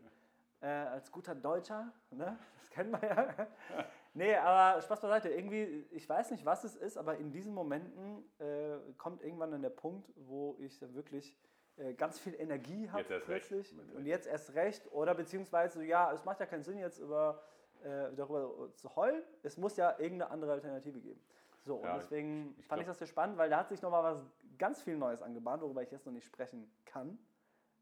Äh, 0.61 0.66
als 0.66 1.11
guter 1.11 1.35
Deutscher, 1.35 1.90
ne? 2.11 2.37
das 2.59 2.68
kennen 2.70 2.92
wir 2.92 3.09
ja. 3.09 3.46
nee, 4.14 4.34
aber 4.36 4.80
Spaß 4.82 5.00
beiseite. 5.00 5.28
Irgendwie, 5.30 5.86
ich 5.90 6.08
weiß 6.08 6.30
nicht, 6.30 6.44
was 6.44 6.64
es 6.64 6.76
ist, 6.76 6.96
aber 6.96 7.16
in 7.18 7.30
diesen 7.30 7.54
Momenten 7.54 8.24
äh, 8.38 8.78
kommt 8.96 9.22
irgendwann 9.22 9.50
dann 9.52 9.62
der 9.62 9.70
Punkt, 9.70 10.10
wo 10.16 10.56
ich 10.58 10.78
dann 10.78 10.94
wirklich 10.94 11.36
äh, 11.76 11.94
ganz 11.94 12.18
viel 12.18 12.34
Energie 12.34 12.90
habe 12.90 13.02
erst 13.02 13.28
recht. 13.28 13.48
plötzlich. 13.48 13.74
Und 13.94 14.06
jetzt 14.06 14.26
erst 14.26 14.54
recht. 14.54 14.90
Oder 14.92 15.14
beziehungsweise, 15.14 15.84
ja, 15.84 16.12
es 16.12 16.24
macht 16.24 16.40
ja 16.40 16.46
keinen 16.46 16.62
Sinn, 16.64 16.78
jetzt 16.78 16.98
über, 16.98 17.42
äh, 17.82 18.12
darüber 18.16 18.72
zu 18.74 18.94
heulen. 18.96 19.22
Es 19.42 19.56
muss 19.56 19.76
ja 19.76 19.90
irgendeine 19.98 20.30
andere 20.30 20.52
Alternative 20.52 21.00
geben. 21.00 21.20
So, 21.64 21.82
Ja, 21.82 21.92
und 21.94 22.02
deswegen 22.02 22.54
ich 22.58 22.66
fand 22.66 22.80
ich 22.80 22.86
glaub- 22.86 22.92
das 22.92 22.98
sehr 22.98 23.06
spannend, 23.06 23.36
weil 23.36 23.50
da 23.50 23.58
hat 23.58 23.68
sich 23.68 23.82
nochmal 23.82 24.02
was 24.02 24.22
ganz 24.58 24.82
viel 24.82 24.96
Neues 24.96 25.22
angebahnt, 25.22 25.62
worüber 25.62 25.82
ich 25.82 25.90
jetzt 25.90 26.06
noch 26.06 26.12
nicht 26.12 26.26
sprechen 26.26 26.70
kann. 26.84 27.18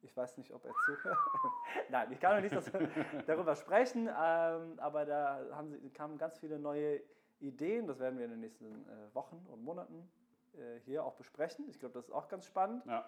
Ich 0.06 0.16
weiß 0.16 0.38
nicht, 0.38 0.52
ob 0.54 0.64
er 0.64 0.72
zuhört. 0.84 1.18
Nein, 1.90 2.12
ich 2.12 2.20
kann 2.20 2.36
noch 2.36 2.42
nicht 2.42 2.54
darüber 3.26 3.56
sprechen, 3.56 4.08
ähm, 4.08 4.78
aber 4.78 5.04
da 5.04 5.44
haben 5.52 5.68
sie, 5.68 5.90
kamen 5.90 6.16
ganz 6.16 6.38
viele 6.38 6.58
neue 6.60 7.00
Ideen. 7.40 7.86
Das 7.88 7.98
werden 7.98 8.16
wir 8.18 8.24
in 8.24 8.30
den 8.30 8.40
nächsten 8.40 8.66
äh, 8.88 9.14
Wochen 9.14 9.44
und 9.50 9.62
Monaten 9.64 10.08
äh, 10.54 10.78
hier 10.84 11.04
auch 11.04 11.14
besprechen. 11.16 11.68
Ich 11.68 11.80
glaube, 11.80 11.94
das 11.94 12.04
ist 12.06 12.12
auch 12.12 12.28
ganz 12.28 12.46
spannend. 12.46 12.84
Ja, 12.86 13.04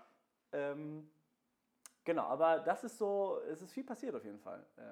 Ähm, 0.53 1.09
genau, 2.05 2.25
aber 2.25 2.59
das 2.59 2.83
ist 2.83 2.99
so, 2.99 3.39
es 3.49 3.63
ist 3.63 3.73
viel 3.73 3.85
passiert 3.85 4.15
auf 4.17 4.25
jeden 4.25 4.41
Fall. 4.41 4.67
Äh, 4.77 4.83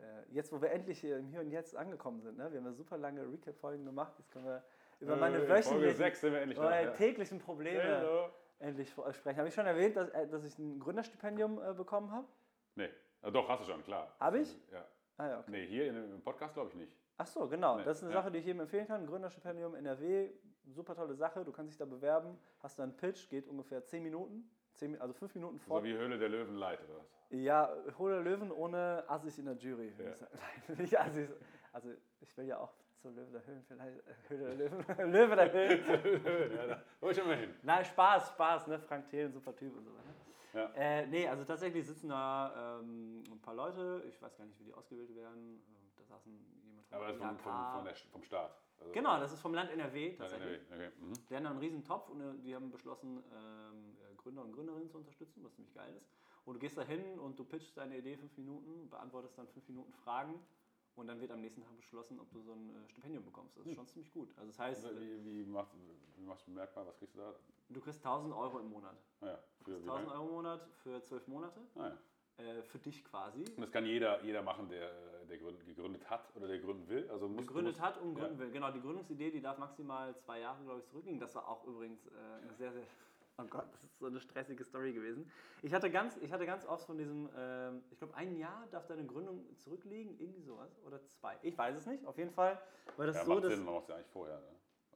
äh, 0.00 0.22
jetzt, 0.30 0.52
wo 0.52 0.60
wir 0.60 0.70
endlich 0.72 0.98
hier 1.00 1.18
im 1.18 1.28
Hier 1.28 1.40
und 1.40 1.50
Jetzt 1.50 1.76
angekommen 1.76 2.20
sind, 2.22 2.38
ne? 2.38 2.50
wir 2.50 2.58
haben 2.58 2.66
ja 2.66 2.72
super 2.72 2.96
lange 2.98 3.22
Recap-Folgen 3.30 3.84
gemacht, 3.84 4.14
jetzt 4.18 4.30
können 4.32 4.46
wir 4.46 4.64
über 5.00 5.14
meine 5.16 5.36
Äh, 5.36 5.40
Folge 5.46 5.54
wöchentlichen, 5.54 5.96
6 5.96 6.20
sind 6.20 6.32
wir 6.32 6.40
endlich 6.40 6.58
über 6.58 6.66
da. 6.68 6.74
meine 6.74 6.88
Ja. 6.88 6.96
täglichen 6.96 7.38
Probleme. 7.38 8.30
Endlich 8.60 8.90
sprechen. 8.90 9.38
Habe 9.38 9.48
ich 9.48 9.54
schon 9.54 9.66
erwähnt, 9.66 9.96
dass, 9.96 10.08
äh, 10.10 10.26
dass 10.28 10.44
ich 10.44 10.58
ein 10.58 10.78
Gründerstipendium 10.78 11.60
äh, 11.62 11.74
bekommen 11.74 12.10
habe? 12.12 12.26
Nee, 12.76 12.88
Ah, 13.22 13.30
doch, 13.30 13.46
hast 13.48 13.60
du 13.62 13.72
schon, 13.72 13.82
klar. 13.84 14.14
Hab 14.18 14.34
ich? 14.34 14.58
Ja. 14.72 14.84
Ah 15.18 15.28
ja, 15.28 15.38
okay. 15.40 15.50
Nee, 15.50 15.66
hier 15.66 15.88
im 15.88 16.22
Podcast 16.22 16.54
glaube 16.54 16.70
ich 16.70 16.74
nicht. 16.76 16.96
Ach 17.18 17.26
so, 17.26 17.46
genau. 17.46 17.76
Nee, 17.76 17.84
das 17.84 17.98
ist 17.98 18.04
eine. 18.04 18.12
Sache, 18.14 18.30
die 18.30 18.38
ich 18.38 18.46
jedem 18.46 18.60
empfehlen 18.62 18.86
kann. 18.86 19.06
Gründerstipendium 19.06 19.74
NRW, 19.74 20.30
super 20.66 20.94
tolle 20.94 21.14
Sache. 21.14 21.44
Du 21.44 21.52
kannst 21.52 21.72
dich 21.72 21.78
da 21.78 21.84
bewerben, 21.84 22.38
hast 22.60 22.78
dann 22.78 22.90
einen 22.90 22.96
Pitch, 22.96 23.28
geht 23.28 23.46
ungefähr 23.46 23.84
10 23.84 24.02
Minuten, 24.02 24.50
10, 24.74 24.92
Mi- 24.94 24.98
also 24.98 25.12
5 25.12 25.34
Minuten 25.34 25.58
vor. 25.58 25.80
So 25.80 25.84
wie 25.84 25.92
Höhle 25.92 26.18
der 26.18 26.30
Löwen 26.30 26.54
light 26.56 26.82
oder 26.84 27.00
was? 27.00 27.06
Ja, 27.28 27.70
Hole 27.98 28.20
Löwen 28.22 28.50
ohne 28.50 29.04
Assis 29.06 29.36
in 29.36 29.44
der 29.44 29.56
Jury. 29.56 29.92
Ja. 29.98 30.04
Nein, 30.68 30.78
nicht 30.78 30.98
Assis. 30.98 31.28
Also 31.72 31.90
ich 32.20 32.34
will 32.38 32.46
ja 32.46 32.58
auch 32.58 32.72
zur 33.00 33.12
Löwe 33.12 33.30
der 33.32 33.46
Höhlen 33.46 33.64
vielleicht. 33.66 33.98
äh, 34.06 34.14
Höhle 34.28 34.44
der 34.46 34.54
Löwen. 34.56 34.84
Löwe 35.12 35.36
der 35.36 35.52
Höhlen. 35.52 36.54
ja, 36.56 36.66
da 36.66 36.82
hol 37.00 37.10
ich 37.10 37.18
schon 37.18 37.26
mal 37.26 37.36
hin. 37.36 37.54
Nein, 37.62 37.84
Spaß, 37.84 38.28
Spaß, 38.30 38.66
ne? 38.68 38.78
Frank 38.78 39.08
Thelen, 39.08 39.32
super 39.32 39.54
Typ 39.56 39.76
und 39.76 39.84
so 39.84 39.90
weiter. 39.94 40.14
Ja. 40.52 40.70
Äh, 40.74 41.06
nee, 41.06 41.28
also 41.28 41.44
tatsächlich 41.44 41.86
sitzen 41.86 42.08
da 42.08 42.78
ähm, 42.80 43.22
ein 43.30 43.40
paar 43.40 43.54
Leute, 43.54 44.02
ich 44.08 44.20
weiß 44.20 44.36
gar 44.36 44.44
nicht, 44.44 44.58
wie 44.58 44.64
die 44.64 44.74
ausgewählt 44.74 45.14
werden. 45.14 45.62
Ähm, 45.68 45.92
Da 45.96 46.04
saßen 46.04 46.32
jemand 46.64 46.86
von 46.88 46.96
Aber 46.96 47.06
das 47.06 47.16
ist 47.16 47.22
vom, 47.22 47.38
vom, 47.38 47.84
der, 47.84 47.94
vom 48.10 48.22
Staat. 48.24 48.58
Also, 48.80 48.92
Genau, 48.92 49.20
das 49.20 49.32
ist 49.32 49.40
vom 49.40 49.54
Land 49.54 49.70
NRW 49.70 50.16
tatsächlich. 50.16 50.60
nee, 50.70 50.74
okay. 50.74 50.90
mhm. 50.98 51.12
Die 51.28 51.36
haben 51.36 51.44
da 51.44 51.50
einen 51.50 51.58
riesen 51.60 51.84
Topf 51.84 52.08
und 52.08 52.20
äh, 52.20 52.34
die 52.42 52.54
haben 52.54 52.70
beschlossen, 52.70 53.22
ähm, 53.32 53.96
äh, 54.10 54.14
Gründer 54.16 54.42
und 54.42 54.52
Gründerinnen 54.52 54.88
zu 54.90 54.98
unterstützen, 54.98 55.44
was 55.44 55.54
ziemlich 55.54 55.72
geil 55.74 55.94
ist. 55.96 56.08
Und 56.44 56.54
du 56.54 56.60
gehst 56.60 56.76
da 56.76 56.82
hin 56.82 57.18
und 57.20 57.38
du 57.38 57.44
pitchst 57.44 57.76
deine 57.76 57.98
Idee 57.98 58.16
fünf 58.16 58.36
Minuten, 58.36 58.88
beantwortest 58.90 59.38
dann 59.38 59.46
fünf 59.48 59.68
Minuten 59.68 59.92
Fragen 59.92 60.34
und 60.96 61.06
dann 61.06 61.20
wird 61.20 61.30
am 61.30 61.40
nächsten 61.40 61.62
Tag 61.62 61.74
beschlossen, 61.76 62.18
ob 62.20 62.30
du 62.32 62.40
so 62.42 62.52
ein 62.52 62.70
äh, 62.84 62.88
Stipendium 62.88 63.24
bekommst. 63.24 63.56
Das 63.56 63.66
ist 63.66 63.74
schon 63.74 63.86
ziemlich 63.86 64.12
gut. 64.12 64.30
Also 64.36 64.48
das 64.48 64.58
heißt, 64.58 64.84
Also, 64.84 65.00
wie, 65.00 65.24
wie, 65.24 65.44
machst, 65.44 65.72
wie 66.16 66.24
machst 66.24 66.46
du 66.46 66.50
bemerkbar, 66.50 66.86
was 66.86 66.98
kriegst 66.98 67.14
du 67.14 67.20
da? 67.20 67.34
du 67.68 67.80
kriegst 67.80 68.00
1000 68.04 68.34
Euro 68.34 68.58
im 68.58 68.68
Monat. 68.70 68.96
Naja, 69.20 69.38
für 69.62 69.72
wie 69.82 69.88
1000 69.88 70.06
lange? 70.08 70.12
Euro 70.12 70.26
im 70.28 70.34
Monat 70.34 70.68
für 70.82 71.02
zwölf 71.04 71.26
Monate. 71.28 71.60
Ah, 71.76 71.88
ja. 71.88 72.44
Äh, 72.44 72.62
für 72.62 72.78
dich 72.78 73.04
quasi. 73.04 73.44
Und 73.44 73.60
das 73.60 73.70
kann 73.70 73.84
jeder, 73.84 74.22
jeder 74.24 74.42
machen, 74.42 74.68
der, 74.70 75.24
der 75.26 75.38
gründ- 75.38 75.64
gegründet 75.66 76.08
hat 76.08 76.34
oder 76.36 76.48
der 76.48 76.58
gründen 76.58 76.88
will. 76.88 77.08
Also 77.10 77.28
muss, 77.28 77.46
gegründet 77.46 77.74
muss, 77.76 77.82
hat 77.82 77.98
und 78.00 78.14
ja. 78.16 78.24
gründen 78.24 78.38
will. 78.38 78.50
Genau, 78.50 78.70
die 78.72 78.80
Gründungsidee, 78.80 79.30
die 79.30 79.40
darf 79.42 79.58
maximal 79.58 80.16
zwei 80.18 80.40
Jahre, 80.40 80.62
glaube 80.64 80.80
ich, 80.80 80.86
zurückliegen. 80.86 81.20
Das 81.20 81.34
war 81.34 81.46
auch 81.48 81.64
übrigens 81.66 82.06
äh, 82.06 82.10
eine 82.42 82.54
sehr, 82.54 82.72
sehr. 82.72 82.82
Oh 83.42 83.46
Gott, 83.48 83.72
das 83.72 83.82
ist 83.84 83.98
so 83.98 84.06
eine 84.06 84.20
stressige 84.20 84.64
Story 84.64 84.92
gewesen. 84.92 85.30
Ich 85.62 85.72
hatte 85.72 85.90
ganz, 85.90 86.16
ich 86.18 86.32
hatte 86.32 86.46
ganz 86.46 86.66
oft 86.66 86.84
von 86.84 86.98
diesem, 86.98 87.28
ähm, 87.36 87.82
ich 87.90 87.98
glaube, 87.98 88.14
ein 88.14 88.36
Jahr 88.36 88.66
darf 88.70 88.86
deine 88.86 89.04
Gründung 89.04 89.44
zurückliegen, 89.56 90.18
irgendwie 90.18 90.42
sowas. 90.42 90.78
Oder 90.84 91.02
zwei. 91.04 91.36
Ich 91.42 91.56
weiß 91.56 91.76
es 91.76 91.86
nicht. 91.86 92.04
Auf 92.06 92.18
jeden 92.18 92.30
Fall 92.30 92.60
war 92.96 93.06
das 93.06 93.16
Ja, 93.16 93.24
so, 93.24 93.34
macht 93.34 93.44
dass. 93.44 93.54
Sinn, 93.54 93.64
man 93.64 93.74
macht 93.74 93.84
es 93.84 93.88
ja 93.88 93.94
eigentlich 93.96 94.10
vorher. 94.10 94.36
Ne? 94.36 94.46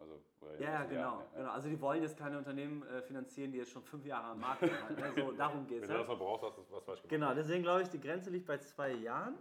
Also, 0.01 0.21
Ja, 0.59 0.71
ja, 0.71 0.85
genau, 0.85 1.01
Jahren, 1.01 1.25
genau. 1.35 1.51
Also 1.51 1.69
die 1.69 1.81
wollen 1.81 2.03
jetzt 2.03 2.19
keine 2.19 2.37
Unternehmen 2.37 2.83
äh, 2.87 3.01
finanzieren, 3.03 3.53
die 3.53 3.59
jetzt 3.59 3.71
schon 3.71 3.83
fünf 3.83 4.05
Jahre 4.05 4.29
am 4.33 4.41
Markt 4.41 4.61
sind. 4.61 4.83
Halt, 4.83 4.99
ne? 4.99 5.13
so, 5.17 5.33
darum 5.33 5.67
geht 5.67 5.83
es. 5.83 5.89
Wenn 5.89 5.97
du 5.97 6.01
das 6.01 6.09
noch 6.09 6.19
brauchst, 6.19 6.45
hast 6.45 6.59
du 6.59 6.63
was 6.71 6.85
falsch 6.85 7.01
gemacht. 7.01 7.11
Genau, 7.11 7.35
deswegen 7.35 7.63
glaube 7.63 7.83
ich, 7.83 7.89
die 7.89 8.01
Grenze 8.01 8.31
liegt 8.31 8.47
bei 8.47 8.59
zwei 8.59 8.93
Jahren. 8.93 9.39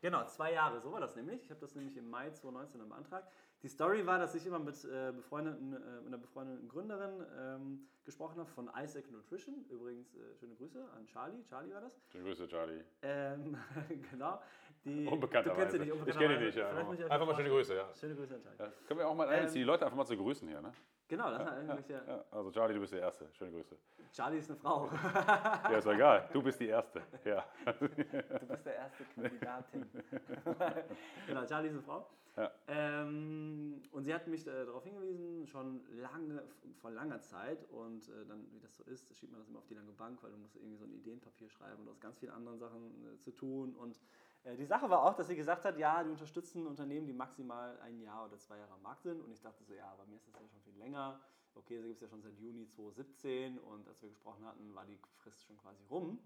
Genau, 0.00 0.24
zwei 0.24 0.52
Jahre, 0.54 0.80
so 0.80 0.90
war 0.92 1.00
das 1.00 1.14
nämlich. 1.14 1.44
Ich 1.44 1.50
habe 1.50 1.60
das 1.60 1.74
nämlich 1.74 1.96
im 1.96 2.08
Mai 2.08 2.30
2019 2.30 2.88
beantragt. 2.88 3.30
Die 3.62 3.68
Story 3.68 4.06
war, 4.06 4.18
dass 4.18 4.34
ich 4.34 4.46
immer 4.46 4.58
mit, 4.58 4.82
äh, 4.84 5.12
befreundeten, 5.12 5.74
äh, 5.74 5.76
mit 5.98 6.06
einer 6.06 6.18
befreundeten 6.18 6.66
Gründerin 6.68 7.26
ähm, 7.38 7.86
gesprochen 8.04 8.38
habe 8.38 8.48
von 8.50 8.70
Isaac 8.82 9.10
Nutrition. 9.10 9.66
Übrigens, 9.68 10.14
äh, 10.14 10.34
schöne 10.38 10.54
Grüße 10.54 10.82
an 10.96 11.06
Charlie. 11.06 11.44
Charlie 11.48 11.72
war 11.74 11.82
das. 11.82 11.92
Schöne 12.10 12.24
Grüße, 12.24 12.48
Charlie. 12.48 12.82
Ähm, 13.02 13.56
genau. 14.10 14.40
Die, 14.84 15.06
Unbekannterweise. 15.06 15.78
Du 15.78 15.84
kennst 15.84 15.94
sie 15.94 16.00
nicht, 16.00 16.08
ich 16.08 16.18
kenne 16.18 16.34
ihn 16.36 16.40
nicht, 16.46 16.56
ja. 16.56 16.70
Einfach 16.70 17.26
mal 17.26 17.34
schöne 17.34 17.50
Grüße, 17.50 17.74
ja. 17.74 17.92
Schöne 17.94 18.14
Grüße 18.14 18.34
an 18.34 18.42
Charlie. 18.42 18.58
ja. 18.58 18.72
Können 18.86 19.00
wir 19.00 19.08
auch 19.08 19.14
mal 19.14 19.24
Ähm, 19.28 19.40
einziehen, 19.42 19.60
die 19.60 19.64
Leute 19.64 19.84
einfach 19.84 19.96
mal 19.98 20.06
zu 20.06 20.16
grüßen 20.16 20.48
hier, 20.48 20.62
ne? 20.62 20.72
Genau, 21.10 21.28
das 21.28 21.44
war 21.44 21.52
eigentlich 21.56 21.86
der. 21.86 22.04
Ja, 22.06 22.24
also 22.30 22.52
Charlie, 22.52 22.74
du 22.74 22.80
bist 22.80 22.92
der 22.92 23.00
Erste. 23.00 23.26
Schöne 23.32 23.50
Grüße. 23.50 23.76
Charlie 24.12 24.38
ist 24.38 24.48
eine 24.48 24.58
Frau. 24.60 24.88
Ja, 24.92 25.78
ist 25.78 25.84
doch 25.84 25.92
egal. 25.92 26.28
Du 26.32 26.40
bist 26.40 26.60
die 26.60 26.68
Erste. 26.68 27.02
Ja. 27.24 27.44
Du 27.80 27.88
bist 27.88 28.64
der 28.64 28.76
erste 28.76 29.04
Kandidatin. 29.16 29.86
genau, 31.26 31.44
Charlie 31.46 31.68
ist 31.68 31.74
eine 31.74 31.82
Frau. 31.82 32.06
Ja. 32.36 32.52
Ähm, 32.68 33.82
und 33.90 34.04
sie 34.04 34.14
hat 34.14 34.28
mich 34.28 34.46
äh, 34.46 34.64
darauf 34.64 34.84
hingewiesen, 34.84 35.48
schon 35.48 35.84
lange, 36.00 36.44
vor 36.80 36.92
langer 36.92 37.20
Zeit. 37.20 37.68
Und 37.70 38.08
äh, 38.08 38.24
dann, 38.28 38.46
wie 38.52 38.60
das 38.60 38.76
so 38.76 38.84
ist, 38.84 39.12
schiebt 39.16 39.32
man 39.32 39.40
das 39.40 39.48
immer 39.48 39.58
auf 39.58 39.66
die 39.66 39.74
lange 39.74 39.90
Bank, 39.90 40.22
weil 40.22 40.30
du 40.30 40.38
musst 40.38 40.54
irgendwie 40.54 40.76
so 40.76 40.84
ein 40.84 40.92
Ideenpapier 40.92 41.50
schreiben 41.50 41.82
und 41.82 41.88
aus 41.88 41.98
ganz 41.98 42.18
vielen 42.18 42.32
anderen 42.32 42.60
Sachen 42.60 42.94
äh, 43.04 43.18
zu 43.18 43.32
tun. 43.32 43.74
Und 43.74 43.98
die 44.44 44.64
Sache 44.64 44.88
war 44.88 45.02
auch, 45.02 45.14
dass 45.14 45.28
sie 45.28 45.36
gesagt 45.36 45.64
hat, 45.64 45.78
ja, 45.78 46.02
die 46.02 46.10
unterstützen 46.10 46.66
Unternehmen, 46.66 47.06
die 47.06 47.12
maximal 47.12 47.78
ein 47.80 48.00
Jahr 48.00 48.26
oder 48.26 48.38
zwei 48.38 48.56
Jahre 48.58 48.72
am 48.72 48.82
Markt 48.82 49.02
sind. 49.02 49.20
Und 49.20 49.30
ich 49.32 49.40
dachte 49.40 49.62
so, 49.64 49.74
ja, 49.74 49.94
bei 49.96 50.06
mir 50.06 50.16
ist 50.16 50.26
das 50.26 50.34
ja 50.34 50.48
schon 50.48 50.60
viel 50.62 50.78
länger. 50.78 51.20
Okay, 51.54 51.80
sie 51.80 51.88
gibt 51.88 51.96
es 51.96 52.02
ja 52.02 52.08
schon 52.08 52.22
seit 52.22 52.38
Juni 52.38 52.66
2017 52.68 53.58
und 53.58 53.86
als 53.88 54.00
wir 54.00 54.08
gesprochen 54.08 54.46
hatten, 54.46 54.74
war 54.74 54.86
die 54.86 54.98
Frist 55.22 55.42
schon 55.44 55.58
quasi 55.58 55.82
rum. 55.90 56.18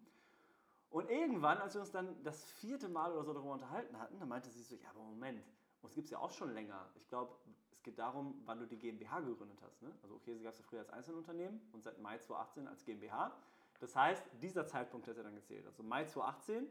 Und 0.91 1.11
irgendwann, 1.11 1.59
als 1.59 1.75
wir 1.75 1.81
uns 1.81 1.91
dann 1.91 2.23
das 2.23 2.45
vierte 2.45 2.89
Mal 2.89 3.11
oder 3.11 3.25
so 3.25 3.33
darüber 3.33 3.55
unterhalten 3.55 3.99
hatten, 3.99 4.19
dann 4.21 4.29
meinte 4.29 4.49
sie 4.51 4.63
so, 4.63 4.77
ja, 4.77 4.91
aber 4.91 5.01
Moment, 5.01 5.45
uns 5.83 5.93
gibt 5.93 6.07
es 6.07 6.13
ja 6.13 6.19
auch 6.19 6.31
schon 6.31 6.53
länger. 6.55 6.89
Ich 6.95 7.09
glaube, 7.09 7.35
es 7.73 7.83
geht 7.83 7.99
darum, 7.99 8.41
wann 8.45 8.61
du 8.61 8.67
die 8.67 8.79
GmbH 8.79 9.21
gegründet 9.21 9.59
hast. 9.63 9.83
Ne? 9.83 9.91
Also 10.03 10.15
okay, 10.15 10.37
sie 10.37 10.45
gab 10.45 10.53
es 10.53 10.61
ja 10.61 10.65
früher 10.65 10.81
als 10.81 10.91
Einzelunternehmen 10.91 11.61
und 11.73 11.83
seit 11.83 11.99
Mai 11.99 12.19
2018 12.19 12.69
als 12.69 12.85
GmbH. 12.85 13.37
Das 13.81 13.97
heißt, 13.97 14.25
dieser 14.41 14.67
Zeitpunkt 14.67 15.09
hätte 15.09 15.23
dann 15.23 15.35
gezählt. 15.35 15.67
Also 15.67 15.83
Mai 15.83 16.05
2018, 16.05 16.69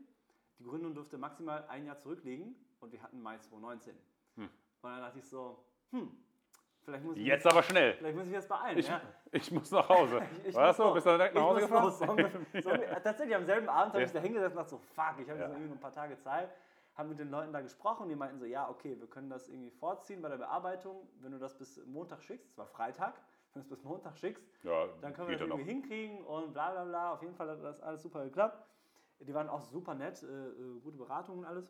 die 0.59 0.63
Gründung 0.63 0.93
dürfte 0.93 1.17
maximal 1.17 1.65
ein 1.67 1.85
Jahr 1.85 1.97
zurückliegen 1.97 2.55
und 2.79 2.91
wir 2.91 3.01
hatten 3.01 3.21
Mai 3.21 3.37
2019. 3.37 3.95
Hm. 4.35 4.43
Und 4.43 4.51
dann 4.89 4.99
dachte 5.01 5.19
ich 5.19 5.27
so, 5.27 5.63
hm, 5.91 6.11
Vielleicht 6.85 7.05
muss 7.05 7.15
ich 7.15 7.25
Jetzt 7.25 7.47
aber 7.47 7.63
schnell. 7.63 7.93
Vielleicht 7.93 8.17
muss 8.17 8.27
ich 8.27 8.33
jetzt 8.33 8.49
beeilen. 8.49 8.77
Ich, 8.77 8.89
ja. 8.89 8.99
ich 9.31 9.49
muss 9.51 9.71
nach 9.71 9.87
Hause. 9.87 10.21
Ich 10.43 10.53
War 10.53 10.65
das 10.65 10.77
muss 10.77 10.87
so? 10.87 10.93
Bist 10.93 11.05
du 11.05 11.11
direkt 11.11 11.33
nach 11.35 11.41
Ich 11.41 11.47
Hause 11.47 11.61
gefahren? 11.61 11.83
los. 11.85 11.99
So 12.61 12.71
tatsächlich 13.03 13.35
am 13.37 13.45
selben 13.45 13.69
Abend 13.69 13.93
habe 13.93 14.03
ich 14.03 14.11
da 14.11 14.19
hingesetzt 14.19 14.51
und 14.51 14.57
dachte 14.57 14.69
so, 14.71 14.77
fuck, 14.79 15.13
ich 15.19 15.29
habe 15.29 15.39
Ja. 15.39 15.45
jetzt 15.45 15.51
irgendwie 15.53 15.67
nur 15.67 15.77
ein 15.77 15.79
paar 15.79 15.93
Tage 15.93 16.17
Zeit. 16.17 16.49
Haben 16.95 17.07
mit 17.09 17.19
den 17.19 17.31
Leuten 17.31 17.53
da 17.53 17.61
gesprochen, 17.61 18.09
die 18.09 18.15
meinten 18.15 18.37
so, 18.37 18.45
ja, 18.45 18.69
okay, 18.69 18.99
wir 18.99 19.07
können 19.07 19.29
das 19.29 19.47
irgendwie 19.47 19.71
vorziehen 19.71 20.21
bei 20.21 20.27
der 20.27 20.37
Bearbeitung. 20.37 21.07
Wenn 21.21 21.31
du 21.31 21.39
das 21.39 21.57
bis 21.57 21.83
Montag 21.85 22.21
schickst, 22.21 22.49
es 22.51 22.57
war 22.57 22.67
Freitag, 22.67 23.13
wenn 23.53 23.61
du 23.61 23.65
es 23.65 23.69
bis 23.69 23.83
Montag 23.85 24.17
schickst, 24.17 24.43
Ja, 24.63 24.87
dann 24.99 25.13
können 25.13 25.29
wir 25.29 25.35
das 25.37 25.41
ja 25.41 25.47
noch. 25.47 25.57
irgendwie 25.57 25.71
hinkriegen 25.71 26.25
und 26.25 26.51
bla 26.51 26.71
bla 26.71 26.83
bla. 26.83 27.13
Auf 27.13 27.21
jeden 27.21 27.33
Fall 27.35 27.49
hat 27.49 27.63
das 27.63 27.79
alles 27.81 28.03
super 28.03 28.25
geklappt. 28.25 28.61
Die 29.23 29.33
waren 29.33 29.49
auch 29.49 29.63
super 29.63 29.95
nett, 29.95 30.23
äh, 30.23 30.49
äh, 30.49 30.79
gute 30.79 30.97
Beratung 30.97 31.39
und 31.39 31.45
alles. 31.45 31.69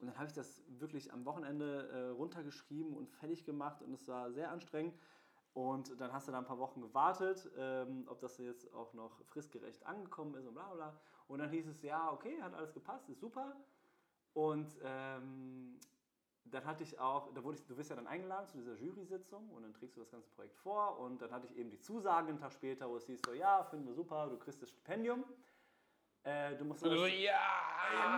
Und 0.00 0.08
dann 0.08 0.16
habe 0.16 0.26
ich 0.26 0.32
das 0.32 0.62
wirklich 0.68 1.12
am 1.12 1.24
Wochenende 1.24 1.88
äh, 1.88 2.08
runtergeschrieben 2.08 2.94
und 2.94 3.08
fertig 3.08 3.44
gemacht 3.44 3.82
und 3.82 3.94
es 3.94 4.06
war 4.06 4.30
sehr 4.32 4.50
anstrengend. 4.50 4.94
Und 5.54 5.98
dann 5.98 6.12
hast 6.12 6.28
du 6.28 6.32
da 6.32 6.38
ein 6.38 6.44
paar 6.44 6.58
Wochen 6.58 6.82
gewartet, 6.82 7.50
ähm, 7.56 8.04
ob 8.08 8.20
das 8.20 8.36
jetzt 8.36 8.70
auch 8.74 8.92
noch 8.92 9.24
fristgerecht 9.24 9.86
angekommen 9.86 10.34
ist 10.34 10.46
und 10.46 10.52
bla 10.52 10.74
bla. 10.74 11.00
Und 11.28 11.38
dann 11.38 11.48
hieß 11.48 11.66
es, 11.68 11.82
ja, 11.82 12.12
okay, 12.12 12.42
hat 12.42 12.52
alles 12.52 12.74
gepasst, 12.74 13.08
ist 13.08 13.20
super. 13.20 13.56
Und 14.34 14.76
ähm, 14.84 15.80
dann 16.44 16.64
hatte 16.66 16.82
ich 16.82 16.98
auch, 16.98 17.32
da 17.32 17.42
wurde 17.42 17.56
ich, 17.56 17.66
du 17.66 17.76
wirst 17.76 17.90
ja 17.90 17.96
dann 17.96 18.06
eingeladen 18.06 18.46
zu 18.46 18.58
dieser 18.58 18.74
Jury-Sitzung 18.74 19.48
und 19.50 19.62
dann 19.62 19.72
trägst 19.72 19.96
du 19.96 20.00
das 20.00 20.10
ganze 20.10 20.28
Projekt 20.28 20.56
vor 20.56 20.98
und 20.98 21.22
dann 21.22 21.30
hatte 21.32 21.46
ich 21.46 21.56
eben 21.56 21.70
die 21.70 21.80
Zusage 21.80 22.28
einen 22.28 22.38
Tag 22.38 22.52
später, 22.52 22.88
wo 22.88 22.96
es 22.96 23.06
hieß 23.06 23.22
so, 23.24 23.32
ja, 23.32 23.64
finden 23.64 23.86
wir 23.86 23.94
super, 23.94 24.28
du 24.28 24.36
kriegst 24.38 24.60
das 24.60 24.68
Stipendium. 24.68 25.24
Äh, 26.26 26.56
du 26.56 26.64
musst 26.64 26.80
so, 26.80 26.90
das- 26.90 27.12
ja! 27.12 27.38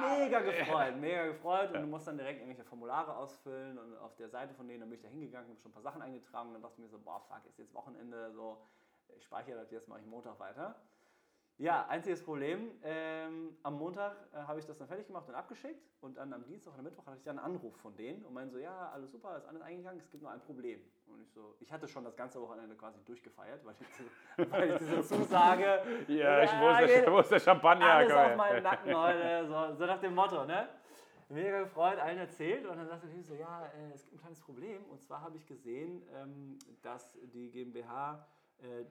mega 0.01 0.41
gefreut, 0.41 0.97
mega 0.97 1.27
gefreut. 1.27 1.71
Und 1.73 1.83
du 1.83 1.87
musst 1.87 2.07
dann 2.07 2.17
direkt 2.17 2.41
irgendwelche 2.41 2.65
Formulare 2.65 3.15
ausfüllen 3.15 3.77
und 3.79 3.97
auf 3.99 4.17
der 4.17 4.31
Seite 4.31 4.55
von 4.55 4.67
denen, 4.67 4.81
dann 4.81 4.89
bin 4.89 4.97
ich 4.99 5.03
da 5.05 5.09
hingegangen, 5.11 5.51
habe 5.51 5.61
schon 5.61 5.71
ein 5.71 5.75
paar 5.75 5.83
Sachen 5.83 6.01
eingetragen 6.01 6.49
und 6.49 6.55
dann 6.55 6.63
dachte 6.63 6.77
ich 6.79 6.85
mir 6.85 6.89
so, 6.89 6.99
boah, 6.99 7.21
fuck, 7.29 7.45
ist 7.47 7.59
jetzt 7.59 7.75
Wochenende, 7.75 8.33
so, 8.33 8.67
ich 9.15 9.23
speichere 9.25 9.57
das 9.57 9.71
jetzt, 9.71 9.89
mache 9.89 10.01
ich 10.01 10.07
Montag 10.07 10.41
weiter. 10.41 10.75
Ja, 11.61 11.87
einziges 11.89 12.23
Problem, 12.23 12.71
ähm, 12.85 13.57
am 13.65 13.77
Montag 13.79 14.17
äh, 14.33 14.37
habe 14.37 14.61
ich 14.61 14.65
das 14.67 14.79
dann 14.79 14.87
fertig 14.87 15.09
gemacht 15.09 15.29
und 15.29 15.35
abgeschickt 15.35 15.91
und 16.01 16.17
dann 16.17 16.33
am 16.33 16.45
Dienstag 16.45 16.73
oder 16.75 16.85
Mittwoch 16.85 17.05
hatte 17.05 17.17
ich 17.19 17.25
dann 17.25 17.37
einen 17.41 17.57
Anruf 17.57 17.75
von 17.79 17.97
denen 17.97 18.25
und 18.25 18.33
meinen 18.33 18.49
so, 18.49 18.59
ja, 18.59 18.91
alles 18.93 19.11
super, 19.11 19.37
ist 19.37 19.45
alles 19.45 19.61
eingegangen, 19.63 19.99
es 19.99 20.09
gibt 20.09 20.23
nur 20.23 20.31
ein 20.31 20.41
Problem. 20.41 20.81
Und 21.09 21.21
ich 21.21 21.33
so, 21.33 21.57
ich 21.59 21.73
hatte 21.73 21.89
schon 21.89 22.05
das 22.05 22.15
ganze 22.15 22.41
Wochenende 22.41 22.77
quasi 22.77 23.03
durchgefeiert, 23.05 23.65
weil 23.65 23.75
ich, 23.81 23.87
diese- 23.89 24.51
weil 24.53 24.71
ich 24.71 24.79
diese 24.79 25.03
Zusage, 25.03 25.83
Ja, 26.07 26.43
ich 26.45 26.51
wusste, 26.61 26.87
geht- 26.87 27.07
ich 27.07 27.11
wusste 27.13 27.41
Champagner. 27.41 27.87
alles 27.87 28.13
auf 28.13 28.37
meinen 28.37 28.63
Nacken 28.63 28.97
heute, 28.97 29.47
so, 29.49 29.75
so 29.75 29.87
nach 29.87 29.99
dem 30.01 30.15
Motto, 30.15 30.45
ne? 30.45 30.69
Mega 31.31 31.61
gefreut, 31.65 31.99
allen 31.99 32.19
erzählt 32.19 32.65
und 32.67 32.77
dann 32.77 32.87
sagte 32.87 33.09
die 33.09 33.21
so, 33.21 33.35
ja, 33.35 33.67
äh, 33.67 33.93
es 33.95 34.03
gibt 34.05 34.15
ein 34.15 34.19
kleines 34.21 34.41
Problem 34.41 34.85
und 34.85 35.03
zwar 35.03 35.23
habe 35.23 35.37
ich 35.37 35.45
gesehen, 35.45 36.03
ähm, 36.15 36.57
dass 36.83 37.19
die 37.35 37.51
GmbH, 37.51 38.25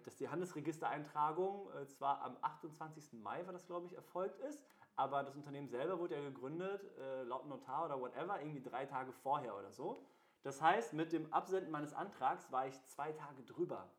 dass 0.03 0.15
die 0.17 0.29
Handelsregistereintragung 0.29 1.69
äh, 1.73 1.85
zwar 1.87 2.21
am 2.21 2.37
28. 2.41 3.13
Mai, 3.13 3.45
war 3.45 3.53
das 3.53 3.65
glaube 3.65 3.85
ich, 3.85 3.93
erfolgt 3.95 4.39
ist, 4.39 4.61
aber 4.95 5.23
das 5.23 5.35
Unternehmen 5.35 5.67
selber 5.67 5.99
wurde 5.99 6.15
ja 6.15 6.21
gegründet, 6.21 6.81
äh, 6.99 7.23
laut 7.23 7.47
Notar 7.47 7.85
oder 7.85 7.99
whatever, 7.99 8.39
irgendwie 8.39 8.61
drei 8.61 8.85
Tage 8.85 9.11
vorher 9.11 9.55
oder 9.55 9.71
so. 9.71 10.01
Das 10.43 10.61
heißt, 10.61 10.93
mit 10.93 11.11
dem 11.11 11.31
Absenden 11.33 11.71
meines 11.71 11.93
Antrags 11.93 12.51
war 12.51 12.67
ich 12.67 12.85
zwei 12.85 13.11
Tage 13.11 13.43
drüber. 13.43 13.89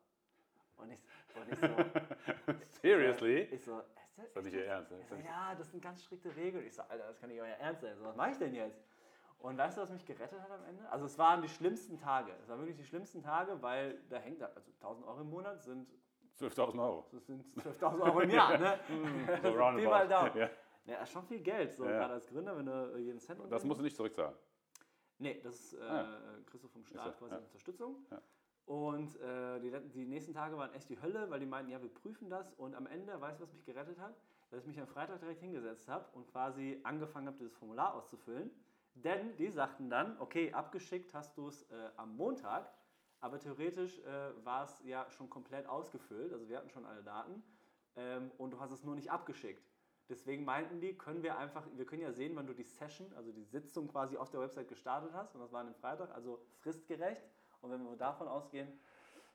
Und 0.77 0.91
ich, 0.91 1.03
und 1.35 1.51
ich 1.51 1.59
so, 1.59 2.53
Seriously? 2.81 3.41
ich 3.41 3.63
so, 3.63 3.79
ist 3.79 3.87
Das 4.17 4.25
ist 4.27 4.35
doch 4.37 4.41
nicht 4.43 4.53
Ihr 4.53 4.65
Ernst. 4.65 4.91
ne? 4.91 4.99
ich 5.01 5.07
so, 5.07 5.15
ja, 5.15 5.53
das 5.55 5.69
sind 5.71 5.81
ganz 5.81 6.03
strikte 6.03 6.35
Regeln. 6.35 6.65
Ich 6.65 6.73
so, 6.73 6.81
Alter, 6.83 7.07
das 7.07 7.19
kann 7.19 7.29
nicht 7.29 7.41
euer 7.41 7.47
Ernst 7.47 7.81
sein. 7.81 7.97
So, 7.97 8.05
was 8.05 8.15
mache 8.15 8.31
ich 8.31 8.37
denn 8.37 8.55
jetzt? 8.55 8.81
Und 9.39 9.57
weißt 9.57 9.77
du, 9.77 9.81
was 9.81 9.89
mich 9.89 10.05
gerettet 10.05 10.41
hat 10.41 10.51
am 10.51 10.63
Ende? 10.65 10.89
Also 10.91 11.05
es 11.05 11.17
waren 11.17 11.41
die 11.41 11.47
schlimmsten 11.47 11.97
Tage. 11.97 12.33
Es 12.41 12.49
waren 12.49 12.59
wirklich 12.59 12.75
die 12.77 12.83
schlimmsten 12.85 13.21
Tage, 13.21 13.61
weil 13.61 14.01
da 14.09 14.17
hängt, 14.17 14.41
also 14.43 14.69
1000 14.81 15.07
Euro 15.07 15.21
im 15.21 15.29
Monat 15.29 15.63
sind, 15.63 15.87
12.000 16.39 16.81
Euro. 16.81 17.05
das 17.11 17.25
sind 17.25 17.45
12.000 17.57 18.01
Euro 18.01 18.19
im 18.21 18.29
Jahr, 18.29 18.57
ne? 18.57 18.79
So 19.41 19.51
Pi 19.51 19.57
roundabout. 19.57 19.89
mal 19.89 20.07
Daumen. 20.07 20.37
Ja. 20.37 20.49
Ja, 20.85 20.99
das 20.99 21.09
ist 21.09 21.13
schon 21.13 21.23
viel 21.25 21.39
Geld, 21.41 21.73
so 21.73 21.85
Ja. 21.85 21.91
gerade 21.91 22.13
als 22.15 22.27
Gründer, 22.27 22.57
wenn 22.57 22.65
du 22.65 22.97
jeden 22.97 23.19
Cent 23.19 23.39
Das 23.51 23.63
musst 23.63 23.79
du 23.79 23.83
nicht 23.83 23.95
zurückzahlen. 23.95 24.35
Nee, 25.19 25.39
das 25.43 25.55
ist, 25.55 25.73
äh, 25.73 25.81
Ah. 25.83 26.17
kriegst 26.45 26.63
du 26.63 26.69
vom 26.69 26.83
Staat 26.85 27.13
so, 27.17 27.25
quasi 27.25 27.35
ja. 27.35 27.39
Unterstützung. 27.41 28.05
Ja. 28.09 28.21
Und 28.65 29.19
äh, 29.21 29.59
die, 29.59 29.71
die 29.89 30.05
nächsten 30.05 30.33
Tage 30.33 30.57
waren 30.57 30.73
echt 30.73 30.89
die 30.89 31.01
Hölle, 31.01 31.29
weil 31.29 31.39
die 31.39 31.45
meinten, 31.45 31.71
ja, 31.71 31.81
wir 31.81 31.93
prüfen 31.93 32.29
das. 32.29 32.53
Und 32.53 32.75
am 32.75 32.87
Ende, 32.87 33.19
weißt 33.19 33.39
du, 33.39 33.43
was 33.43 33.53
mich 33.53 33.65
gerettet 33.65 33.99
hat? 33.99 34.15
Dass 34.51 34.61
ich 34.61 34.67
mich 34.67 34.79
am 34.79 34.87
Freitag 34.87 35.19
direkt 35.19 35.41
hingesetzt 35.41 35.87
habe 35.89 36.05
und 36.13 36.27
quasi 36.31 36.79
angefangen 36.83 37.27
habe, 37.27 37.37
dieses 37.37 37.53
Formular 37.55 37.93
auszufüllen. 37.95 38.49
Denn 38.93 39.35
die 39.37 39.49
sagten 39.49 39.89
dann, 39.89 40.19
okay, 40.19 40.51
abgeschickt 40.51 41.13
hast 41.13 41.37
du 41.37 41.47
es 41.47 41.63
äh, 41.63 41.89
am 41.95 42.15
Montag, 42.15 42.71
aber 43.21 43.39
theoretisch 43.39 43.99
äh, 43.99 44.45
war 44.45 44.63
es 44.63 44.81
ja 44.83 45.09
schon 45.11 45.29
komplett 45.29 45.67
ausgefüllt. 45.67 46.33
Also 46.33 46.47
wir 46.49 46.57
hatten 46.57 46.69
schon 46.69 46.85
alle 46.85 47.03
Daten 47.03 47.43
ähm, 47.95 48.31
und 48.37 48.51
du 48.51 48.59
hast 48.59 48.71
es 48.71 48.83
nur 48.83 48.95
nicht 48.95 49.11
abgeschickt. 49.11 49.69
Deswegen 50.09 50.43
meinten 50.43 50.81
die, 50.81 50.97
können 50.97 51.21
wir 51.21 51.37
einfach, 51.37 51.67
wir 51.75 51.85
können 51.85 52.01
ja 52.01 52.11
sehen, 52.11 52.35
wann 52.35 52.47
du 52.47 52.53
die 52.53 52.63
Session, 52.63 53.13
also 53.15 53.31
die 53.31 53.43
Sitzung 53.43 53.87
quasi 53.87 54.17
auf 54.17 54.31
der 54.31 54.39
Website 54.39 54.67
gestartet 54.67 55.13
hast. 55.13 55.35
Und 55.35 55.41
das 55.41 55.51
war 55.51 55.61
an 55.61 55.67
dem 55.67 55.75
Freitag, 55.75 56.11
also 56.15 56.43
fristgerecht. 56.57 57.21
Und 57.61 57.71
wenn 57.71 57.83
wir 57.83 57.95
davon 57.95 58.27
ausgehen, 58.27 58.67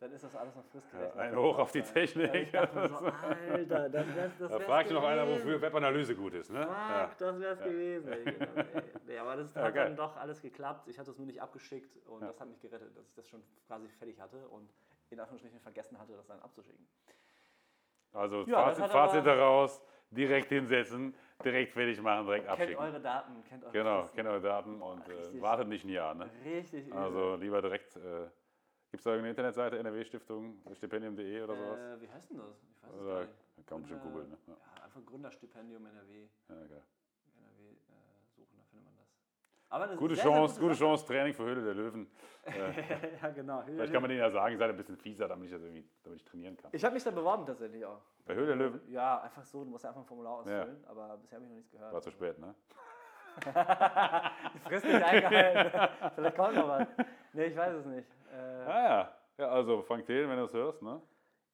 dann 0.05 0.12
ist 0.12 0.23
das 0.25 0.37
alles 0.37 0.55
noch 0.55 0.64
fristgerecht. 0.67 1.14
Ja, 1.17 1.21
ein 1.23 1.35
Hoch 1.37 1.59
auf 1.59 1.73
die 1.73 1.81
Technik. 1.83 2.53
Ja, 2.53 2.67
so, 2.67 2.79
Alter, 3.51 3.88
das 3.88 4.14
wär's, 4.14 4.33
das 4.38 4.51
Da 4.53 4.59
fragt 4.61 4.90
noch 4.90 5.03
einer, 5.03 5.25
gewesen. 5.25 5.40
wofür 5.47 5.62
Webanalyse 5.62 6.14
gut 6.14 6.35
ist. 6.35 6.51
Ne? 6.53 6.61
Fuck, 6.62 6.71
Ja. 6.71 7.11
das 7.19 7.40
wär's 7.40 7.59
gewesen. 7.62 8.12
ey. 8.12 8.25
Ey, 8.27 8.83
Nee, 9.07 9.19
aber 9.19 9.37
das 9.37 9.55
Ja, 9.55 9.62
hat 9.62 9.77
dann 9.77 9.97
doch 9.97 10.17
alles 10.17 10.43
geklappt. 10.43 10.88
Ich 10.88 10.99
hatte 10.99 11.11
es 11.11 11.17
nur 11.19 11.27
nicht 11.27 11.40
abgeschickt 11.40 11.97
und 12.07 12.21
Ja. 12.21 12.29
das 12.29 12.38
hat 12.40 12.49
mich 12.49 12.61
gerettet, 12.61 12.95
dass 12.97 13.09
ich 13.09 13.14
das 13.14 13.27
schon 13.29 13.43
quasi 13.67 13.88
fertig 13.88 14.21
hatte 14.21 14.47
und 14.49 14.69
in 15.11 15.19
Anführungsstrichen 15.21 15.61
vergessen 15.61 15.99
hatte, 15.99 16.12
das 16.17 16.27
dann 16.27 16.40
abzuschicken. 16.40 16.87
Also 18.12 18.43
Ja, 18.47 18.64
Fazit, 18.67 18.87
Fazit 18.88 19.27
daraus, 19.27 19.83
direkt 20.11 20.49
hinsetzen, 20.51 21.14
direkt 21.45 21.73
fertig 21.73 22.01
machen, 22.03 22.27
direkt 22.27 22.47
Kennt 22.47 22.61
abschicken. 22.61 22.83
eure 22.85 23.01
Daten, 23.01 23.43
kennt 23.49 23.64
eure 23.64 23.73
Genau, 23.73 24.01
Fristen. 24.03 24.17
kennt 24.17 24.29
eure 24.29 24.40
Daten 24.43 24.81
und 24.83 25.09
äh, 25.09 25.40
wartet 25.43 25.69
nicht 25.69 25.85
ein 25.85 25.88
Jahr. 25.88 26.14
Ne? 26.14 26.31
Richtig. 26.45 26.93
Also 26.93 27.37
lieber 27.37 27.61
direkt, 27.62 27.97
äh, 27.97 28.29
gibt 28.94 29.00
es 29.00 29.04
da 29.07 29.11
irgendeine 29.11 29.30
Internetseite, 29.30 29.78
NRW-Stiftung, 29.78 30.62
stipendium.de 30.72 31.42
oder 31.42 31.57
sowas? 31.57 31.80
Äh, 31.80 32.00
wie 32.00 32.09
heißt 32.09 32.30
denn 32.30 32.38
das? 32.38 32.62
Ich 32.62 32.83
weiß 32.85 32.94
es 32.94 33.04
gar 33.04 33.20
nicht. 33.20 33.66
kann 33.66 33.74
man 33.74 33.83
bestimmt 33.83 34.02
googeln. 34.04 34.30
Ne? 34.30 34.38
Ja. 34.46 34.52
Ja, 34.52 34.85
einfach 34.85 35.04
Gründerstipendium 35.04 35.85
NRW. 35.85 36.28
Ja, 36.48 36.54
geil. 36.54 36.83
NRW 37.35 37.70
äh, 37.72 38.30
suchen, 38.37 38.57
da 38.57 38.62
findet 38.70 38.87
man 38.87 38.94
das. 38.94 39.09
Aber 39.68 39.85
eine 39.87 39.96
Gute 39.96 40.14
sehr, 40.14 40.22
sehr 40.22 40.33
Chance, 40.33 40.61
gute 40.61 40.74
Sache. 40.76 40.85
Chance, 40.85 41.07
Training 41.07 41.35
für 41.35 41.42
Höhle 41.42 41.64
der 41.64 41.74
Löwen. 41.74 42.07
ja, 43.22 43.30
genau. 43.30 43.62
Vielleicht 43.62 43.92
kann 43.92 44.00
man 44.02 44.11
denen 44.11 44.20
ja 44.20 44.30
sagen, 44.30 44.57
seid 44.57 44.70
ein 44.70 44.76
bisschen 44.76 44.96
fieser, 44.96 45.26
damit 45.26 45.46
ich, 45.46 45.52
das 45.52 45.62
irgendwie, 45.62 45.88
damit 46.04 46.20
ich 46.20 46.24
trainieren 46.24 46.57
kann. 46.57 46.70
ich 46.72 46.85
habe 46.85 46.94
mich 46.94 47.02
da 47.02 47.11
beworben 47.11 47.46
tatsächlich 47.46 47.85
auch. 47.85 48.00
Bei 48.24 48.35
Höhle 48.37 48.46
der 48.46 48.57
Löwen 48.57 48.80
Ja, 48.92 49.22
einfach 49.22 49.42
so, 49.44 49.64
du 49.64 49.70
musst 49.70 49.83
ja 49.83 49.90
einfach 49.90 50.02
ein 50.02 50.07
Formular 50.07 50.35
ausfüllen, 50.35 50.85
aber 50.87 51.16
bisher 51.16 51.38
habe 51.38 51.46
ich 51.46 51.50
noch 51.50 51.57
nichts 51.57 51.72
gehört. 51.72 51.92
war 51.92 52.00
zu 52.00 52.12
spät, 52.12 52.38
ne? 52.38 52.54
Die 54.54 54.59
Frist 54.61 54.85
nicht 54.85 55.02
eingehalten. 55.02 55.88
Vielleicht 56.14 56.37
kommt 56.37 56.54
noch 56.54 56.68
was. 56.68 56.87
Nee, 57.35 57.47
ich 57.47 57.57
weiß 57.57 57.75
es 57.75 57.87
nicht. 57.87 58.09
Äh, 58.33 58.70
Ah 58.70 58.85
ja. 58.88 59.12
Ja, 59.37 59.49
also 59.49 59.83
Frank 59.83 60.07
Thelen, 60.07 60.31
wenn 60.31 60.37
du 60.37 60.42
das 60.44 60.55
hörst, 60.55 60.81
ne? 60.83 61.01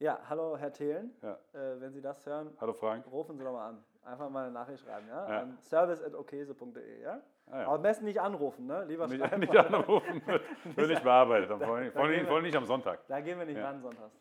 ja, 0.00 0.18
hallo 0.28 0.56
Herr 0.56 0.72
Thelen. 0.72 1.14
Ja. 1.22 1.32
Äh, 1.54 1.80
wenn 1.80 1.92
Sie 1.92 2.00
das 2.02 2.24
hören, 2.26 2.54
Hallo 2.60 2.72
Frank. 2.74 3.06
rufen 3.10 3.36
Sie 3.38 3.44
doch 3.44 3.52
mal 3.52 3.68
an. 3.70 3.84
Einfach 4.04 4.28
mal 4.30 4.44
eine 4.44 4.52
Nachricht 4.52 4.82
schreiben, 4.84 5.06
ja? 5.08 5.28
Ja. 5.28 5.40
An 5.40 5.58
service.okese.de, 5.62 7.02
ja? 7.02 7.20
Ah, 7.50 7.58
ja. 7.60 7.64
Aber 7.66 7.74
am 7.76 7.82
besten 7.82 8.04
nicht 8.04 8.20
anrufen, 8.20 8.66
ne? 8.66 8.84
Lieber 8.86 9.06
Nicht, 9.06 9.18
schreiben. 9.20 9.40
nicht 9.40 9.56
anrufen, 9.56 10.22
wird, 10.76 10.88
nicht 10.88 11.02
bearbeitet. 11.02 11.48
Vor 11.62 11.76
allem, 11.76 11.96
allem 12.28 12.42
nicht 12.42 12.56
am 12.56 12.64
Sonntag. 12.66 13.00
Da 13.08 13.20
gehen 13.20 13.38
wir 13.38 13.46
nicht 13.46 13.56
Ja. 13.58 13.64
ran 13.66 13.80
sonntags. 13.80 14.14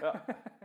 Ja. 0.00 0.12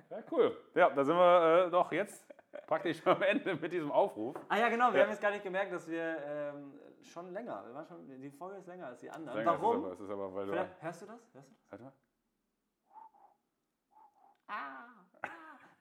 ja, 0.10 0.18
cool. 0.32 0.58
Ja, 0.76 0.90
da 0.90 1.04
sind 1.04 1.16
wir 1.16 1.66
äh, 1.68 1.70
doch 1.72 1.92
jetzt 1.92 2.26
praktisch 2.68 3.06
am 3.06 3.22
Ende 3.22 3.56
mit 3.56 3.72
diesem 3.72 3.92
Aufruf. 3.92 4.36
Ah 4.50 4.58
ja, 4.58 4.70
genau, 4.70 4.92
wir 4.92 4.98
Ja. 5.00 5.04
haben 5.06 5.12
jetzt 5.12 5.22
gar 5.22 5.32
nicht 5.32 5.44
gemerkt, 5.44 5.72
dass 5.72 5.88
wir 5.88 6.18
ähm, 6.26 6.74
schon 7.04 7.32
länger, 7.32 7.64
wir 7.66 7.74
waren 7.74 7.86
schon, 7.86 8.08
die 8.08 8.30
Folge 8.32 8.58
ist 8.58 8.68
länger 8.68 8.88
als 8.88 9.00
die 9.00 9.10
anderen. 9.10 9.38
Länger 9.38 9.62
Warum? 9.62 9.92
Ist 9.92 10.00
es 10.00 10.00
aber, 10.00 10.04
ist 10.06 10.12
aber, 10.12 10.36
weil 10.36 10.46
du. 10.46 10.52
Vielleicht, 10.54 10.82
hörst 10.82 11.02
du 11.02 11.06
das? 11.06 11.34
Hörst 11.34 11.50
du 11.50 11.54
das? 11.56 11.70
Warte 11.70 11.84
mal. 11.84 11.94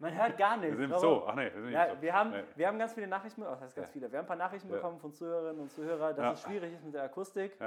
Man 0.00 0.14
hört 0.14 0.38
gar 0.38 0.56
nichts. 0.56 0.78
Wir 0.78 0.86
sind 0.86 0.92
im? 0.94 0.98
Zoo. 1.00 1.22
Ach 1.26 1.34
nee, 1.34 1.52
wir 1.52 1.62
sind 1.62 1.72
Ja, 1.72 1.84
im 1.86 1.96
Zoo. 1.96 2.02
wir 2.02 2.12
haben, 2.14 2.30
Nee. 2.30 2.44
wir 2.54 2.66
haben 2.68 2.78
ganz 2.78 2.92
viele 2.92 3.08
Nachrichten, 3.08 3.42
oh, 3.42 3.46
das 3.50 3.60
heißt 3.62 3.74
ganz 3.74 3.88
Ja. 3.88 3.92
viele, 3.92 4.12
wir 4.12 4.18
haben 4.18 4.24
ein 4.26 4.28
paar 4.28 4.36
Nachrichten 4.36 4.68
Ja. 4.68 4.76
bekommen 4.76 5.00
von 5.00 5.12
Zuhörerinnen 5.12 5.60
und 5.60 5.72
Zuhörern, 5.72 6.14
dass 6.14 6.24
Ja. 6.24 6.32
es 6.34 6.42
schwierig 6.42 6.72
ist 6.74 6.84
mit 6.84 6.94
der 6.94 7.02
Akustik. 7.02 7.58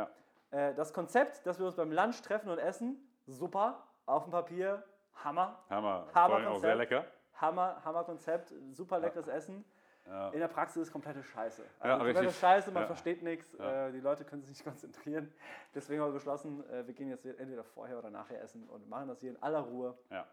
Äh, 0.51 0.73
das 0.75 0.93
Konzept, 0.93 1.45
dass 1.45 1.59
wir 1.59 1.65
uns 1.65 1.75
beim 1.75 1.91
Lunch 1.91 2.21
treffen 2.21 2.49
und 2.49 2.57
essen, 2.57 2.97
super, 3.27 3.83
auf 4.05 4.23
dem 4.23 4.31
Papier, 4.31 4.83
Hammer, 5.15 5.61
Hammer. 5.69 6.07
Hammer 6.13 6.27
Vor 6.29 6.35
allem 6.37 6.47
auch 6.47 6.59
sehr 6.59 6.75
lecker. 6.75 7.05
Hammer, 7.35 7.81
Hammer 7.83 8.03
Konzept, 8.05 8.53
super 8.71 8.99
leckeres 8.99 9.27
Essen. 9.27 9.65
Ja. 10.07 10.29
In 10.29 10.39
der 10.39 10.47
Praxis 10.47 10.81
ist 10.83 10.91
komplette 10.91 11.23
Scheiße. 11.23 11.63
Also 11.79 11.87
Ja, 11.87 11.95
komplette 11.97 12.21
richtig. 12.21 12.39
Scheiße, 12.39 12.71
man 12.71 12.83
Ja. 12.83 12.87
versteht 12.87 13.21
nichts, 13.23 13.53
äh, 13.55 13.91
die 13.91 13.99
Leute 13.99 14.25
können 14.25 14.41
sich 14.41 14.49
nicht 14.49 14.63
konzentrieren. 14.65 15.31
Deswegen 15.75 16.01
haben 16.01 16.09
wir 16.09 16.13
beschlossen, 16.15 16.67
äh, 16.69 16.85
wir 16.87 16.93
gehen 16.93 17.07
jetzt 17.09 17.25
entweder 17.25 17.63
vorher 17.63 17.97
oder 17.99 18.09
nachher 18.09 18.41
essen 18.41 18.67
und 18.67 18.89
machen 18.89 19.07
das 19.07 19.19
hier 19.19 19.29
in 19.31 19.41
aller 19.43 19.59
Ruhe. 19.59 19.97
ja. 20.09 20.25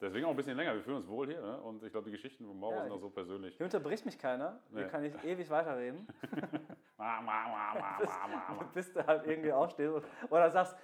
Deswegen 0.00 0.26
auch 0.26 0.30
ein 0.30 0.36
bisschen 0.36 0.56
länger. 0.56 0.74
Wir 0.74 0.82
fühlen 0.82 0.96
uns 0.96 1.06
wohl 1.08 1.28
hier. 1.28 1.40
Ne? 1.40 1.60
Und 1.62 1.82
ich 1.84 1.92
glaube, 1.92 2.06
die 2.06 2.10
Geschichten 2.10 2.44
von 2.44 2.58
Mauro 2.58 2.74
Ja, 2.74 2.82
sind 2.82 2.92
auch 2.92 2.98
so 3.00 3.10
persönlich. 3.10 3.56
Hier 3.56 3.64
unterbricht 3.64 4.04
mich 4.04 4.18
keiner, 4.18 4.58
hier 4.70 4.80
Nee. 4.82 4.88
kann 4.90 5.04
ich 5.04 5.14
ewig 5.24 5.48
weiterreden. 5.48 6.08
Ma. 6.98 7.20
bis 8.74 8.92
du 8.92 9.06
halt 9.06 9.24
irgendwie 9.26 9.52
aufstehst 9.52 9.94
oder 10.30 10.50
sagst, 10.50 10.76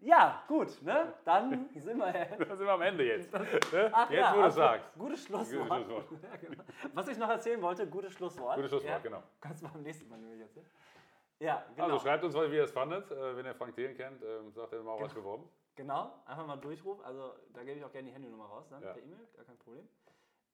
Ja, 0.00 0.42
gut, 0.46 0.82
ne? 0.82 1.14
Dann 1.24 1.68
sind 1.74 1.98
wir, 1.98 2.12
Da 2.38 2.56
sind 2.56 2.66
wir 2.66 2.72
am 2.72 2.82
Ende 2.82 3.04
jetzt. 3.04 3.32
Ne? 3.32 3.90
Ach 3.92 4.10
jetzt, 4.10 4.18
ja, 4.20 4.32
wo 4.32 4.36
du 4.36 4.42
also, 4.42 4.56
sagst. 4.56 4.94
Gutes 4.98 5.24
Schlusswort. 5.24 5.68
Gutes 5.68 5.86
Schlusswort. 5.86 6.22
Ja, 6.22 6.36
genau. 6.36 6.64
Was 6.92 7.08
ich 7.08 7.18
noch 7.18 7.28
erzählen 7.28 7.62
wollte, 7.62 7.86
gutes 7.86 8.12
Schlusswort. 8.12 8.56
Gutes 8.56 8.70
Schlusswort, 8.70 8.90
ja, 8.92 8.98
genau. 8.98 9.22
Kannst 9.40 9.62
du 9.62 9.68
beim 9.68 9.82
nächsten 9.82 10.08
Mal 10.08 10.18
nämlich 10.18 10.40
erzählen. 10.40 10.66
Ja, 11.38 11.64
genau. 11.74 11.84
Also 11.84 11.98
schreibt 11.98 12.24
uns, 12.24 12.34
wie 12.34 12.56
ihr 12.56 12.64
es 12.64 12.70
fandet. 12.72 13.10
Äh, 13.10 13.36
wenn 13.36 13.44
ihr 13.46 13.54
Frank 13.54 13.74
Thelen 13.74 13.96
kennt, 13.96 14.22
ähm, 14.22 14.50
sagt 14.52 14.72
er 14.72 14.82
mal 14.82 14.98
was 15.00 15.12
beworben. 15.12 15.48
Genau, 15.74 16.22
einfach 16.24 16.46
mal 16.46 16.56
Durchruf. 16.56 17.04
Also 17.04 17.34
da 17.52 17.62
gebe 17.62 17.78
ich 17.78 17.84
auch 17.84 17.92
gerne 17.92 18.08
die 18.08 18.14
Handynummer 18.14 18.46
raus, 18.46 18.66
dann 18.70 18.82
Ja. 18.82 18.92
per 18.92 19.02
E-Mail, 19.02 19.26
gar 19.34 19.44
kein 19.44 19.58
Problem. 19.58 19.86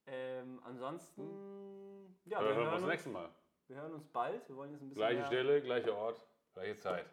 Ähm, 0.06 0.60
ansonsten, 0.64 2.18
ja, 2.24 2.40
Ja, 2.40 2.48
wir, 2.48 2.54
hören 2.54 2.58
uns 2.62 2.70
hören 2.72 2.82
uns, 2.82 2.90
nächste 2.90 3.10
Mal. 3.10 3.28
wir 3.68 3.76
hören 3.76 3.94
uns 3.94 4.04
bald. 4.08 4.48
Wir 4.48 4.56
wollen 4.56 4.72
jetzt 4.72 4.82
ein 4.82 4.88
bisschen 4.88 4.96
Gleiche 5.00 5.24
Stelle, 5.26 5.62
gleicher 5.62 5.96
Ort, 5.96 6.26
gleiche 6.54 6.76
Zeit. 6.78 7.06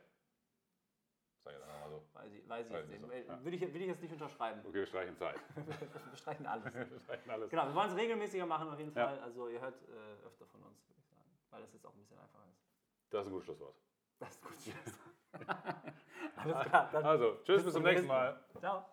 Sag 1.49 1.55
ich 1.55 1.59
jetzt 1.59 1.63
einfach 1.67 1.79
mal 1.81 1.89
so. 1.89 2.03
Weiß 2.13 2.31
ich, 2.33 2.49
weiß 2.49 2.65
ich 2.67 2.73
jetzt 2.73 2.89
nicht 2.89 3.01
so, 3.01 3.11
ja. 3.11 3.43
Will, 3.43 3.53
ich, 3.53 3.61
will 3.61 3.81
ich 3.81 3.87
jetzt 3.87 4.01
nicht 4.01 4.13
unterschreiben. 4.13 4.61
Okay, 4.65 4.73
wir 4.73 4.85
streichen 4.85 5.17
Zeit. 5.17 5.35
Wir 5.55 6.17
streichen 6.17 6.45
alles. 6.45 6.65
Wir 6.73 6.99
streichen 6.99 7.31
alles. 7.31 7.49
Genau, 7.49 7.67
wir 7.67 7.75
wollen 7.75 7.89
es 7.89 7.95
regelmäßiger 7.97 8.45
machen 8.45 8.69
auf 8.69 8.77
jeden 8.79 8.93
Ja. 8.95 9.07
Fall. 9.07 9.19
Also 9.19 9.47
ihr 9.47 9.59
hört 9.61 9.81
äh, 9.83 10.25
öfter 10.27 10.45
von 10.45 10.61
uns, 10.63 10.87
würde 10.87 10.99
ich 10.99 11.07
sagen. 11.07 11.23
Weil 11.49 11.61
das 11.61 11.73
jetzt 11.73 11.85
auch 11.85 11.93
ein 11.93 11.99
bisschen 11.99 12.19
einfacher 12.19 12.45
ist. 12.51 12.61
Das 13.09 13.21
ist 13.21 13.27
ein 13.27 13.31
gutes 13.31 13.45
Schlusswort. 13.45 13.75
Das 14.19 14.29
ist 14.29 14.41
gut. 14.41 14.51
Alles 16.35 16.65
klar, 16.67 17.05
Also, 17.05 17.37
tschüss, 17.43 17.63
bis 17.63 17.73
zum 17.73 17.83
nächsten 17.83 18.07
Mal. 18.07 18.39
Ciao. 18.59 18.85